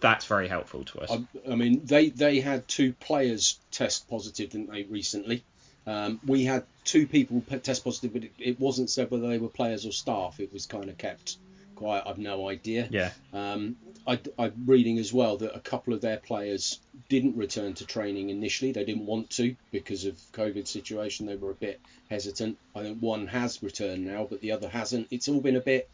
that's 0.00 0.26
very 0.26 0.48
helpful 0.48 0.84
to 0.84 1.00
us. 1.00 1.10
I, 1.10 1.52
I 1.52 1.54
mean, 1.54 1.84
they 1.84 2.10
they 2.10 2.40
had 2.40 2.66
two 2.68 2.92
players 2.92 3.58
test 3.70 4.08
positive, 4.08 4.50
didn't 4.50 4.70
they, 4.70 4.84
recently? 4.84 5.44
Um, 5.86 6.20
we 6.26 6.44
had 6.44 6.64
two 6.84 7.06
people 7.06 7.42
test 7.62 7.84
positive, 7.84 8.12
but 8.12 8.24
it, 8.24 8.32
it 8.38 8.60
wasn't 8.60 8.90
said 8.90 9.10
whether 9.10 9.28
they 9.28 9.38
were 9.38 9.48
players 9.48 9.86
or 9.86 9.92
staff. 9.92 10.40
It 10.40 10.52
was 10.52 10.66
kind 10.66 10.88
of 10.90 10.98
kept 10.98 11.36
quiet. 11.76 12.04
I've 12.06 12.18
no 12.18 12.48
idea. 12.48 12.88
yeah. 12.90 13.10
Um, 13.32 13.76
I, 14.06 14.20
I'm 14.38 14.52
reading 14.66 14.98
as 14.98 15.12
well 15.12 15.36
that 15.38 15.56
a 15.56 15.60
couple 15.60 15.92
of 15.92 16.00
their 16.00 16.18
players 16.18 16.80
didn't 17.08 17.36
return 17.36 17.74
to 17.74 17.86
training 17.86 18.30
initially. 18.30 18.72
They 18.72 18.84
didn't 18.84 19.06
want 19.06 19.30
to 19.30 19.56
because 19.72 20.04
of 20.04 20.14
COVID 20.32 20.68
situation. 20.68 21.26
They 21.26 21.36
were 21.36 21.50
a 21.50 21.54
bit 21.54 21.80
hesitant. 22.08 22.56
I 22.74 22.82
think 22.82 22.98
one 23.00 23.26
has 23.26 23.62
returned 23.62 24.04
now, 24.06 24.26
but 24.28 24.40
the 24.40 24.52
other 24.52 24.68
hasn't. 24.68 25.08
It's 25.10 25.28
all 25.28 25.40
been 25.40 25.56
a 25.56 25.60
bit. 25.60 25.90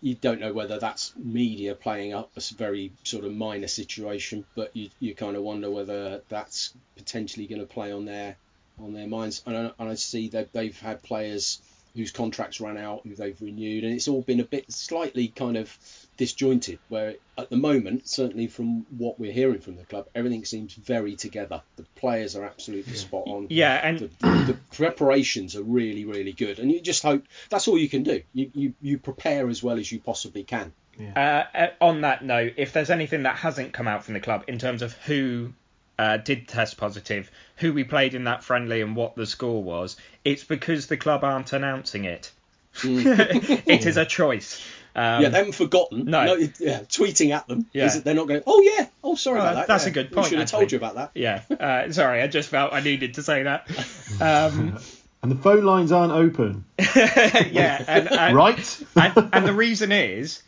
You 0.00 0.14
don't 0.14 0.40
know 0.40 0.52
whether 0.52 0.78
that's 0.78 1.12
media 1.16 1.74
playing 1.74 2.14
up 2.14 2.30
a 2.36 2.40
very 2.54 2.92
sort 3.04 3.24
of 3.24 3.32
minor 3.32 3.68
situation, 3.68 4.44
but 4.54 4.74
you, 4.76 4.90
you 5.00 5.14
kind 5.14 5.36
of 5.36 5.42
wonder 5.42 5.70
whether 5.70 6.22
that's 6.28 6.74
potentially 6.96 7.46
going 7.46 7.60
to 7.60 7.66
play 7.66 7.92
on 7.92 8.04
their 8.04 8.36
on 8.80 8.92
their 8.92 9.06
minds. 9.06 9.42
And 9.46 9.56
I, 9.56 9.70
and 9.78 9.88
I 9.90 9.94
see 9.94 10.28
that 10.30 10.52
they've 10.52 10.78
had 10.78 11.02
players 11.02 11.60
whose 11.94 12.10
contracts 12.10 12.60
ran 12.60 12.78
out, 12.78 13.02
who 13.04 13.14
they've 13.14 13.40
renewed, 13.40 13.84
and 13.84 13.94
it's 13.94 14.08
all 14.08 14.22
been 14.22 14.40
a 14.40 14.44
bit 14.44 14.72
slightly 14.72 15.28
kind 15.28 15.56
of 15.56 15.76
disjointed. 16.22 16.78
Where 16.88 17.16
at 17.36 17.50
the 17.50 17.56
moment, 17.56 18.08
certainly 18.08 18.46
from 18.46 18.86
what 18.96 19.18
we're 19.18 19.32
hearing 19.32 19.60
from 19.60 19.74
the 19.76 19.82
club, 19.82 20.06
everything 20.14 20.44
seems 20.44 20.72
very 20.74 21.16
together. 21.16 21.62
The 21.74 21.82
players 21.96 22.36
are 22.36 22.44
absolutely 22.44 22.94
spot 22.94 23.24
on. 23.26 23.48
Yeah, 23.50 23.74
and 23.74 23.98
The, 23.98 24.06
the 24.52 24.56
preparations 24.76 25.56
are 25.56 25.64
really, 25.64 26.04
really 26.04 26.32
good, 26.32 26.60
and 26.60 26.70
you 26.70 26.80
just 26.80 27.02
hope 27.02 27.24
that's 27.50 27.66
all 27.66 27.76
you 27.76 27.88
can 27.88 28.04
do. 28.04 28.22
You, 28.32 28.50
you 28.54 28.74
you 28.80 28.98
prepare 28.98 29.48
as 29.48 29.64
well 29.64 29.78
as 29.78 29.90
you 29.90 29.98
possibly 29.98 30.44
can. 30.44 30.72
Uh, 31.16 31.18
uh, 31.18 31.66
on 31.80 32.02
that 32.02 32.24
note, 32.24 32.52
if 32.56 32.72
there's 32.72 32.90
anything 32.90 33.24
that 33.24 33.34
hasn't 33.34 33.72
come 33.72 33.88
out 33.88 34.04
from 34.04 34.14
the 34.14 34.20
club 34.20 34.44
in 34.46 34.58
terms 34.58 34.82
of 34.82 34.92
who 34.92 35.52
uh, 35.98 36.18
did 36.18 36.46
test 36.46 36.76
positive, 36.76 37.32
who 37.56 37.72
we 37.72 37.82
played 37.82 38.14
in 38.14 38.24
that 38.24 38.44
friendly, 38.44 38.80
and 38.82 38.94
what 38.94 39.16
the 39.16 39.26
score 39.26 39.60
was, 39.60 39.96
it's 40.24 40.44
because 40.44 40.86
the 40.86 40.96
club 40.96 41.24
aren't 41.24 41.52
announcing 41.52 42.04
it. 42.04 42.30
it 42.84 43.86
is 43.86 43.96
a 43.96 44.04
choice. 44.06 44.64
Um, 44.94 45.22
yeah, 45.22 45.28
they 45.30 45.38
haven't 45.38 45.54
forgotten. 45.54 46.04
no. 46.04 46.34
it- 46.34 46.60
yeah, 46.60 46.80
tweeting 46.80 47.30
at 47.34 47.48
them. 47.48 47.66
Yeah. 47.72 47.86
Is 47.86 47.96
it 47.96 48.04
they're 48.04 48.14
not 48.14 48.28
going? 48.28 48.42
Oh 48.46 48.60
yeah. 48.60 48.86
Oh 49.02 49.14
sorry 49.14 49.38
Oh, 49.40 49.42
about 49.42 49.54
that. 49.54 49.66
that's 49.68 49.84
yeah. 49.84 49.90
a 49.90 49.92
good 49.94 50.10
We 50.10 50.14
point, 50.16 50.26
should 50.28 50.38
have 50.38 50.42
actually. 50.48 50.58
told 50.60 50.72
you 50.72 50.78
about 50.78 50.94
that. 50.96 51.10
yeah. 51.14 51.42
Uh, 51.50 51.92
sorry, 51.92 52.20
I 52.22 52.26
just 52.26 52.48
felt 52.48 52.72
I 52.72 52.80
needed 52.80 53.14
to 53.14 53.22
say 53.22 53.42
that. 53.44 53.68
Um, 54.20 54.78
And 55.22 55.30
the 55.30 55.36
phone 55.36 55.64
lines 55.64 55.92
aren't 55.92 56.12
open, 56.12 56.64
yeah, 56.96 57.84
and, 57.86 58.10
and, 58.10 58.36
right? 58.36 58.82
and, 58.96 59.30
and 59.32 59.46
the 59.46 59.52
reason 59.52 59.92
is 59.92 60.42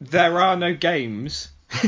there 0.00 0.40
are 0.40 0.56
no 0.56 0.74
games 0.74 1.48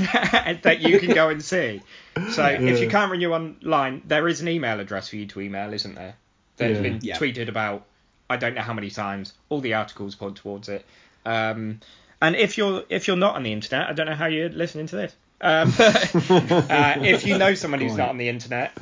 that 0.63 0.79
you 0.81 1.01
can 1.01 1.13
go 1.15 1.29
and 1.31 1.43
see. 1.45 1.83
So 2.31 2.47
if 2.47 2.81
you 2.81 2.89
can't 2.89 3.11
renew 3.11 3.33
online, 3.33 4.03
there 4.07 4.29
is 4.29 4.41
an 4.41 4.49
email 4.49 4.79
address 4.81 5.09
for 5.09 5.17
you 5.17 5.27
to 5.27 5.41
email, 5.41 5.73
isn't 5.73 5.95
there? 5.97 6.15
That's 6.59 6.75
Yeah. 6.77 6.81
been 6.83 6.99
Yeah. 7.03 7.19
tweeted 7.19 7.49
about. 7.49 7.85
I 8.31 8.37
don't 8.37 8.55
know 8.55 8.63
how 8.63 8.73
many 8.73 8.91
times. 8.91 9.33
All 9.49 9.61
the 9.61 9.75
articles 9.75 10.15
point 10.15 10.37
towards 10.37 10.69
it. 10.69 10.87
Um, 11.25 11.81
and 12.21 12.37
if 12.37 12.57
you're 12.57 12.85
if 12.89 13.09
you're 13.09 13.17
not 13.17 13.37
on 13.37 13.43
the 13.43 13.53
internet, 13.53 13.89
I 13.89 13.93
don't 13.93 14.07
know 14.07 14.15
how 14.15 14.27
you're 14.27 14.49
listening 14.49 14.87
to 14.89 14.97
this. 14.97 15.15
Um, 15.41 15.73
uh, 15.79 16.95
if 17.03 17.27
you 17.27 17.37
know 17.37 17.55
someone 17.55 17.81
who's 17.81 17.97
not 17.97 18.11
on 18.11 18.19
the 18.19 18.29
internet, 18.29 18.77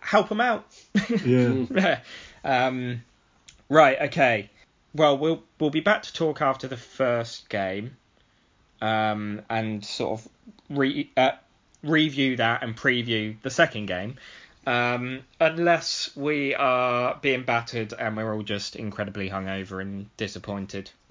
help 0.00 0.28
them 0.28 0.40
out. 0.40 0.64
yeah. 1.24 2.00
um, 2.44 3.02
right. 3.68 4.00
Okay. 4.02 4.50
Well, 4.94 5.18
we'll 5.18 5.42
we'll 5.58 5.70
be 5.70 5.80
back 5.80 6.04
to 6.04 6.12
talk 6.12 6.40
after 6.40 6.68
the 6.68 6.76
first 6.76 7.48
game, 7.48 7.96
um, 8.80 9.42
and 9.50 9.84
sort 9.84 10.20
of 10.20 10.28
re, 10.70 11.10
uh, 11.16 11.32
review 11.82 12.36
that 12.36 12.62
and 12.62 12.76
preview 12.76 13.40
the 13.42 13.50
second 13.50 13.86
game. 13.86 14.16
Um, 14.66 15.20
unless 15.40 16.10
we 16.16 16.54
are 16.54 17.18
being 17.20 17.42
battered 17.42 17.92
and 17.98 18.16
we're 18.16 18.32
all 18.34 18.42
just 18.42 18.76
incredibly 18.76 19.28
hungover 19.28 19.82
and 19.82 20.08
disappointed. 20.16 20.90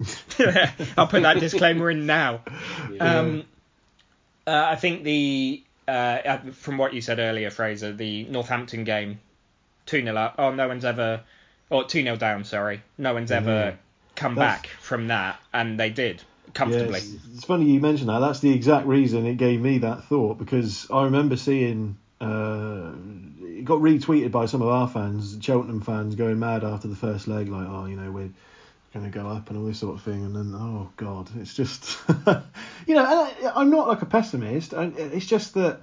I'll 0.96 1.06
put 1.06 1.22
that 1.22 1.38
disclaimer 1.38 1.90
in 1.90 2.06
now. 2.06 2.40
Um, 3.00 3.44
uh, 4.46 4.50
I 4.70 4.76
think 4.76 5.04
the 5.04 5.62
uh, 5.86 5.90
uh, 5.90 6.38
from 6.52 6.78
what 6.78 6.94
you 6.94 7.00
said 7.00 7.18
earlier, 7.18 7.50
Fraser, 7.50 7.92
the 7.92 8.24
Northampton 8.24 8.84
game, 8.84 9.20
two 9.86 10.02
0 10.02 10.16
up. 10.16 10.34
Oh, 10.38 10.50
no 10.50 10.66
one's 10.68 10.84
ever, 10.84 11.20
or 11.70 11.84
two 11.84 12.02
0 12.02 12.16
down. 12.16 12.44
Sorry, 12.44 12.82
no 12.98 13.14
one's 13.14 13.30
ever 13.30 13.50
Yeah. 13.50 13.74
come 14.16 14.34
That's- 14.34 14.62
back 14.62 14.66
from 14.80 15.08
that, 15.08 15.40
and 15.52 15.78
they 15.78 15.90
did 15.90 16.22
Yeah, 16.46 16.52
comfortably. 16.54 16.98
it's, 16.98 17.14
it's 17.34 17.44
funny 17.44 17.66
you 17.66 17.80
mention 17.80 18.06
that. 18.08 18.18
That's 18.20 18.40
the 18.40 18.52
exact 18.52 18.86
reason 18.86 19.26
it 19.26 19.36
gave 19.36 19.60
me 19.60 19.78
that 19.78 20.04
thought 20.04 20.38
because 20.38 20.86
I 20.90 21.04
remember 21.04 21.36
seeing 21.36 21.96
uh, 22.20 22.92
it 23.64 23.66
got 23.66 23.80
retweeted 23.80 24.30
by 24.30 24.44
some 24.44 24.60
of 24.60 24.68
our 24.68 24.86
fans, 24.86 25.38
Cheltenham 25.40 25.80
fans, 25.80 26.14
going 26.16 26.38
mad 26.38 26.64
after 26.64 26.86
the 26.86 26.96
first 26.96 27.26
leg, 27.26 27.48
like, 27.48 27.66
oh, 27.66 27.86
you 27.86 27.96
know, 27.96 28.10
we're 28.10 28.28
going 28.92 29.10
to 29.10 29.18
go 29.18 29.26
up 29.26 29.48
and 29.48 29.58
all 29.58 29.64
this 29.64 29.78
sort 29.78 29.96
of 29.96 30.02
thing, 30.02 30.22
and 30.22 30.36
then 30.36 30.54
oh 30.54 30.90
god, 30.98 31.30
it's 31.40 31.54
just, 31.54 31.96
you 32.86 32.94
know, 32.94 33.04
I, 33.04 33.52
I'm 33.54 33.70
not 33.70 33.88
like 33.88 34.02
a 34.02 34.06
pessimist. 34.06 34.74
I, 34.74 34.84
it's 34.96 35.24
just 35.26 35.54
that. 35.54 35.80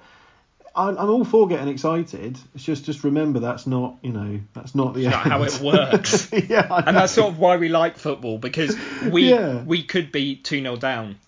I'm, 0.74 0.96
I'm 0.96 1.10
all 1.10 1.24
for 1.24 1.48
getting 1.48 1.68
excited. 1.68 2.38
It's 2.54 2.64
just, 2.64 2.86
just 2.86 3.04
remember 3.04 3.40
that's 3.40 3.66
not, 3.66 3.96
you 4.00 4.10
know, 4.12 4.40
that's 4.54 4.74
not 4.74 4.94
the 4.94 5.04
It's 5.04 5.10
not 5.14 5.26
how 5.26 5.42
it 5.42 5.60
works. 5.60 6.32
yeah, 6.48 6.66
and 6.86 6.96
that's 6.96 7.12
sort 7.12 7.30
of 7.30 7.38
why 7.38 7.58
we 7.58 7.68
like 7.68 7.98
football 7.98 8.38
because 8.38 8.74
we 9.10 9.28
Yeah. 9.30 9.62
we 9.64 9.82
could 9.82 10.12
be 10.12 10.36
two 10.36 10.62
0 10.62 10.76
down 10.76 11.18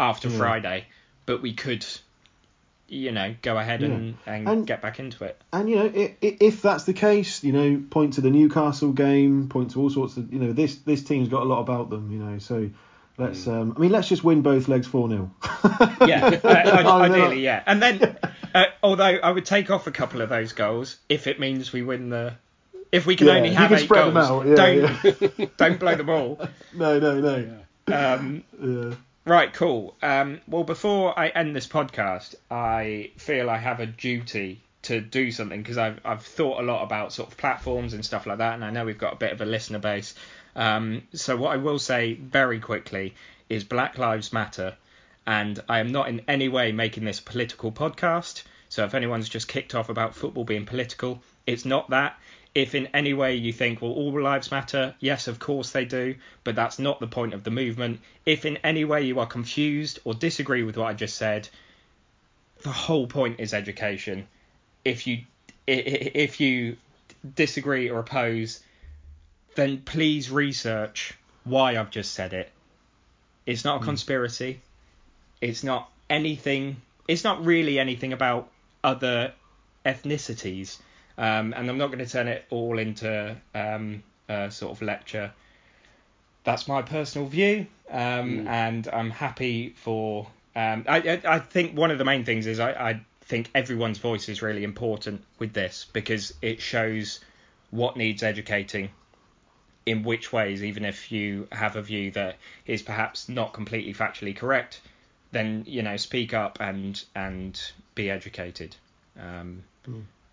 after 0.00 0.28
Yeah. 0.28 0.38
Friday, 0.38 0.86
but 1.26 1.42
we 1.42 1.52
could, 1.52 1.86
you 2.88 3.12
know, 3.12 3.34
go 3.42 3.56
ahead 3.58 3.82
and, 3.82 4.16
and, 4.26 4.48
And- 4.48 4.66
get 4.66 4.80
back 4.80 4.98
into 4.98 5.24
it. 5.24 5.40
And 5.52 5.68
you 5.68 5.76
know, 5.76 5.86
i- 5.94 6.14
i- 6.22 6.36
if 6.40 6.62
that's 6.62 6.84
the 6.84 6.94
case, 6.94 7.44
you 7.44 7.52
know, 7.52 7.82
point 7.90 8.14
to 8.14 8.20
the 8.22 8.30
Newcastle 8.30 8.92
game, 8.92 9.48
point 9.48 9.72
to 9.72 9.80
all 9.80 9.90
sorts 9.90 10.16
of, 10.16 10.32
you 10.32 10.38
know, 10.38 10.52
this 10.52 10.76
this 10.76 11.02
team's 11.02 11.28
got 11.28 11.42
a 11.42 11.44
lot 11.46 11.60
about 11.60 11.90
them, 11.90 12.10
you 12.10 12.18
know. 12.18 12.38
So 12.38 12.70
let's, 13.18 13.46
um, 13.46 13.74
I 13.76 13.80
mean, 13.80 13.90
let's 13.92 14.08
just 14.08 14.24
win 14.24 14.42
both 14.42 14.68
legs 14.68 14.86
four 14.86 15.08
0 15.08 15.30
Yeah, 16.06 16.40
uh, 16.44 17.00
ideally, 17.02 17.42
yeah. 17.42 17.62
And 17.66 17.82
then, 17.82 18.16
uh, 18.54 18.64
although 18.82 19.04
I 19.04 19.30
would 19.30 19.44
take 19.44 19.70
off 19.70 19.86
a 19.86 19.92
couple 19.92 20.20
of 20.22 20.28
those 20.30 20.52
goals 20.52 20.96
if 21.08 21.26
it 21.26 21.38
means 21.38 21.72
we 21.72 21.82
win 21.82 22.08
the. 22.10 22.34
If 22.90 23.04
we 23.04 23.16
can 23.16 23.26
Yeah, 23.26 23.34
only 23.34 23.50
have 23.50 23.68
can 23.68 23.80
eight 23.80 23.88
goals, 23.90 24.46
yeah, 24.46 24.54
don't 24.54 25.56
don't 25.58 25.78
blow 25.78 25.94
them 25.94 26.08
all. 26.08 26.40
no, 26.74 26.98
no, 26.98 27.20
no. 27.20 27.58
Um, 27.94 28.44
Yeah. 28.62 28.94
Right, 29.28 29.52
cool. 29.52 29.94
Um, 30.02 30.40
well, 30.48 30.64
before 30.64 31.18
I 31.18 31.28
end 31.28 31.54
this 31.54 31.66
podcast, 31.66 32.34
I 32.50 33.10
feel 33.16 33.50
I 33.50 33.58
have 33.58 33.80
a 33.80 33.86
duty 33.86 34.60
to 34.82 35.00
do 35.00 35.30
something 35.30 35.60
because 35.60 35.76
I've 35.76 36.00
I've 36.04 36.22
thought 36.22 36.60
a 36.60 36.62
lot 36.62 36.82
about 36.82 37.12
sort 37.12 37.30
of 37.30 37.36
platforms 37.36 37.94
and 37.94 38.04
stuff 38.04 38.26
like 38.26 38.38
that, 38.38 38.54
and 38.54 38.64
I 38.64 38.70
know 38.70 38.84
we've 38.84 38.98
got 38.98 39.12
a 39.12 39.16
bit 39.16 39.32
of 39.32 39.40
a 39.40 39.44
listener 39.44 39.78
base. 39.78 40.14
Um, 40.56 41.02
so 41.12 41.36
what 41.36 41.52
I 41.52 41.56
will 41.56 41.78
say 41.78 42.14
very 42.14 42.60
quickly 42.60 43.14
is 43.48 43.64
Black 43.64 43.98
Lives 43.98 44.32
Matter, 44.32 44.76
and 45.26 45.62
I 45.68 45.80
am 45.80 45.92
not 45.92 46.08
in 46.08 46.22
any 46.28 46.48
way 46.48 46.72
making 46.72 47.04
this 47.04 47.20
political 47.20 47.70
podcast. 47.70 48.42
So 48.68 48.84
if 48.84 48.94
anyone's 48.94 49.28
just 49.28 49.48
kicked 49.48 49.74
off 49.74 49.88
about 49.88 50.14
football 50.14 50.44
being 50.44 50.66
political, 50.66 51.22
it's 51.46 51.64
not 51.64 51.90
that. 51.90 52.18
If 52.54 52.74
in 52.74 52.86
any 52.88 53.14
way 53.14 53.36
you 53.36 53.52
think, 53.52 53.80
well, 53.80 53.92
all 53.92 54.20
lives 54.20 54.50
matter, 54.50 54.94
yes, 55.00 55.28
of 55.28 55.38
course 55.38 55.70
they 55.70 55.84
do, 55.84 56.16
but 56.44 56.56
that's 56.56 56.78
not 56.78 56.98
the 56.98 57.06
point 57.06 57.34
of 57.34 57.44
the 57.44 57.50
movement. 57.50 58.00
If 58.24 58.44
in 58.44 58.56
any 58.58 58.84
way 58.84 59.02
you 59.02 59.20
are 59.20 59.26
confused 59.26 60.00
or 60.04 60.14
disagree 60.14 60.62
with 60.62 60.76
what 60.76 60.86
I 60.86 60.94
just 60.94 61.16
said, 61.16 61.48
the 62.62 62.72
whole 62.72 63.06
point 63.06 63.38
is 63.38 63.54
education. 63.54 64.26
If 64.84 65.06
you 65.06 65.22
if 65.66 66.40
you 66.40 66.76
disagree 67.34 67.90
or 67.90 67.98
oppose, 67.98 68.60
then 69.54 69.82
please 69.82 70.30
research 70.30 71.14
why 71.44 71.76
I've 71.76 71.90
just 71.90 72.12
said 72.12 72.32
it. 72.32 72.50
It's 73.46 73.64
not 73.64 73.76
a 73.76 73.78
hmm. 73.78 73.86
conspiracy. 73.86 74.60
It's 75.40 75.62
not 75.62 75.90
anything. 76.08 76.80
It's 77.06 77.24
not 77.24 77.44
really 77.44 77.78
anything 77.78 78.12
about 78.12 78.50
other 78.82 79.32
ethnicities. 79.84 80.78
Um, 81.18 81.52
and 81.56 81.68
I'm 81.68 81.78
not 81.78 81.88
going 81.88 81.98
to 81.98 82.10
turn 82.10 82.28
it 82.28 82.44
all 82.48 82.78
into 82.78 83.36
um, 83.54 84.04
a 84.28 84.50
sort 84.50 84.72
of 84.72 84.80
lecture. 84.80 85.32
That's 86.44 86.68
my 86.68 86.80
personal 86.80 87.26
view, 87.26 87.66
um, 87.90 88.46
and 88.46 88.88
I'm 88.88 89.10
happy 89.10 89.74
for. 89.76 90.28
Um, 90.54 90.84
I, 90.88 90.98
I 90.98 91.34
I 91.34 91.38
think 91.40 91.76
one 91.76 91.90
of 91.90 91.98
the 91.98 92.04
main 92.04 92.24
things 92.24 92.46
is 92.46 92.60
I, 92.60 92.70
I 92.70 93.00
think 93.22 93.50
everyone's 93.54 93.98
voice 93.98 94.28
is 94.28 94.40
really 94.40 94.64
important 94.64 95.22
with 95.38 95.52
this 95.52 95.86
because 95.92 96.32
it 96.40 96.60
shows 96.60 97.20
what 97.70 97.96
needs 97.96 98.22
educating 98.22 98.90
in 99.84 100.02
which 100.02 100.32
ways, 100.32 100.62
even 100.62 100.84
if 100.84 101.10
you 101.10 101.48
have 101.50 101.74
a 101.76 101.82
view 101.82 102.10
that 102.12 102.36
is 102.66 102.82
perhaps 102.82 103.28
not 103.28 103.52
completely 103.52 103.94
factually 103.94 104.36
correct, 104.36 104.80
then 105.32 105.64
you 105.66 105.82
know 105.82 105.96
speak 105.96 106.32
up 106.32 106.58
and 106.60 107.04
and 107.14 107.60
be 107.94 108.10
educated. 108.10 108.76
Um, 109.18 109.64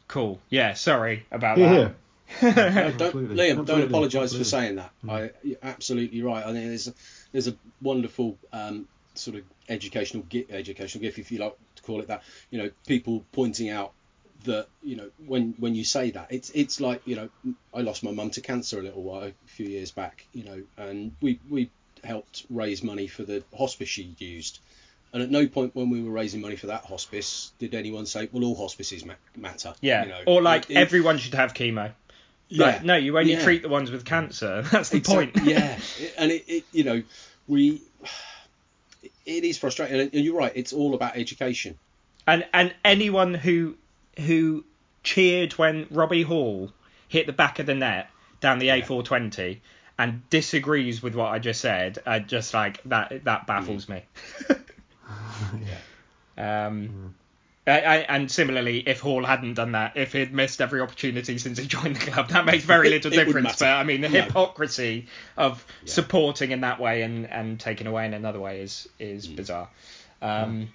Cool. 0.08 0.40
Yeah. 0.50 0.74
Sorry 0.74 1.26
about 1.32 1.58
Yeah, 1.58 1.74
that. 1.74 1.96
No, 2.42 2.52
don't, 2.52 3.02
Absolutely. 3.02 3.36
Liam, 3.36 3.66
don't 3.66 3.82
apologise 3.84 4.36
for 4.36 4.44
saying 4.44 4.76
that. 4.76 4.92
I, 5.08 5.32
you're 5.44 5.58
absolutely 5.62 6.22
right. 6.22 6.44
I 6.46 6.52
think 6.54 6.66
there's 6.66 6.88
a, 6.88 6.94
there's 7.32 7.48
a 7.48 7.56
wonderful 7.82 8.38
um, 8.52 8.88
sort 9.14 9.38
of 9.38 9.44
educational 9.70 10.26
gi- 10.30 10.48
educational 10.50 11.02
gift, 11.02 11.20
if 11.20 11.32
you 11.32 11.40
like 11.40 11.56
to 11.76 11.84
call 11.84 12.02
it 12.02 12.08
that. 12.08 12.24
You 12.50 12.64
know, 12.64 12.72
people 12.88 13.24
pointing 13.32 13.70
out 13.70 13.94
that 14.46 14.68
you 14.84 14.96
know 14.96 15.10
when 15.26 15.56
when 15.60 15.76
you 15.76 15.84
say 15.84 16.12
that, 16.12 16.32
it's 16.32 16.50
it's 16.52 16.80
like 16.82 17.02
you 17.06 17.16
know 17.16 17.30
I 17.74 17.82
lost 17.82 18.04
my 18.04 18.12
mum 18.12 18.32
to 18.32 18.42
cancer 18.42 18.80
a 18.80 18.84
little 18.84 19.04
while 19.04 19.24
a 19.24 19.34
few 19.46 19.68
years 19.68 19.92
back. 19.92 20.26
You 20.34 20.44
know, 20.44 20.64
and 20.78 21.14
we 21.22 21.40
we 21.50 21.70
helped 22.04 22.46
raise 22.50 22.84
money 22.84 23.08
for 23.08 23.24
the 23.24 23.44
hospice 23.56 23.90
she 23.90 24.16
used. 24.18 24.60
And 25.16 25.24
at 25.24 25.32
no 25.32 25.48
point 25.48 25.74
when 25.74 25.90
we 25.90 26.04
were 26.04 26.12
raising 26.12 26.42
money 26.42 26.58
for 26.58 26.68
that 26.68 26.84
hospice 26.84 27.54
did 27.58 27.74
anyone 27.74 28.06
say, 28.06 28.28
"Well, 28.34 28.44
all 28.44 28.54
hospices 28.56 29.06
ma- 29.06 29.14
matter." 29.38 29.74
Yeah. 29.80 30.04
you 30.04 30.10
know. 30.10 30.22
or 30.28 30.42
like 30.42 30.70
It- 30.70 30.76
everyone 30.76 31.20
should 31.20 31.36
have 31.36 31.54
chemo. 31.54 31.94
yeah, 32.50 32.66
Like, 32.66 32.84
no, 32.84 32.98
you 32.98 33.18
only 33.18 33.32
yeah. 33.32 33.42
treat 33.44 33.62
the 33.62 33.70
ones 33.70 33.90
with 33.92 34.04
cancer. 34.04 34.62
That's 34.72 34.90
the 34.90 35.00
point. 35.00 35.38
yeah, 35.42 35.80
and 36.18 36.32
it, 36.34 36.44
it, 36.50 36.64
you 36.74 36.84
know, 36.84 37.02
we, 37.48 37.82
it 39.26 39.46
is 39.46 39.58
frustrating, 39.58 40.02
and 40.02 40.14
you're 40.14 40.36
right. 40.36 40.52
It's 40.54 40.74
all 40.74 40.94
about 40.96 41.16
education. 41.16 41.78
And 42.28 42.46
and 42.54 42.76
anyone 42.84 43.34
who 43.36 43.76
who 44.20 44.66
cheered 45.04 45.54
when 45.54 45.88
Robbie 45.92 46.24
Hall 46.24 46.74
hit 47.08 47.26
the 47.26 47.32
back 47.34 47.60
of 47.60 47.68
the 47.68 47.76
net 47.76 48.10
down 48.42 48.60
the 48.60 48.68
A420 48.68 49.60
and 49.98 50.30
disagrees 50.30 51.02
with 51.02 51.16
what 51.16 51.28
I 51.32 51.40
just 51.40 51.62
said, 51.62 52.00
uh, 52.06 52.20
just 52.20 52.54
like 52.54 52.82
that 52.86 53.24
that 53.24 53.48
baffles 53.48 53.88
me. 53.88 54.04
Um, 56.38 57.16
I, 57.66 57.80
I, 57.82 57.96
and 57.98 58.30
similarly, 58.30 58.80
if 58.86 59.00
Hall 59.00 59.24
hadn't 59.24 59.54
done 59.54 59.72
that, 59.72 59.96
if 59.96 60.12
he'd 60.12 60.34
missed 60.34 60.60
every 60.62 60.82
opportunity 60.82 61.38
since 61.38 61.58
he 61.58 61.66
joined 61.66 61.96
the 61.96 62.12
club, 62.12 62.28
that 62.30 62.46
makes 62.46 62.66
very 62.66 62.90
little 62.90 63.12
it 63.12 63.16
wouldn't 63.26 63.36
difference. 63.36 63.60
But. 63.60 63.70
I 63.70 63.84
mean, 63.84 64.02
the 64.02 64.10
No. 64.10 64.22
hypocrisy 64.22 65.08
of 65.38 65.66
supporting 65.86 66.52
in 66.52 66.62
that 66.62 66.80
way 66.80 67.04
and, 67.04 67.26
and 67.32 67.58
taking 67.60 67.88
away 67.88 68.06
in 68.06 68.14
another 68.14 68.40
way 68.40 68.60
is 68.62 68.88
is 69.00 69.28
Mm. 69.28 69.36
bizarre. 69.38 69.70
Um, 70.22 70.70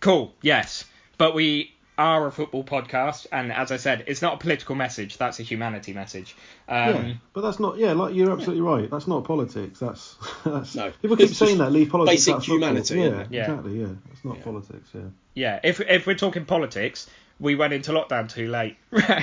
Cool, 0.00 0.34
yes, 0.42 0.84
but 1.18 1.34
we 1.34 1.72
are 2.00 2.26
a 2.26 2.32
football 2.32 2.64
podcast, 2.64 3.26
and 3.30 3.52
as 3.52 3.70
I 3.70 3.76
said, 3.76 4.04
it's 4.06 4.22
not 4.22 4.34
a 4.34 4.36
political 4.38 4.74
message. 4.74 5.18
That's 5.18 5.38
a 5.38 5.42
humanity 5.42 5.92
message. 5.92 6.34
Um, 6.68 6.76
yeah, 6.94 7.12
but 7.34 7.42
that's 7.42 7.60
not. 7.60 7.76
Yeah, 7.78 7.92
like 7.92 8.14
you're 8.14 8.32
absolutely 8.32 8.62
right. 8.62 8.90
That's 8.90 9.06
not 9.06 9.24
politics. 9.24 9.78
That's 9.78 10.16
that's. 10.44 10.74
No. 10.74 10.90
People 11.02 11.16
keep 11.16 11.30
saying 11.30 11.58
that. 11.58 11.70
Leave 11.72 11.90
politics 11.90 12.16
Basic 12.26 12.34
out 12.34 12.38
of 12.38 12.44
humanity, 12.46 12.94
Yeah, 12.98 13.06
isn't? 13.06 13.32
Yeah. 13.32 13.40
exactly. 13.42 13.80
Yeah, 13.80 13.88
that's 14.08 14.24
not 14.24 14.36
Yeah. 14.38 14.42
politics. 14.42 14.88
Yeah. 14.94 15.00
Yeah, 15.34 15.60
if 15.62 15.80
if 15.80 16.06
we're 16.06 16.14
talking 16.16 16.44
politics, 16.44 17.08
we 17.38 17.54
went 17.54 17.72
into 17.72 17.92
lockdown 17.92 18.28
too 18.32 18.48
late. 18.48 18.76
and, 18.92 19.20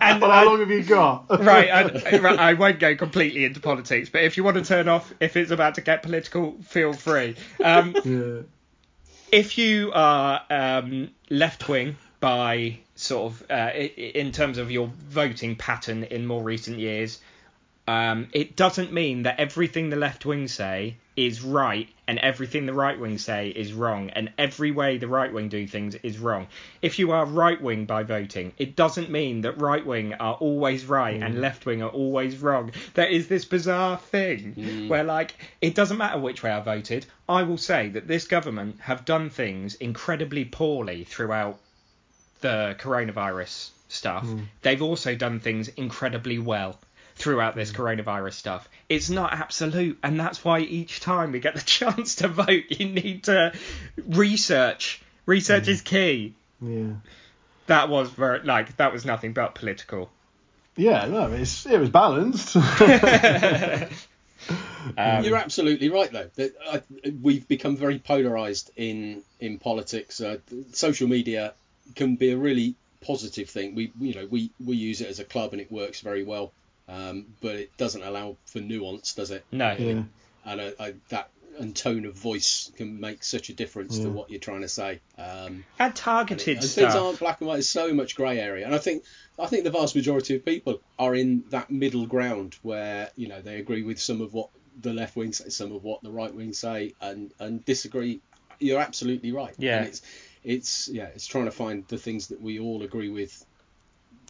and 0.00 0.20
Well, 0.20 0.30
I- 0.30 0.40
how 0.40 0.44
long 0.46 0.60
have 0.60 0.70
you 0.70 0.82
got? 0.82 1.26
right, 1.44 1.70
I, 1.70 2.18
right, 2.18 2.38
I 2.38 2.54
won't 2.54 2.78
go 2.80 2.96
completely 2.96 3.44
into 3.44 3.60
politics, 3.60 4.08
but 4.10 4.22
if 4.24 4.36
you 4.36 4.44
want 4.44 4.56
to 4.56 4.64
turn 4.64 4.88
off, 4.88 5.12
if 5.20 5.36
it's 5.36 5.50
about 5.50 5.76
to 5.76 5.80
get 5.80 6.02
political, 6.02 6.56
feel 6.62 6.92
free. 6.92 7.36
Um, 7.62 7.94
yeah. 8.04 8.42
If 9.32 9.56
you 9.58 9.90
are 9.94 10.42
um, 10.50 11.10
left 11.30 11.68
wing 11.68 11.96
by 12.20 12.78
sort 12.94 13.32
of 13.32 13.50
uh, 13.50 13.70
in 13.74 14.30
terms 14.30 14.58
of 14.58 14.70
your 14.70 14.86
voting 15.08 15.56
pattern 15.56 16.04
in 16.04 16.26
more 16.26 16.42
recent 16.42 16.78
years, 16.78 17.20
um, 17.88 18.28
it 18.32 18.54
doesn't 18.54 18.92
mean 18.92 19.24
that 19.24 19.40
everything 19.40 19.90
the 19.90 19.96
left 19.96 20.24
wing 20.24 20.46
say 20.46 20.96
is 21.16 21.42
right 21.42 21.88
and 22.06 22.18
everything 22.20 22.64
the 22.64 22.72
right 22.72 22.98
wing 22.98 23.18
say 23.18 23.48
is 23.48 23.72
wrong 23.72 24.08
and 24.10 24.32
every 24.38 24.70
way 24.70 24.98
the 24.98 25.08
right 25.08 25.32
wing 25.32 25.48
do 25.48 25.66
things 25.66 25.96
is 25.96 26.18
wrong. 26.18 26.46
If 26.80 27.00
you 27.00 27.10
are 27.10 27.26
right 27.26 27.60
wing 27.60 27.84
by 27.84 28.04
voting, 28.04 28.52
it 28.56 28.76
doesn't 28.76 29.10
mean 29.10 29.40
that 29.42 29.60
right 29.60 29.84
wing 29.84 30.14
are 30.14 30.34
always 30.34 30.86
right 30.86 31.20
and 31.20 31.34
mm. 31.34 31.40
left 31.40 31.66
wing 31.66 31.82
are 31.82 31.88
always 31.88 32.38
wrong. 32.38 32.70
There 32.94 33.08
is 33.08 33.26
this 33.26 33.44
bizarre 33.44 33.98
thing 33.98 34.54
mm. 34.54 34.88
where 34.88 35.04
like 35.04 35.34
it 35.60 35.74
doesn't 35.74 35.98
matter 35.98 36.20
which 36.20 36.42
way 36.42 36.52
I 36.52 36.60
voted. 36.60 37.04
I 37.28 37.42
will 37.42 37.58
say 37.58 37.88
that 37.90 38.06
this 38.06 38.26
government 38.26 38.80
have 38.80 39.04
done 39.04 39.28
things 39.28 39.74
incredibly 39.74 40.44
poorly 40.44 41.02
throughout 41.04 41.58
the 42.42 42.76
coronavirus 42.78 43.70
stuff. 43.88 44.24
Mm. 44.24 44.46
They've 44.62 44.82
also 44.82 45.16
done 45.16 45.40
things 45.40 45.66
incredibly 45.68 46.38
well 46.38 46.78
throughout 47.22 47.54
this 47.54 47.70
coronavirus 47.70 48.34
stuff. 48.34 48.68
It's 48.88 49.08
not 49.08 49.32
absolute, 49.32 49.98
and 50.02 50.18
that's 50.18 50.44
why 50.44 50.60
each 50.60 51.00
time 51.00 51.32
we 51.32 51.40
get 51.40 51.54
the 51.54 51.60
chance 51.64 52.16
to 52.16 52.28
vote, 52.28 52.64
you 52.68 52.88
need 52.88 53.24
to 53.24 53.52
research. 53.96 55.00
Research 55.24 55.68
is 55.68 55.80
key. 55.80 56.34
Yeah. 56.60 56.94
That 57.68 57.88
was 57.88 58.10
very 58.10 58.40
like 58.42 58.76
that 58.76 58.92
was 58.92 59.04
nothing 59.04 59.32
but 59.32 59.54
political. 59.54 60.10
Yeah. 60.76 61.06
No, 61.06 61.32
it's 61.32 61.64
it 61.64 61.78
was 61.78 61.90
balanced. 61.90 62.56
Um, 64.98 65.22
You're 65.22 65.36
absolutely 65.36 65.88
right, 65.88 66.10
though. 66.10 66.28
That 66.34 66.54
uh, 66.66 66.80
we've 67.22 67.46
become 67.46 67.76
very 67.76 68.00
polarized 68.00 68.72
in 68.76 69.22
in 69.38 69.58
politics. 69.58 70.20
Uh, 70.20 70.38
social 70.72 71.06
media 71.06 71.54
can 71.94 72.16
be 72.16 72.32
a 72.32 72.36
really 72.36 72.74
positive 73.00 73.48
thing. 73.48 73.76
We 73.76 73.92
you 74.00 74.14
know 74.14 74.26
we 74.26 74.50
we 74.58 74.76
use 74.76 75.00
it 75.00 75.08
as 75.08 75.20
a 75.20 75.24
club 75.24 75.52
and 75.52 75.60
it 75.60 75.70
works 75.70 76.00
very 76.00 76.24
well, 76.24 76.52
um, 76.88 77.26
but 77.40 77.54
it 77.56 77.76
doesn't 77.76 78.02
allow 78.02 78.36
for 78.46 78.60
nuance, 78.60 79.14
does 79.14 79.30
it? 79.30 79.44
No. 79.52 79.74
yeah. 79.78 80.02
And 80.44 80.60
uh, 80.60 80.70
I, 80.78 80.94
that 81.10 81.30
and 81.58 81.76
tone 81.76 82.06
of 82.06 82.14
voice 82.14 82.72
can 82.76 82.98
make 82.98 83.22
such 83.22 83.50
a 83.50 83.52
difference 83.52 83.98
to 83.98 84.08
what 84.08 84.30
you're 84.30 84.40
trying 84.40 84.62
to 84.62 84.68
say. 84.68 85.00
Um, 85.18 85.64
And 85.78 85.94
targeted 85.94 86.56
and 86.56 86.60
things 86.64 86.72
stuff. 86.92 86.96
aren't 86.96 87.18
black 87.18 87.40
and 87.40 87.48
white. 87.48 87.56
There's 87.56 87.68
so 87.68 87.92
much 87.92 88.16
grey 88.16 88.40
area, 88.40 88.64
and 88.64 88.74
I 88.74 88.78
think 88.78 89.04
I 89.38 89.46
think 89.46 89.64
the 89.64 89.70
vast 89.70 89.94
majority 89.94 90.34
of 90.34 90.44
people 90.44 90.80
are 90.98 91.14
in 91.14 91.44
that 91.50 91.70
middle 91.70 92.06
ground 92.06 92.56
where 92.62 93.10
you 93.16 93.28
know 93.28 93.40
they 93.42 93.56
agree 93.56 93.82
with 93.82 94.00
some 94.00 94.20
of 94.22 94.32
what 94.32 94.48
the 94.80 94.94
left 94.94 95.14
wing 95.14 95.32
say, 95.34 95.50
some 95.50 95.72
of 95.72 95.84
what 95.84 96.02
the 96.02 96.10
right 96.10 96.34
wing 96.34 96.54
say, 96.54 96.94
and 97.00 97.32
and 97.38 97.64
disagree. 97.64 98.20
You're 98.58 98.80
absolutely 98.80 99.32
right. 99.32 99.54
Yeah. 99.58 99.78
And 99.78 99.88
it's 99.88 100.02
it's 100.44 100.88
yeah, 100.88 101.08
it's 101.14 101.26
trying 101.26 101.44
to 101.44 101.50
find 101.50 101.86
the 101.88 101.98
things 101.98 102.28
that 102.28 102.40
we 102.40 102.58
all 102.60 102.82
agree 102.82 103.10
with, 103.10 103.44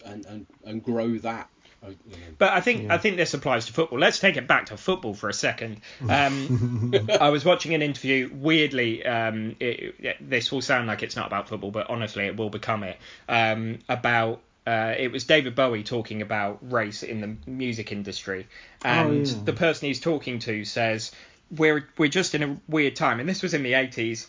and 0.05 0.27
and 0.27 0.47
and 0.65 0.83
grow 0.83 1.19
that. 1.19 1.49
You 1.89 1.97
know. 2.11 2.16
But 2.39 2.53
I 2.53 2.61
think 2.61 2.91
I 2.91 2.99
think 2.99 3.16
this 3.16 3.35
applies 3.35 3.66
to 3.66 3.72
football. 3.72 3.99
Let's 3.99 4.18
take 4.18 4.37
it 4.37 4.47
back 4.47 4.66
to 4.66 4.76
football 4.76 5.14
for 5.14 5.28
a 5.28 5.33
second. 5.35 5.80
Um, 6.09 6.95
I 7.20 7.30
was 7.30 7.45
watching 7.45 7.74
an 7.74 7.83
interview. 7.83 8.30
Weirdly, 8.33 9.05
um, 9.05 9.57
it, 9.61 9.95
it- 9.99 10.16
this 10.30 10.53
will 10.53 10.62
sound 10.62 10.87
like 10.87 11.03
it's 11.03 11.16
not 11.16 11.26
about 11.26 11.49
football, 11.49 11.70
but 11.70 11.91
honestly, 11.91 12.26
it 12.26 12.37
will 12.37 12.51
become 12.51 12.83
it. 12.85 12.99
Um, 13.28 13.78
about 13.89 14.41
uh, 14.66 14.95
it 14.97 15.11
was 15.11 15.24
David 15.24 15.55
Bowie 15.55 15.83
talking 15.83 16.22
about 16.22 16.59
race 16.72 17.03
in 17.03 17.20
the 17.20 17.51
music 17.51 17.93
industry, 17.93 18.47
and 18.85 19.26
yeah. 19.26 19.35
the 19.45 19.53
person 19.53 19.89
he's 19.89 20.01
talking 20.01 20.39
to 20.41 20.64
says 20.64 21.12
we're 21.51 21.89
we're 21.99 22.09
just 22.09 22.35
in 22.35 22.43
a 22.43 22.61
weird 22.68 22.97
time, 22.97 23.20
and 23.20 23.28
this 23.28 23.43
was 23.43 23.55
in 23.55 23.62
the 23.62 23.72
80s. 23.72 24.26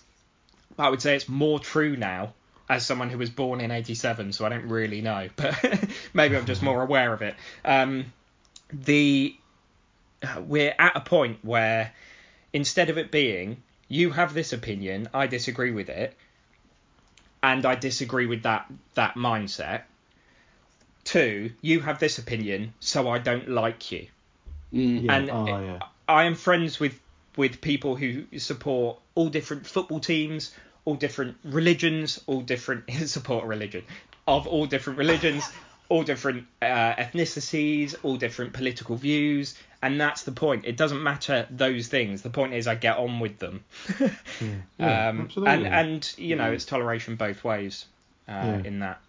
I 0.78 0.90
would 0.90 1.02
say 1.02 1.16
it's 1.16 1.30
more 1.30 1.60
true 1.60 1.96
now 1.96 2.34
as 2.70 2.86
someone 2.86 3.10
who 3.10 3.18
was 3.18 3.30
born 3.30 3.62
in 3.62 3.72
'87, 3.72 4.34
so 4.34 4.46
I 4.46 4.50
don't 4.50 4.68
really 4.68 5.02
know, 5.02 5.30
but 5.36 5.56
maybe 6.14 6.38
I'm 6.38 6.46
just 6.46 6.62
more 6.62 6.82
aware 6.82 7.14
of 7.14 7.22
it. 7.22 7.36
Um, 7.66 8.14
the 8.72 9.36
we're 10.40 10.74
at 10.80 10.96
a 10.96 11.02
point 11.02 11.40
where 11.44 11.94
instead 12.54 12.90
of 12.90 12.98
it 12.98 13.12
being 13.12 13.62
you 13.88 14.12
have 14.12 14.34
this 14.34 14.54
opinion, 14.54 15.10
I 15.14 15.28
disagree 15.28 15.72
with 15.72 15.90
it, 15.90 16.16
and 17.42 17.66
I 17.66 17.76
disagree 17.76 18.26
with 18.26 18.44
that 18.44 18.72
that 18.96 19.16
mindset. 19.16 19.84
Two, 21.04 21.52
you 21.62 21.82
have 21.82 22.00
this 22.00 22.18
opinion, 22.18 22.74
so 22.80 23.10
I 23.10 23.18
don't 23.18 23.50
like 23.50 23.92
you. 23.92 24.08
Mm. 24.74 25.04
Yeah. 25.04 25.14
And 25.14 25.30
oh, 25.30 25.46
yeah. 25.46 25.80
I 26.08 26.24
am 26.24 26.36
friends 26.36 26.80
with 26.80 27.00
with 27.36 27.62
people 27.62 27.96
who 27.96 28.26
support 28.38 29.00
all 29.16 29.30
different 29.30 29.68
football 29.68 30.00
teams, 30.00 30.54
all 30.86 30.96
different 30.96 31.38
religions, 31.44 32.22
all 32.28 32.42
different 32.42 32.90
support 33.06 33.46
religion 33.46 33.84
of 34.28 34.48
all 34.48 34.66
different 34.66 35.00
religions, 35.00 35.44
all 35.90 36.04
different 36.04 36.46
uh, 36.62 36.66
ethnicities, 36.96 37.96
all 38.04 38.16
different 38.16 38.54
political 38.54 38.96
views, 38.96 39.56
and 39.82 40.00
that's 40.00 40.24
the 40.24 40.32
point. 40.32 40.64
It 40.66 40.78
doesn't 40.78 41.04
matter 41.04 41.46
those 41.52 41.88
things. 41.90 42.22
The 42.22 42.30
point 42.30 42.54
is 42.54 42.68
I 42.68 42.76
get 42.76 42.98
on 42.98 43.20
with 43.20 43.38
them. 43.40 43.64
Yeah, 44.80 45.10
um, 45.10 45.22
absolutely. 45.22 45.66
and 45.66 45.68
and 45.68 46.14
you 46.18 46.36
know 46.36 46.52
Mm. 46.52 46.56
it's 46.56 46.66
toleration 46.66 47.16
both 47.16 47.44
ways 47.44 47.86
uh, 48.28 48.32
Yeah. 48.32 48.62
in 48.64 48.80
that. 48.80 49.00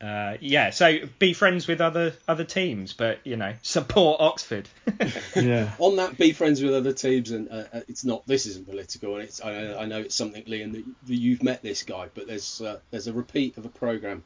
Uh, 0.00 0.36
yeah, 0.40 0.70
so 0.70 0.98
be 1.18 1.32
friends 1.32 1.66
with 1.66 1.80
other 1.80 2.12
other 2.28 2.44
teams, 2.44 2.92
but 2.92 3.18
you 3.24 3.36
know 3.36 3.54
support 3.62 4.20
Oxford. 4.20 4.68
yeah. 5.36 5.70
on 5.78 5.96
that, 5.96 6.18
be 6.18 6.32
friends 6.32 6.62
with 6.62 6.74
other 6.74 6.92
teams, 6.92 7.30
and 7.30 7.48
uh, 7.50 7.64
uh, 7.72 7.80
it's 7.88 8.04
not. 8.04 8.26
This 8.26 8.44
isn't 8.44 8.68
political, 8.68 9.14
and 9.14 9.24
it's. 9.24 9.40
I, 9.40 9.74
I 9.74 9.84
know 9.86 10.00
it's 10.00 10.14
something, 10.14 10.44
Liam, 10.44 10.72
that, 10.72 10.84
that 11.06 11.14
you've 11.14 11.42
met 11.42 11.62
this 11.62 11.82
guy, 11.82 12.08
but 12.14 12.26
there's 12.26 12.60
uh, 12.60 12.78
there's 12.90 13.06
a 13.06 13.12
repeat 13.14 13.56
of 13.56 13.64
a 13.64 13.70
program 13.70 14.22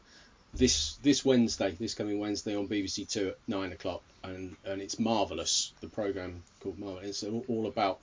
this 0.55 0.97
this 1.05 1.25
Wednesday, 1.25 1.77
this 1.79 1.95
coming 1.95 2.19
Wednesday 2.19 2.57
on 2.57 2.67
BBC 2.67 3.09
Two 3.09 3.29
at 3.29 3.39
nine 3.47 3.71
o'clock, 3.71 4.03
and 4.25 4.57
and 4.65 4.83
it's 4.83 4.99
marvelous. 4.99 5.73
The 5.81 5.89
program 5.89 6.43
called 6.61 6.81
Marvelous. 6.81 7.23
It's 7.23 7.23
all- 7.23 7.45
all 7.47 7.67
about 7.69 8.01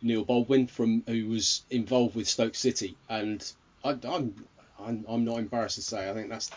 Neil 0.00 0.24
Baldwin 0.24 0.68
from 0.68 1.02
who 1.06 1.28
was 1.28 1.64
involved 1.70 2.14
with 2.16 2.28
Stoke 2.28 2.54
City, 2.54 2.96
and 3.10 3.44
I, 3.84 3.98
I'm. 4.04 4.34
I'm, 4.80 5.04
I'm 5.08 5.24
not 5.24 5.38
embarrassed 5.38 5.76
to 5.76 5.82
say. 5.82 6.10
I 6.10 6.14
think 6.14 6.28
that's 6.28 6.50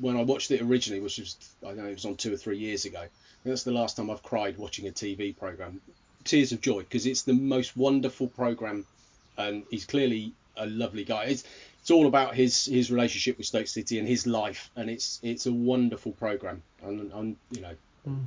when 0.00 0.16
I 0.16 0.22
watched 0.22 0.50
it 0.50 0.60
originally, 0.60 1.00
which 1.00 1.18
was 1.18 1.36
I 1.62 1.68
don't 1.68 1.78
know 1.78 1.86
it 1.86 1.94
was 1.94 2.04
on 2.04 2.16
two 2.16 2.32
or 2.32 2.36
three 2.36 2.58
years 2.58 2.84
ago. 2.84 3.06
That's 3.44 3.64
the 3.64 3.72
last 3.72 3.96
time 3.96 4.10
I've 4.10 4.22
cried 4.22 4.56
watching 4.56 4.88
a 4.88 4.90
TV 4.90 5.36
program. 5.36 5.80
Tears 6.24 6.52
of 6.52 6.60
joy 6.60 6.80
because 6.80 7.04
it's 7.06 7.22
the 7.22 7.34
most 7.34 7.76
wonderful 7.76 8.28
program, 8.28 8.86
and 9.36 9.64
he's 9.70 9.84
clearly 9.84 10.32
a 10.56 10.66
lovely 10.66 11.04
guy. 11.04 11.24
It's 11.24 11.44
it's 11.80 11.90
all 11.90 12.06
about 12.06 12.34
his 12.34 12.64
his 12.64 12.90
relationship 12.90 13.36
with 13.36 13.46
Stoke 13.46 13.66
City 13.66 13.98
and 13.98 14.08
his 14.08 14.26
life, 14.26 14.70
and 14.76 14.88
it's 14.88 15.20
it's 15.22 15.46
a 15.46 15.52
wonderful 15.52 16.12
program. 16.12 16.62
And 16.82 17.12
I'm 17.12 17.36
you 17.50 17.60
know 17.60 17.74
mm. 18.08 18.24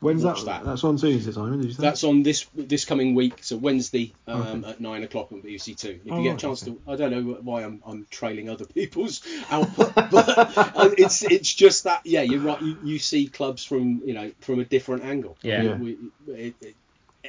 When's 0.00 0.22
that, 0.22 0.36
Watch 0.36 0.44
that. 0.44 0.64
That's 0.64 0.84
on 0.84 0.96
Tuesday, 0.96 1.32
Simon. 1.32 1.58
Did 1.60 1.66
you 1.68 1.72
say? 1.72 1.82
that's 1.82 2.04
on 2.04 2.22
this 2.22 2.46
this 2.54 2.84
coming 2.84 3.16
week, 3.16 3.42
so 3.42 3.56
Wednesday 3.56 4.12
um, 4.28 4.42
Okay. 4.62 4.70
at 4.70 4.80
nine 4.80 5.02
o'clock 5.02 5.32
on 5.32 5.42
BBC 5.42 5.76
Two. 5.76 5.98
If 6.04 6.12
Oh, 6.12 6.18
you 6.18 6.22
get 6.24 6.34
a 6.34 6.38
chance 6.38 6.62
okay. 6.62 6.72
to, 6.72 6.92
I 6.92 6.94
don't 6.94 7.10
know 7.10 7.38
why 7.42 7.64
I'm 7.64 7.82
I'm 7.84 8.06
trailing 8.08 8.48
other 8.48 8.64
people's 8.80 9.22
output, 9.50 9.92
but 9.94 10.28
uh, 10.56 10.90
it's 10.96 11.22
it's 11.24 11.52
just 11.52 11.82
that 11.84 12.02
yeah, 12.06 12.22
you're 12.22 12.40
right. 12.40 12.62
You, 12.62 12.78
you 12.84 12.98
see 13.00 13.26
clubs 13.26 13.64
from 13.64 14.02
you 14.04 14.14
know 14.14 14.30
from 14.40 14.60
a 14.60 14.64
different 14.64 15.02
angle. 15.04 15.36
Yeah. 15.42 15.62
Yeah. 15.62 15.74
We, 15.76 15.98
it, 16.28 16.54
it, 16.60 16.74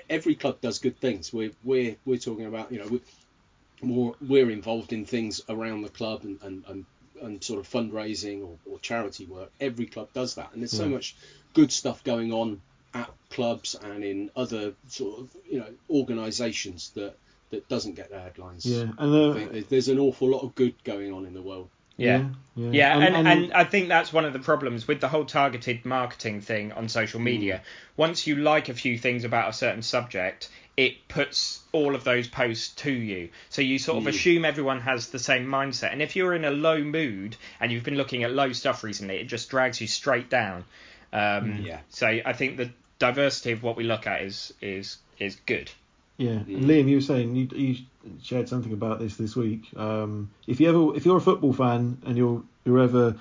every 0.07 0.35
club 0.35 0.61
does 0.61 0.77
good 0.77 0.99
things. 0.99 1.33
We're 1.33 1.51
we're 1.63 1.95
we're 2.05 2.19
talking 2.19 2.45
about 2.45 2.71
you 2.71 2.77
know 2.79 2.87
we're 2.87 3.01
more 3.81 4.15
we're 4.21 4.51
involved 4.51 4.93
in 4.93 5.05
things 5.05 5.41
around 5.49 5.81
the 5.81 5.89
club 5.89 6.21
and 6.23 6.39
and, 6.43 6.63
and, 6.67 6.85
and 7.21 7.43
sort 7.43 7.59
of 7.59 7.67
fundraising 7.69 8.41
or, 8.43 8.55
or 8.71 8.79
charity 8.79 9.25
work. 9.25 9.51
Every 9.59 9.85
club 9.85 10.09
does 10.13 10.35
that, 10.35 10.49
and 10.53 10.61
there's 10.61 10.71
so 10.71 10.83
Yeah. 10.85 10.89
much 10.95 11.15
good 11.53 11.71
stuff 11.71 12.03
going 12.03 12.31
on 12.33 12.61
at 12.93 13.09
clubs 13.29 13.75
and 13.75 14.03
in 14.03 14.31
other 14.35 14.73
sort 14.87 15.19
of 15.19 15.29
you 15.49 15.59
know 15.59 15.67
organisations 15.89 16.91
that 16.95 17.15
that 17.51 17.67
doesn't 17.67 17.95
get 17.95 18.09
the 18.11 18.19
headlines. 18.19 18.65
yeah, 18.65 18.83
and 18.83 18.93
I 18.99 19.03
uh, 19.03 19.33
there's- 19.33 19.65
there's 19.69 19.87
an 19.89 19.99
awful 19.99 20.29
lot 20.29 20.43
of 20.43 20.53
good 20.55 20.75
going 20.83 21.11
on 21.13 21.25
in 21.25 21.33
the 21.33 21.41
world. 21.41 21.67
yeah. 21.97 22.29
yeah, 22.55 22.69
Yeah, 22.71 22.97
and, 22.99 23.27
and, 23.27 23.53
I 23.53 23.63
think 23.63 23.89
that's 23.89 24.13
one 24.13 24.23
of 24.25 24.33
the 24.33 24.39
problems 24.39 24.87
with 24.87 25.01
the 25.01 25.07
whole 25.09 25.25
targeted 25.25 25.83
marketing 25.83 26.41
thing 26.41 26.71
on 26.73 26.87
social 26.89 27.19
media. 27.19 27.61
Once 27.97 28.27
you 28.27 28.35
like 28.35 28.69
a 28.69 28.73
few 28.75 28.97
things 28.99 29.23
about 29.23 29.49
a 29.49 29.53
certain 29.53 29.81
subject, 29.81 30.49
it 30.85 30.93
puts 31.09 31.59
all 31.73 31.93
of 31.93 32.05
those 32.05 32.27
posts 32.29 32.69
to 32.83 32.91
you. 32.91 33.27
So 33.49 33.61
you 33.61 33.77
sort 33.79 33.97
of 33.97 34.05
Mm. 34.05 34.15
assume 34.15 34.45
everyone 34.45 34.79
has 34.79 35.09
the 35.09 35.19
same 35.19 35.45
mindset. 35.45 35.91
And 35.91 36.01
if 36.01 36.15
you're 36.15 36.33
in 36.33 36.45
a 36.45 36.51
low 36.51 36.79
mood 36.81 37.35
and 37.59 37.69
you've 37.69 37.83
been 37.83 37.97
looking 37.97 38.23
at 38.23 38.31
low 38.31 38.53
stuff 38.53 38.81
recently, 38.83 39.17
it 39.17 39.25
just 39.27 39.49
drags 39.49 39.81
you 39.81 39.87
straight 39.87 40.29
down. 40.29 40.63
Um, 41.11 41.63
Yeah. 41.65 41.79
So 41.89 42.07
I 42.07 42.33
think 42.33 42.55
the 42.55 42.69
diversity 42.97 43.51
of 43.51 43.61
what 43.61 43.75
we 43.75 43.83
look 43.83 44.07
at 44.07 44.21
is 44.21 44.53
is 44.61 44.97
is 45.19 45.35
good. 45.45 45.69
Yeah, 46.17 46.39
Mm. 46.47 46.55
and 46.55 46.65
Liam, 46.65 46.87
you 46.87 46.95
were 46.97 47.01
saying 47.01 47.35
you, 47.35 47.47
you 47.53 47.75
shared 48.23 48.47
something 48.47 48.71
about 48.71 48.99
this 48.99 49.15
this 49.17 49.35
week. 49.35 49.63
Um, 49.75 50.29
if 50.47 50.61
you 50.61 50.69
ever, 50.69 50.95
if 50.95 51.05
you're 51.05 51.17
a 51.17 51.21
football 51.29 51.51
fan 51.53 51.97
and 52.05 52.17
you're 52.17 52.41
you're 52.65 52.79
ever 52.79 53.15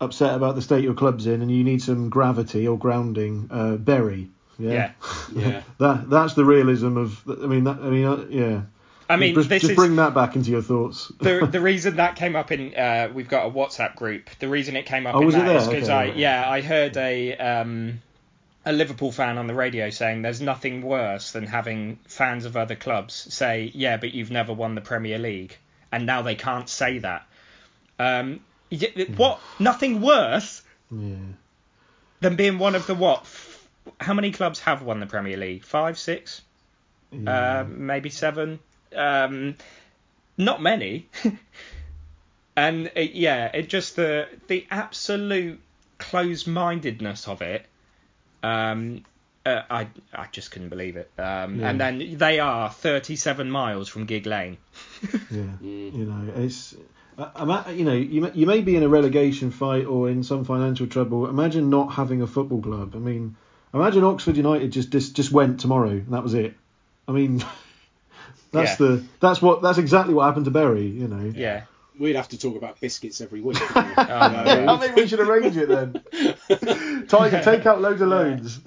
upset 0.00 0.34
about 0.34 0.56
the 0.56 0.62
state 0.62 0.82
your 0.82 0.94
club's 0.94 1.26
in 1.28 1.42
and 1.42 1.50
you 1.50 1.62
need 1.62 1.80
some 1.80 2.08
gravity 2.10 2.66
or 2.66 2.76
grounding, 2.76 3.48
uh, 3.52 3.76
Bury. 3.76 4.30
Yeah, 4.58 4.92
Yeah. 5.34 5.62
that 5.78 6.08
that's 6.10 6.34
the 6.34 6.44
realism 6.44 6.96
of. 6.96 7.22
I 7.28 7.46
mean, 7.46 7.64
that, 7.64 7.78
I 7.78 7.90
mean, 7.90 8.04
uh, 8.04 8.26
yeah. 8.28 8.62
I 9.08 9.16
mean, 9.16 9.34
just, 9.34 9.48
this 9.48 9.62
just 9.62 9.72
is 9.72 9.76
bring 9.76 9.96
that 9.96 10.14
back 10.14 10.36
into 10.36 10.50
your 10.50 10.62
thoughts. 10.62 11.12
the 11.20 11.46
the 11.50 11.60
reason 11.60 11.96
that 11.96 12.16
came 12.16 12.36
up 12.36 12.50
in 12.52 12.74
uh, 12.74 13.10
we've 13.12 13.28
got 13.28 13.46
a 13.46 13.50
WhatsApp 13.50 13.96
group. 13.96 14.30
The 14.38 14.48
reason 14.48 14.76
it 14.76 14.86
came 14.86 15.06
up 15.06 15.14
Oh, 15.14 15.20
in 15.20 15.26
was 15.26 15.34
it 15.34 15.44
that 15.44 15.56
is 15.56 15.66
because 15.66 15.84
Okay, 15.88 15.92
I 15.92 16.04
right. 16.06 16.16
yeah 16.16 16.48
I 16.48 16.60
heard 16.60 16.96
a 16.96 17.36
um 17.36 18.00
a 18.64 18.72
Liverpool 18.72 19.10
fan 19.10 19.38
on 19.38 19.48
the 19.48 19.54
radio 19.54 19.90
saying 19.90 20.22
there's 20.22 20.40
nothing 20.40 20.82
worse 20.82 21.32
than 21.32 21.46
having 21.46 21.98
fans 22.06 22.44
of 22.44 22.56
other 22.56 22.76
clubs 22.76 23.14
say 23.34 23.70
yeah 23.74 23.96
but 23.96 24.14
you've 24.14 24.30
never 24.30 24.52
won 24.52 24.74
the 24.76 24.80
Premier 24.80 25.18
League 25.18 25.56
and 25.90 26.06
now 26.06 26.22
they 26.22 26.36
can't 26.36 26.68
say 26.68 26.98
that. 26.98 27.26
Um, 27.98 28.40
what 29.16 29.40
nothing 29.58 30.00
worse 30.00 30.62
yeah, 30.90 31.16
than 32.20 32.36
being 32.36 32.58
one 32.58 32.74
of 32.74 32.86
the 32.86 32.94
what? 32.94 33.26
F- 34.00 34.06
How 34.06 34.14
many 34.14 34.30
clubs 34.32 34.60
have 34.60 34.82
won 34.82 35.00
the 35.00 35.06
Premier 35.06 35.36
League? 35.36 35.64
Five, 35.64 35.98
six, 35.98 36.42
yeah. 37.10 37.60
uh, 37.60 37.64
maybe 37.68 38.10
seven. 38.10 38.58
Um, 38.94 39.56
not 40.38 40.60
many. 40.62 41.08
and 42.56 42.90
it, 42.94 43.12
yeah, 43.12 43.46
it 43.54 43.68
just 43.68 43.96
the 43.96 44.28
the 44.48 44.66
absolute 44.70 45.60
closed-mindedness 45.98 47.28
of 47.28 47.42
it. 47.42 47.66
Um, 48.42 49.04
uh, 49.46 49.62
I 49.70 49.88
I 50.12 50.26
just 50.30 50.50
couldn't 50.50 50.68
believe 50.68 50.96
it. 50.96 51.10
Um, 51.18 51.60
Yeah. 51.60 51.70
And 51.70 51.80
then 51.80 52.16
they 52.16 52.38
are 52.40 52.70
37 52.70 53.50
miles 53.50 53.88
from 53.88 54.06
Gigg 54.06 54.26
Lane. 54.26 54.56
Yeah, 55.30 55.42
Mm. 55.62 55.96
you 55.98 56.04
know, 56.04 56.32
it's. 56.36 56.74
I- 57.18 57.64
at, 57.68 57.74
you 57.76 57.84
know, 57.84 57.92
you 57.92 58.20
may, 58.22 58.30
you 58.32 58.46
may 58.46 58.62
be 58.62 58.74
in 58.76 58.82
a 58.82 58.88
relegation 58.88 59.50
fight 59.50 59.84
or 59.86 60.08
in 60.08 60.22
some 60.22 60.44
financial 60.44 60.86
trouble. 60.86 61.28
Imagine 61.28 61.68
not 61.70 61.92
having 61.92 62.22
a 62.22 62.26
football 62.26 62.62
club. 62.62 62.94
I 62.94 62.98
mean, 62.98 63.36
imagine 63.74 64.04
Oxford 64.04 64.36
United 64.36 64.70
just 64.72 64.90
just, 64.90 65.14
just 65.16 65.32
went 65.32 65.60
tomorrow 65.60 65.90
and 65.90 66.12
that 66.12 66.22
was 66.22 66.34
it. 66.34 66.54
I 67.08 67.12
mean, 67.12 67.38
that's 68.52 68.78
Yeah. 68.80 68.86
the 68.86 69.04
that's 69.20 69.40
what 69.42 69.62
that's 69.62 69.78
exactly 69.78 70.14
what 70.14 70.24
happened 70.26 70.44
to 70.46 70.50
Bury. 70.50 70.86
You 70.86 71.08
know. 71.08 71.32
Yeah. 71.34 71.64
We'd 71.98 72.16
have 72.16 72.28
to 72.30 72.38
talk 72.38 72.56
about 72.56 72.80
biscuits 72.80 73.20
every 73.20 73.40
week. 73.42 73.58
Oh, 73.74 73.74
my 73.74 73.94
God. 74.44 74.68
I 74.68 74.76
think 74.78 74.96
we 74.96 75.06
should 75.06 75.20
arrange 75.20 75.56
it 75.58 75.68
then. 75.68 77.06
Tiger, 77.06 77.42
take 77.42 77.66
out 77.66 77.82
loads 77.82 78.00
of 78.00 78.08
loans. 78.08 78.60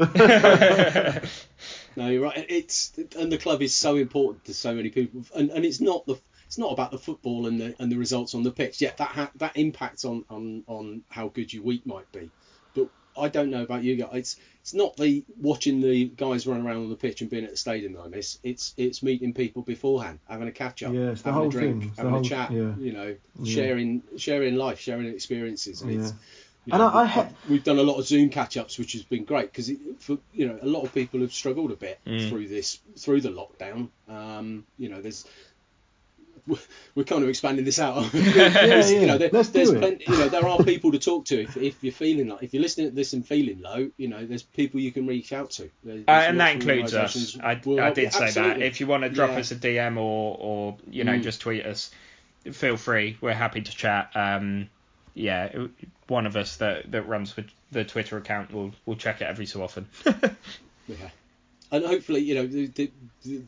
No, 1.97 2.09
you're 2.09 2.21
right. 2.21 2.45
It's 2.49 2.91
and 3.17 3.31
the 3.31 3.37
club 3.37 3.61
is 3.61 3.73
so 3.73 3.95
important 3.95 4.45
to 4.45 4.53
so 4.53 4.73
many 4.75 4.89
people, 4.89 5.23
and, 5.33 5.49
and 5.49 5.63
it's 5.63 5.79
not 5.79 6.05
the 6.05 6.19
it's 6.45 6.57
not 6.57 6.71
about 6.73 6.91
the 6.91 6.97
football 6.97 7.47
and 7.47 7.59
the 7.59 7.75
and 7.79 7.89
the 7.91 7.97
results 7.97 8.35
on 8.35 8.43
the 8.43 8.51
pitch. 8.51 8.81
Yeah, 8.81 8.91
that 8.97 9.07
ha- 9.07 9.31
that 9.37 9.55
impacts 9.55 10.03
on, 10.03 10.25
on 10.29 10.63
on 10.67 11.03
how 11.09 11.29
good 11.29 11.53
your 11.53 11.63
week 11.63 11.85
might 11.85 12.11
be. 12.11 12.29
But 12.75 12.89
I 13.17 13.29
don't 13.29 13.49
know 13.49 13.63
about 13.63 13.83
you 13.83 13.95
guys. 13.95 14.09
It's 14.13 14.35
it's 14.65 14.73
not 14.73 14.97
the 14.97 15.23
watching 15.39 15.79
the 15.79 16.05
guys 16.05 16.47
run 16.47 16.65
around 16.65 16.77
on 16.77 16.89
the 16.89 16.95
pitch 16.95 17.21
and 17.21 17.29
being 17.29 17.43
at 17.43 17.51
the 17.51 17.55
stadium 17.57 17.93
that 17.93 17.99
I 18.01 18.07
miss. 18.07 18.39
It's 18.41 18.73
it's 18.77 19.03
meeting 19.03 19.31
people 19.31 19.61
beforehand, 19.61 20.17
having 20.27 20.47
a 20.47 20.51
catch 20.51 20.81
up, 20.81 20.91
Yeah, 20.91 21.11
it's 21.11 21.21
the 21.21 21.29
having 21.31 21.39
whole 21.39 21.49
a 21.49 21.51
drink, 21.51 21.79
thing. 21.81 21.87
It's 21.89 21.97
the 21.97 22.01
having 22.01 22.13
whole- 22.15 22.25
a 22.25 22.27
chat. 22.27 22.51
yeah. 22.51 22.75
You 22.79 22.91
know, 22.93 23.15
Yeah. 23.43 23.53
sharing 23.53 24.01
sharing 24.17 24.55
life, 24.55 24.79
sharing 24.79 25.05
experiences. 25.05 25.83
And 25.83 25.91
it's, 25.91 26.09
Yeah. 26.09 26.13
you 26.65 26.73
And 26.73 26.81
I- 26.81 26.87
I 26.89 27.03
we- 27.03 27.09
ha- 27.09 27.29
we've 27.47 27.63
done 27.63 27.77
a 27.77 27.83
lot 27.83 27.99
of 27.99 28.07
Zoom 28.07 28.29
catch-ups, 28.29 28.79
which 28.79 28.93
has 28.93 29.03
been 29.03 29.23
great 29.23 29.51
because 29.51 29.69
for 29.99 30.17
you 30.33 30.47
know 30.47 30.57
a 30.59 30.65
lot 30.65 30.81
of 30.81 30.91
people 30.95 31.19
have 31.19 31.31
struggled 31.31 31.71
a 31.71 31.75
bit 31.75 31.99
Mm. 32.07 32.27
through 32.29 32.47
this 32.47 32.79
through 32.97 33.21
the 33.21 33.29
lockdown. 33.29 33.89
Um, 34.07 34.65
you 34.79 34.89
know, 34.89 34.99
there's 34.99 35.25
we're 36.95 37.03
kind 37.05 37.23
of 37.23 37.29
expanding 37.29 37.65
this 37.65 37.79
out. 37.79 38.07
yeah. 38.13 38.85
You 38.87 39.07
know, 39.07 39.17
there, 39.17 39.29
Let's 39.31 39.49
do 39.49 39.53
there's 39.59 39.69
it. 39.71 39.79
plenty. 39.79 40.05
You 40.07 40.17
know, 40.17 40.29
there 40.29 40.47
are 40.47 40.63
people 40.63 40.91
to 40.91 40.99
talk 40.99 41.25
to 41.25 41.41
if, 41.41 41.57
if 41.57 41.83
you're 41.83 41.93
feeling 41.93 42.27
like 42.27 42.43
if 42.43 42.53
you're 42.53 42.61
listening 42.61 42.89
to 42.89 42.95
this 42.95 43.13
and 43.13 43.25
feeling 43.27 43.61
low. 43.61 43.89
You 43.97 44.07
know, 44.07 44.25
there's 44.25 44.43
people 44.43 44.79
you 44.79 44.91
can 44.91 45.07
reach 45.07 45.33
out 45.33 45.51
to. 45.51 45.69
There's, 45.83 46.03
Uh, 46.07 46.11
and 46.11 46.39
that 46.39 46.53
includes 46.55 46.93
us. 46.93 47.37
I, 47.39 47.51
I 47.51 47.55
did 47.55 47.97
you. 47.97 48.11
say 48.11 48.31
that. 48.31 48.61
If 48.61 48.79
you 48.79 48.87
want 48.87 49.03
to 49.03 49.09
drop 49.09 49.31
Yeah. 49.31 49.39
us 49.39 49.51
a 49.51 49.55
DM 49.55 49.97
or, 49.97 50.37
or 50.39 50.77
you 50.89 51.03
know, 51.03 51.13
Mm. 51.13 51.23
just 51.23 51.41
tweet 51.41 51.65
us, 51.65 51.91
feel 52.51 52.77
free. 52.77 53.17
We're 53.21 53.33
happy 53.33 53.61
to 53.61 53.71
chat. 53.75 54.11
Um, 54.15 54.69
yeah, 55.13 55.67
one 56.07 56.25
of 56.25 56.35
us 56.35 56.57
that, 56.57 56.91
that 56.91 57.07
runs 57.07 57.33
the 57.71 57.83
Twitter 57.85 58.17
account 58.17 58.53
will 58.53 58.71
will 58.85 58.95
check 58.97 59.21
it 59.21 59.25
every 59.25 59.45
so 59.45 59.63
often. 59.63 59.87
yeah, 60.87 61.09
and 61.71 61.85
hopefully 61.85 62.21
you 62.21 62.35
know 62.35 62.47
the, 62.47 62.67
the 62.67 62.91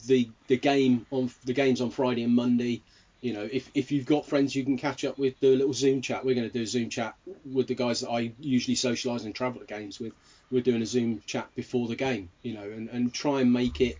the 0.05 0.29
the 0.47 0.57
game 0.57 1.05
on 1.11 1.31
the 1.45 1.53
games 1.53 1.81
on 1.81 1.91
Friday 1.91 2.23
and 2.23 2.35
Monday. 2.35 2.81
You 3.19 3.33
know, 3.33 3.49
if, 3.51 3.71
if 3.73 3.91
you've 3.91 4.05
got 4.05 4.27
friends 4.27 4.55
you 4.55 4.63
can 4.63 4.77
catch 4.77 5.03
up 5.03 5.17
with, 5.17 5.39
do 5.39 5.51
a 5.51 5.57
little 5.57 5.73
Zoom 5.73 6.01
chat. 6.01 6.23
We're 6.23 6.35
going 6.35 6.47
to 6.47 6.53
do 6.53 6.61
a 6.61 6.67
Zoom 6.67 6.89
chat 6.89 7.15
with 7.51 7.65
the 7.65 7.73
guys 7.73 8.01
that 8.01 8.11
I 8.11 8.31
usually 8.39 8.75
socialise 8.75 9.25
and 9.25 9.33
travel 9.33 9.59
to 9.59 9.65
games 9.65 9.99
with. 9.99 10.13
We're 10.51 10.61
doing 10.61 10.83
a 10.83 10.85
Zoom 10.85 11.23
chat 11.25 11.49
before 11.55 11.87
the 11.87 11.95
game, 11.95 12.29
you 12.43 12.53
know, 12.53 12.61
and, 12.61 12.89
and 12.89 13.11
try 13.11 13.41
and 13.41 13.51
make 13.51 13.81
it 13.81 13.97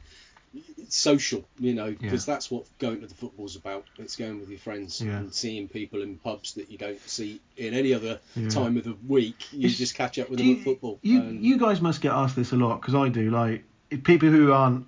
social, 0.88 1.45
you 1.59 1.74
know, 1.74 1.91
because 1.91 2.28
yeah. 2.28 2.34
that's 2.34 2.51
what 2.51 2.65
going 2.80 3.01
to 3.01 3.07
the 3.07 3.13
football's 3.13 3.55
about. 3.55 3.86
It's 3.97 4.15
going 4.15 4.39
with 4.39 4.49
your 4.49 4.59
friends 4.59 5.01
yeah. 5.01 5.18
and 5.18 5.34
seeing 5.34 5.68
people 5.68 6.01
in 6.01 6.18
pubs 6.18 6.53
that 6.53 6.72
you 6.72 6.78
don't 6.78 6.99
see 7.01 7.41
in 7.57 7.74
any 7.74 7.93
other 7.93 8.20
yeah. 8.36 8.49
time 8.49 8.78
of 8.78 8.84
the 8.84 8.95
week. 9.07 9.51
You 9.51 9.68
it's, 9.68 9.78
just 9.78 9.95
catch 9.95 10.20
up 10.20 10.30
with 10.30 10.39
them 10.39 10.47
you, 10.47 10.57
at 10.57 10.63
football. 10.63 10.99
You 11.01 11.22
and, 11.22 11.43
you 11.43 11.57
guys 11.57 11.82
must 11.82 12.01
get 12.01 12.11
asked 12.11 12.36
this 12.36 12.51
a 12.51 12.55
lot 12.55 12.82
because 12.82 12.95
I 12.95 13.09
do. 13.09 13.30
Like 13.30 13.63
people 14.04 14.30
who 14.30 14.52
aren't 14.52 14.86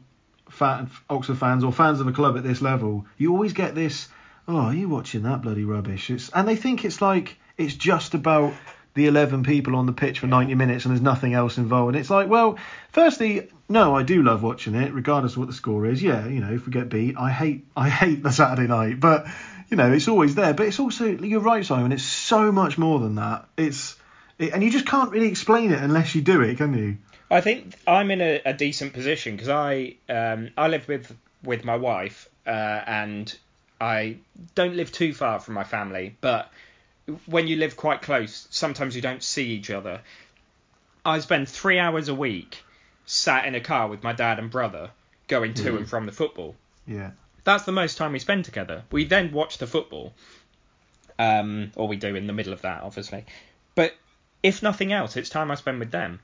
fan, 0.50 0.90
Oxford 1.10 1.38
fans 1.38 1.64
or 1.64 1.72
fans 1.72 2.00
of 2.00 2.08
a 2.08 2.12
club 2.12 2.38
at 2.38 2.44
this 2.44 2.62
level, 2.62 3.06
you 3.18 3.32
always 3.32 3.54
get 3.54 3.76
this. 3.76 4.08
Oh, 4.48 4.58
are 4.58 4.74
you 4.74 4.90
watching 4.90 5.24
that 5.24 5.42
bloody 5.42 5.64
rubbish? 5.64 6.10
It's, 6.10 6.30
and 6.30 6.48
they 6.48 6.56
think 6.56 6.84
it's 6.84 7.02
like 7.02 7.38
it's 7.58 7.76
just 7.76 8.14
about 8.14 8.54
the 8.96 9.06
11 9.06 9.44
people 9.44 9.76
on 9.76 9.86
the 9.86 9.94
pitch 9.94 10.20
for 10.20 10.28
90 10.28 10.56
minutes 10.56 10.86
and 10.86 10.92
there's 10.92 11.02
nothing 11.02 11.34
else 11.34 11.58
involved. 11.58 11.90
And 11.90 12.00
it's 12.00 12.10
like, 12.10 12.28
well, 12.28 12.58
firstly, 12.92 13.50
no, 13.68 13.96
I 13.96 14.04
do 14.04 14.24
love 14.24 14.42
watching 14.42 14.76
it, 14.76 14.94
regardless 14.94 15.34
of 15.34 15.40
what 15.40 15.48
the 15.48 15.54
score 15.54 15.86
is. 15.86 16.02
Yeah, 16.02 16.28
you 16.28 16.40
know, 16.40 16.52
if 16.52 16.66
we 16.66 16.72
get 16.72 16.90
beat, 16.90 17.16
I 17.18 17.30
hate 17.30 17.68
I 17.76 17.90
hate 17.90 18.24
the 18.24 18.32
Saturday 18.32 18.68
night, 18.68 19.00
but 19.00 19.28
you 19.70 19.78
know, 19.78 19.92
it's 19.92 20.08
always 20.08 20.36
there. 20.36 20.54
But 20.54 20.68
it's 20.68 20.80
also 20.80 21.06
you're 21.06 21.40
right, 21.40 21.64
Simon. 21.64 21.92
It's 21.92 22.04
so 22.04 22.52
much 22.52 22.78
more 22.78 23.00
than 23.00 23.16
that. 23.16 23.48
It's 23.58 23.96
it, 24.40 24.54
and 24.54 24.64
you 24.64 24.72
just 24.72 24.88
can't 24.88 25.12
really 25.12 25.28
explain 25.28 25.72
it 25.72 25.82
unless 25.82 26.16
you 26.16 26.22
do 26.22 26.42
it, 26.42 26.58
can 26.58 26.74
you? 26.74 26.98
I 27.32 27.42
think 27.42 27.76
I'm 27.88 28.12
in 28.12 28.22
a, 28.22 28.42
a 28.46 28.54
decent 28.54 28.94
position 28.94 29.36
because 29.36 29.50
I 29.50 29.96
um, 30.10 30.50
I 30.58 30.68
live 30.68 30.88
with 30.88 31.16
with 31.44 31.64
my 31.64 31.76
wife 31.76 32.30
uh, 32.46 32.50
and 32.50 33.36
I 33.80 34.18
don't 34.56 34.76
live 34.76 34.92
too 34.92 35.14
far 35.14 35.40
from 35.40 35.54
my 35.54 35.64
family, 35.64 36.16
but 36.22 36.52
when 37.26 37.48
you 37.48 37.56
live 37.56 37.78
quite 37.78 38.02
close, 38.02 38.48
sometimes 38.50 38.96
you 38.96 39.02
don't 39.02 39.24
see 39.24 39.48
each 39.48 39.70
other. 39.70 40.02
I 41.06 41.20
spend 41.20 41.48
three 41.48 41.80
hours 41.80 42.08
a 42.10 42.16
week 42.16 42.64
sat 43.06 43.46
in 43.46 43.56
a 43.56 43.62
car 43.62 43.88
with 43.88 44.04
my 44.04 44.14
dad 44.14 44.38
and 44.38 44.52
brother 44.52 44.92
going 45.28 45.54
to 45.56 45.72
mm. 45.72 45.78
and 45.78 45.90
from 45.90 46.06
the 46.06 46.12
football. 46.12 46.56
Yeah. 46.86 47.12
That's 47.44 47.64
the 47.64 47.72
most 47.72 47.98
time 47.98 48.12
we 48.12 48.20
spend 48.20 48.46
together. 48.46 48.84
We 48.92 49.06
then 49.06 49.32
watch 49.32 49.58
the 49.58 49.68
football, 49.68 50.14
um, 51.18 51.72
or 51.76 51.88
we 51.88 51.96
do 51.96 52.16
in 52.16 52.28
the 52.28 52.34
middle 52.34 52.54
of 52.54 52.62
that, 52.62 52.84
obviously. 52.84 53.26
But 53.76 53.96
if 54.44 54.62
nothing 54.62 54.92
else, 54.92 55.16
it's 55.16 55.30
time 55.30 55.50
I 55.50 55.56
spend 55.56 55.80
with 55.80 55.92
them. 55.92 56.20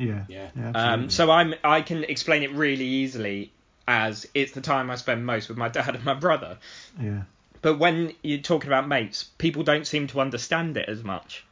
Yeah. 0.00 0.24
Yeah. 0.28 0.50
yeah 0.56 0.70
um, 0.74 1.10
so 1.10 1.30
I'm 1.30 1.54
I 1.62 1.82
can 1.82 2.04
explain 2.04 2.42
it 2.42 2.52
really 2.52 2.86
easily 2.86 3.52
as 3.86 4.26
it's 4.34 4.52
the 4.52 4.60
time 4.60 4.90
I 4.90 4.96
spend 4.96 5.26
most 5.26 5.48
with 5.48 5.58
my 5.58 5.68
dad 5.76 5.94
and 5.94 6.04
my 6.04 6.14
brother. 6.14 6.58
Yeah. 7.00 7.22
But 7.62 7.78
when 7.78 8.14
you're 8.22 8.38
talking 8.38 8.68
about 8.68 8.88
mates, 8.88 9.24
people 9.36 9.62
don't 9.62 9.86
seem 9.86 10.06
to 10.08 10.20
understand 10.20 10.76
it 10.76 10.88
as 10.88 11.04
much. 11.04 11.44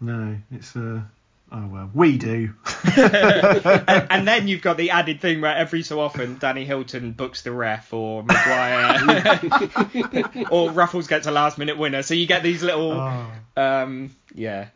No, 0.00 0.36
it's 0.50 0.76
uh 0.76 1.00
Oh 1.54 1.66
well, 1.66 1.90
we 1.92 2.16
do. 2.16 2.54
and, 2.96 4.06
and, 4.10 4.26
then 4.26 4.48
you've 4.48 4.62
got 4.62 4.78
the 4.78 4.90
added 4.90 5.20
thing 5.20 5.42
where 5.42 5.54
every 5.54 5.82
so 5.82 6.00
often 6.00 6.38
Danny 6.38 6.64
Hylton 6.64 7.12
books 7.12 7.42
the 7.42 7.52
ref 7.52 7.92
or 7.92 8.22
Maguire 8.22 8.94
or 10.50 10.70
Ruffels 10.70 11.08
gets 11.08 11.26
a 11.26 11.30
last 11.30 11.58
minute 11.58 11.76
winner. 11.76 12.02
So 12.02 12.14
you 12.14 12.26
get 12.26 12.42
these 12.42 12.62
little, 12.62 12.92
oh. 12.92 13.26
um, 13.58 14.16
yeah, 14.34 14.68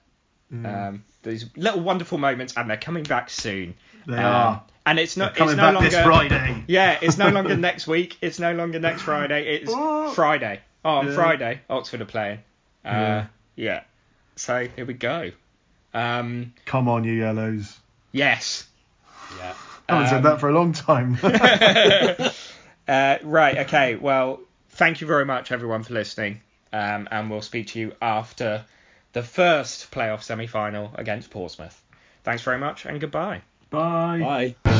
yeah. 0.50 0.88
Um, 0.88 1.04
these 1.22 1.46
little 1.56 1.80
wonderful 1.80 2.18
moments, 2.18 2.54
and 2.56 2.70
they're 2.70 2.76
coming 2.76 3.02
back 3.02 3.30
soon. 3.30 3.74
They 4.06 4.16
um, 4.16 4.24
are. 4.24 4.62
And 4.84 4.98
it's 5.00 5.16
not. 5.16 5.34
They're 5.34 5.48
it's 5.48 5.56
no 5.56 5.72
longer. 5.72 5.90
This 5.90 6.02
Friday. 6.02 6.64
Yeah, 6.68 6.98
it's 7.02 7.18
no 7.18 7.28
longer 7.28 7.56
next 7.56 7.86
week. 7.86 8.16
It's 8.20 8.38
no 8.38 8.52
longer 8.52 8.78
next 8.78 9.02
Friday. 9.02 9.56
It's 9.56 9.72
oh. 9.74 10.10
Friday. 10.10 10.60
Oh, 10.84 10.90
on 10.90 11.08
yeah. 11.08 11.14
Friday, 11.14 11.60
Oxford 11.68 12.00
are 12.00 12.06
playing. 12.06 12.38
Uh, 12.84 12.90
yeah. 12.90 13.26
yeah. 13.56 13.80
So 14.36 14.68
here 14.76 14.86
we 14.86 14.94
go. 14.94 15.32
Um, 15.92 16.52
Come 16.64 16.88
on, 16.88 17.02
you 17.02 17.14
yellows. 17.14 17.76
Yes. 18.12 18.68
Yeah. 19.38 19.54
I 19.88 19.94
haven't 19.94 20.08
said 20.10 20.22
that 20.24 20.34
um, 20.34 20.38
for 20.38 20.48
a 20.48 20.52
long 20.52 20.72
time. 20.72 21.18
uh, 22.88 23.16
right. 23.24 23.58
Okay. 23.58 23.96
Well, 23.96 24.40
thank 24.70 25.00
you 25.00 25.06
very 25.06 25.24
much, 25.24 25.50
everyone, 25.50 25.82
for 25.82 25.94
listening. 25.94 26.40
Um, 26.72 27.08
and 27.10 27.30
we'll 27.30 27.42
speak 27.42 27.68
to 27.68 27.78
you 27.78 27.92
after 28.00 28.64
the 29.16 29.22
first 29.22 29.90
playoff 29.90 30.22
semi 30.22 30.46
final 30.46 30.90
against 30.94 31.30
Portsmouth. 31.30 31.82
Thanks 32.22 32.42
very 32.42 32.58
much 32.58 32.84
and 32.84 33.00
goodbye. 33.00 33.40
Bye. 33.70 34.54
Bye. 34.62 34.75